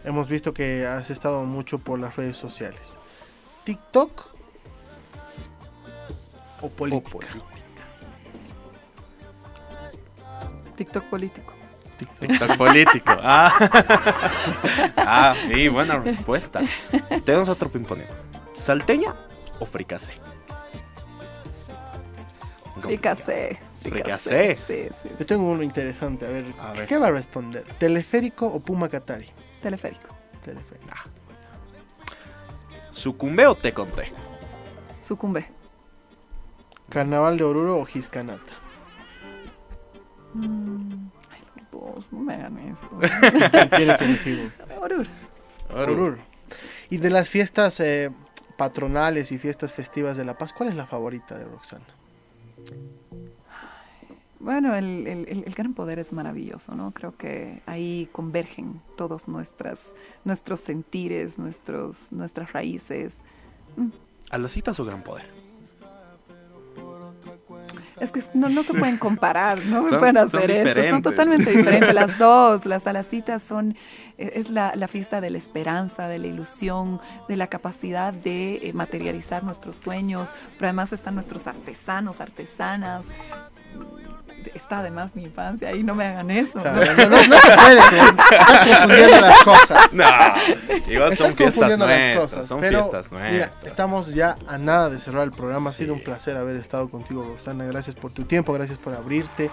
hemos 0.04 0.28
visto 0.28 0.54
que 0.54 0.86
has 0.86 1.10
estado 1.10 1.44
mucho 1.44 1.78
por 1.78 1.98
las 1.98 2.16
redes 2.16 2.36
sociales. 2.36 2.96
TikTok 3.64 4.32
o 6.62 6.68
política. 6.70 7.26
TikTok 10.76 11.04
político. 11.04 11.52
TikTok 12.20 12.56
político. 12.56 13.12
Ah. 13.22 13.52
ah, 14.96 15.34
sí, 15.48 15.68
buena 15.68 15.98
respuesta. 15.98 16.60
Tenemos 17.24 17.48
otro 17.50 17.70
pimponeo. 17.70 18.08
¿Salteña 18.54 19.14
o 19.60 19.66
fricasé? 19.66 20.12
Fricasé. 22.80 23.71
Fricasé. 23.90 24.56
Sí, 24.66 24.88
sí. 25.02 25.08
Yo 25.18 25.26
tengo 25.26 25.50
uno 25.50 25.62
interesante, 25.62 26.26
a 26.26 26.30
ver, 26.30 26.44
A 26.60 26.72
ver. 26.72 26.86
¿qué 26.86 26.98
va 26.98 27.08
a 27.08 27.10
responder? 27.10 27.64
¿Teleférico 27.78 28.46
o 28.46 28.60
Puma 28.60 28.88
Catari? 28.88 29.26
Teleférico. 29.60 30.08
Teleférico. 30.42 30.88
¿Sucumbe 32.90 33.46
o 33.46 33.54
te 33.54 33.72
conté? 33.72 34.12
Sucumbe. 35.06 35.46
¿Carnaval 36.88 37.38
de 37.38 37.44
Oruro 37.44 37.78
o 37.78 37.84
Giscanata? 37.86 38.52
Mm, 40.34 41.06
ay, 41.30 41.40
los 41.56 41.70
dos, 41.70 42.12
no 42.12 42.20
me 42.20 42.34
hagan 42.34 42.58
eso. 42.58 42.88
Uno. 42.92 44.50
Oruro. 44.80 45.10
Oruro. 45.74 46.18
Y 46.90 46.98
de 46.98 47.10
las 47.10 47.30
fiestas 47.30 47.80
eh, 47.80 48.10
patronales 48.58 49.32
y 49.32 49.38
fiestas 49.38 49.72
festivas 49.72 50.16
de 50.16 50.24
La 50.24 50.36
Paz, 50.36 50.52
¿cuál 50.52 50.68
es 50.68 50.74
la 50.74 50.86
favorita 50.86 51.38
de 51.38 51.44
Roxana? 51.44 51.84
Bueno, 54.42 54.74
el, 54.74 55.06
el- 55.06 55.28
el- 55.46 55.54
gran 55.54 55.72
poder 55.72 55.98
es 56.00 56.12
maravilloso, 56.12 56.74
¿no? 56.74 56.90
Creo 56.90 57.16
que 57.16 57.62
ahí 57.66 58.08
convergen 58.10 58.80
todos 58.96 59.28
nuestras, 59.28 59.80
nuestros 60.24 60.58
sentires, 60.60 61.38
nuestros, 61.38 62.10
nuestras 62.10 62.52
raíces. 62.52 63.14
Mm, 63.76 63.88
¿A 64.30 64.38
las 64.38 64.50
citas 64.52 64.78
o 64.80 64.84
gran 64.84 65.02
poder? 65.02 65.26
Es 68.00 68.10
que 68.10 68.20
no, 68.34 68.48
no 68.48 68.64
se 68.64 68.74
pueden 68.74 68.96
comparar, 68.98 69.64
no 69.66 69.82
me 69.82 69.90
Son- 69.90 69.98
pueden 70.00 70.16
son 70.16 70.26
hacer 70.26 70.50
eso, 70.50 70.90
son 70.90 71.02
totalmente 71.02 71.50
diferentes 71.56 71.94
las 71.94 72.18
dos. 72.18 72.66
Las 72.66 72.84
alacitas 72.88 73.42
son, 73.42 73.76
eh, 74.18 74.32
es 74.34 74.50
la, 74.50 74.72
la 74.74 74.88
fiesta 74.88 75.20
de 75.20 75.30
la 75.30 75.38
esperanza, 75.38 76.08
de 76.08 76.18
la 76.18 76.26
ilusión, 76.26 77.00
de 77.28 77.36
la 77.36 77.46
capacidad 77.46 78.12
de 78.12 78.54
eh, 78.56 78.72
materializar 78.74 79.44
nuestros 79.44 79.76
sueños, 79.76 80.30
pero 80.58 80.66
además 80.66 80.92
están 80.92 81.14
nuestros 81.14 81.46
artesanos, 81.46 82.20
artesanas. 82.20 83.06
Está 84.54 84.78
además 84.80 85.14
mi 85.14 85.24
infancia 85.24 85.74
y 85.74 85.82
no 85.82 85.94
me 85.94 86.06
hagan 86.06 86.30
eso. 86.30 86.60
Claro, 86.60 86.80
no, 86.96 87.06
no- 87.08 87.26
no 87.26 87.38
se 87.38 87.50
puede, 87.56 87.78
estás 87.78 88.66
confundiendo 88.66 89.20
las 89.20 89.42
cosas. 89.42 89.94
No, 89.94 90.04
igual 90.86 91.16
son 91.16 91.26
Estás 91.30 91.34
fiestas 91.34 91.36
confundiendo 91.54 91.86
las 91.86 91.98
nuestras, 91.98 92.24
cosas, 92.24 92.46
son 92.48 92.60
pero, 92.60 92.78
fiestas 92.80 93.12
Mira, 93.12 93.28
nuestras. 93.30 93.64
estamos 93.64 94.14
ya 94.14 94.36
a 94.46 94.58
nada 94.58 94.90
de 94.90 94.98
cerrar 94.98 95.24
el 95.24 95.32
programa. 95.32 95.70
Ha 95.70 95.72
sido 95.72 95.94
un 95.94 96.00
placer 96.00 96.36
haber 96.36 96.56
estado 96.56 96.88
contigo, 96.90 97.22
Rosana. 97.24 97.64
Gracias 97.64 97.94
por 97.96 98.12
tu 98.12 98.24
tiempo, 98.24 98.52
gracias 98.52 98.78
por 98.78 98.94
abrirte. 98.94 99.50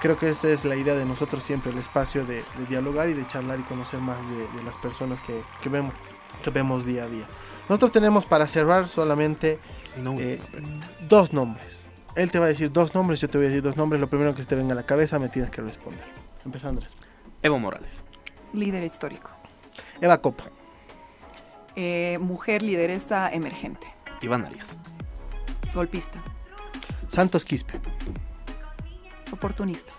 Creo 0.00 0.16
que 0.16 0.30
esa 0.30 0.48
es 0.48 0.64
la 0.64 0.76
idea 0.76 0.94
de 0.94 1.04
nosotros 1.04 1.42
siempre, 1.42 1.72
el 1.72 1.78
espacio 1.78 2.24
de, 2.24 2.36
de 2.36 2.66
dialogar 2.68 3.08
y 3.08 3.14
de 3.14 3.26
charlar 3.26 3.58
y 3.58 3.62
conocer 3.64 3.98
más 4.00 4.16
de, 4.30 4.36
de 4.58 4.62
las 4.64 4.76
personas 4.76 5.20
que, 5.22 5.42
que 5.60 5.68
vemos, 5.68 5.92
que 6.44 6.50
vemos 6.50 6.86
día 6.86 7.02
a 7.04 7.08
día. 7.08 7.24
Nosotros 7.68 7.90
tenemos 7.92 8.24
para 8.24 8.46
cerrar 8.46 8.86
solamente 8.88 9.58
eh, 9.96 10.40
dos 11.08 11.32
nombres. 11.32 11.84
Él 12.18 12.32
te 12.32 12.40
va 12.40 12.46
a 12.46 12.48
decir 12.48 12.72
dos 12.72 12.96
nombres, 12.96 13.20
yo 13.20 13.30
te 13.30 13.38
voy 13.38 13.46
a 13.46 13.48
decir 13.48 13.62
dos 13.62 13.76
nombres. 13.76 14.00
Lo 14.00 14.10
primero 14.10 14.34
que 14.34 14.42
se 14.42 14.48
te 14.48 14.56
venga 14.56 14.72
a 14.72 14.74
la 14.74 14.82
cabeza 14.82 15.20
me 15.20 15.28
tienes 15.28 15.52
que 15.52 15.62
responder. 15.62 16.02
Empieza 16.44 16.68
Andrés. 16.68 16.96
Evo 17.42 17.60
Morales. 17.60 18.02
Líder 18.52 18.82
histórico. 18.82 19.30
Eva 20.00 20.20
Copa. 20.20 20.50
Eh, 21.76 22.18
mujer 22.20 22.64
lideresa 22.64 23.30
emergente. 23.30 23.86
Iván 24.20 24.44
Arias. 24.44 24.76
Golpista. 25.72 26.20
Santos 27.06 27.44
Quispe. 27.44 27.78
Oportunista. 29.30 29.92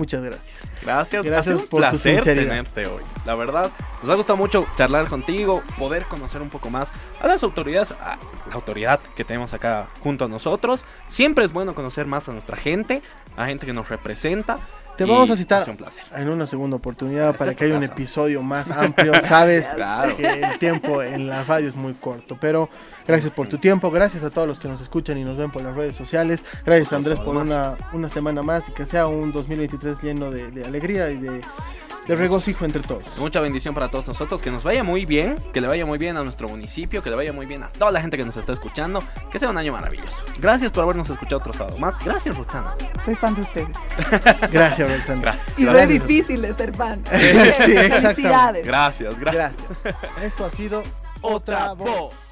Muchas 0.00 0.22
gracias. 0.22 0.70
Gracias, 0.80 1.26
Gracias 1.26 1.38
ha 1.40 1.42
sido 1.42 1.56
un 1.58 1.66
por 1.68 1.82
tu 1.82 1.88
placer 1.90 2.24
tenerte 2.24 2.86
hoy. 2.88 3.02
La 3.26 3.34
verdad, 3.34 3.70
nos 4.02 4.10
ha 4.10 4.14
gustado 4.14 4.38
mucho 4.38 4.66
charlar 4.78 5.08
contigo, 5.08 5.62
poder 5.78 6.04
conocer 6.04 6.40
un 6.40 6.48
poco 6.48 6.70
más 6.70 6.90
a 7.20 7.26
las 7.26 7.42
autoridades, 7.42 7.92
a 7.92 8.16
la 8.48 8.54
autoridad 8.54 8.98
que 9.14 9.22
tenemos 9.22 9.52
acá 9.52 9.88
junto 10.02 10.24
a 10.24 10.28
nosotros. 10.28 10.86
Siempre 11.08 11.44
es 11.44 11.52
bueno 11.52 11.74
conocer 11.74 12.06
más 12.06 12.30
a 12.30 12.32
nuestra 12.32 12.56
gente, 12.56 13.02
a 13.36 13.44
gente 13.44 13.66
que 13.66 13.74
nos 13.74 13.90
representa. 13.90 14.58
Te 14.96 15.04
vamos 15.04 15.30
a 15.30 15.36
citar 15.36 15.68
un 15.68 15.78
en 16.18 16.28
una 16.30 16.46
segunda 16.46 16.76
oportunidad 16.76 17.36
para 17.36 17.54
que 17.54 17.64
haya 17.64 17.76
un 17.76 17.82
episodio 17.82 18.42
más 18.42 18.70
amplio. 18.70 19.12
Sabes 19.22 19.66
Claro. 19.74 20.16
que 20.16 20.26
el 20.26 20.58
tiempo 20.58 21.02
en 21.02 21.26
la 21.26 21.44
radio 21.44 21.68
es 21.68 21.76
muy 21.76 21.92
corto, 21.94 22.38
pero 22.40 22.70
gracias 23.10 23.32
por 23.32 23.48
tu 23.48 23.58
tiempo, 23.58 23.90
gracias 23.90 24.24
a 24.24 24.30
todos 24.30 24.46
los 24.46 24.58
que 24.58 24.68
nos 24.68 24.80
escuchan 24.80 25.18
y 25.18 25.24
nos 25.24 25.36
ven 25.36 25.50
por 25.50 25.62
las 25.62 25.74
redes 25.74 25.94
sociales. 25.94 26.44
Gracias 26.64 26.92
Andrés 26.92 27.18
por 27.18 27.36
una, 27.36 27.76
una 27.92 28.08
semana 28.08 28.42
más 28.42 28.68
y 28.68 28.72
que 28.72 28.86
sea 28.86 29.06
un 29.06 29.32
2023 29.32 30.02
lleno 30.02 30.30
de, 30.30 30.50
de 30.50 30.64
alegría 30.64 31.10
y 31.10 31.18
de, 31.18 31.40
de 32.06 32.16
regocijo 32.16 32.64
entre 32.64 32.82
todos. 32.82 33.04
Mucha 33.18 33.40
bendición 33.40 33.74
para 33.74 33.88
todos 33.88 34.08
nosotros, 34.08 34.42
que 34.42 34.50
nos 34.50 34.64
vaya 34.64 34.82
muy 34.82 35.06
bien, 35.06 35.36
que 35.52 35.60
le 35.60 35.68
vaya 35.68 35.86
muy 35.86 35.98
bien 35.98 36.16
a 36.16 36.24
nuestro 36.24 36.48
municipio, 36.48 37.02
que 37.02 37.10
le 37.10 37.16
vaya 37.16 37.32
muy 37.32 37.46
bien 37.46 37.62
a 37.62 37.68
toda 37.68 37.90
la 37.92 38.00
gente 38.00 38.16
que 38.16 38.24
nos 38.24 38.36
está 38.36 38.52
escuchando, 38.52 39.02
que 39.30 39.38
sea 39.38 39.50
un 39.50 39.58
año 39.58 39.72
maravilloso. 39.72 40.22
Gracias 40.38 40.72
por 40.72 40.82
habernos 40.84 41.08
escuchado 41.08 41.38
otro 41.38 41.52
sábado 41.52 41.78
más. 41.78 41.94
Gracias, 42.04 42.36
Roxana. 42.36 42.74
Soy 43.04 43.14
fan 43.14 43.34
de 43.34 43.42
ustedes. 43.42 43.68
Gracias, 44.52 44.90
Roxana. 44.90 45.20
Gracias. 45.20 45.58
Y 45.58 45.64
Gracias. 45.64 45.88
difícil 45.88 46.42
de 46.42 46.54
ser 46.54 46.74
fan. 46.74 47.02
sí. 47.10 47.72
Felicidades. 47.74 48.66
Gracias, 48.66 49.18
gracias. 49.18 49.54
Gracias. 49.82 49.96
Esto 50.22 50.46
ha 50.46 50.50
sido 50.50 50.82
Otra 51.22 51.74
voz. 51.74 52.29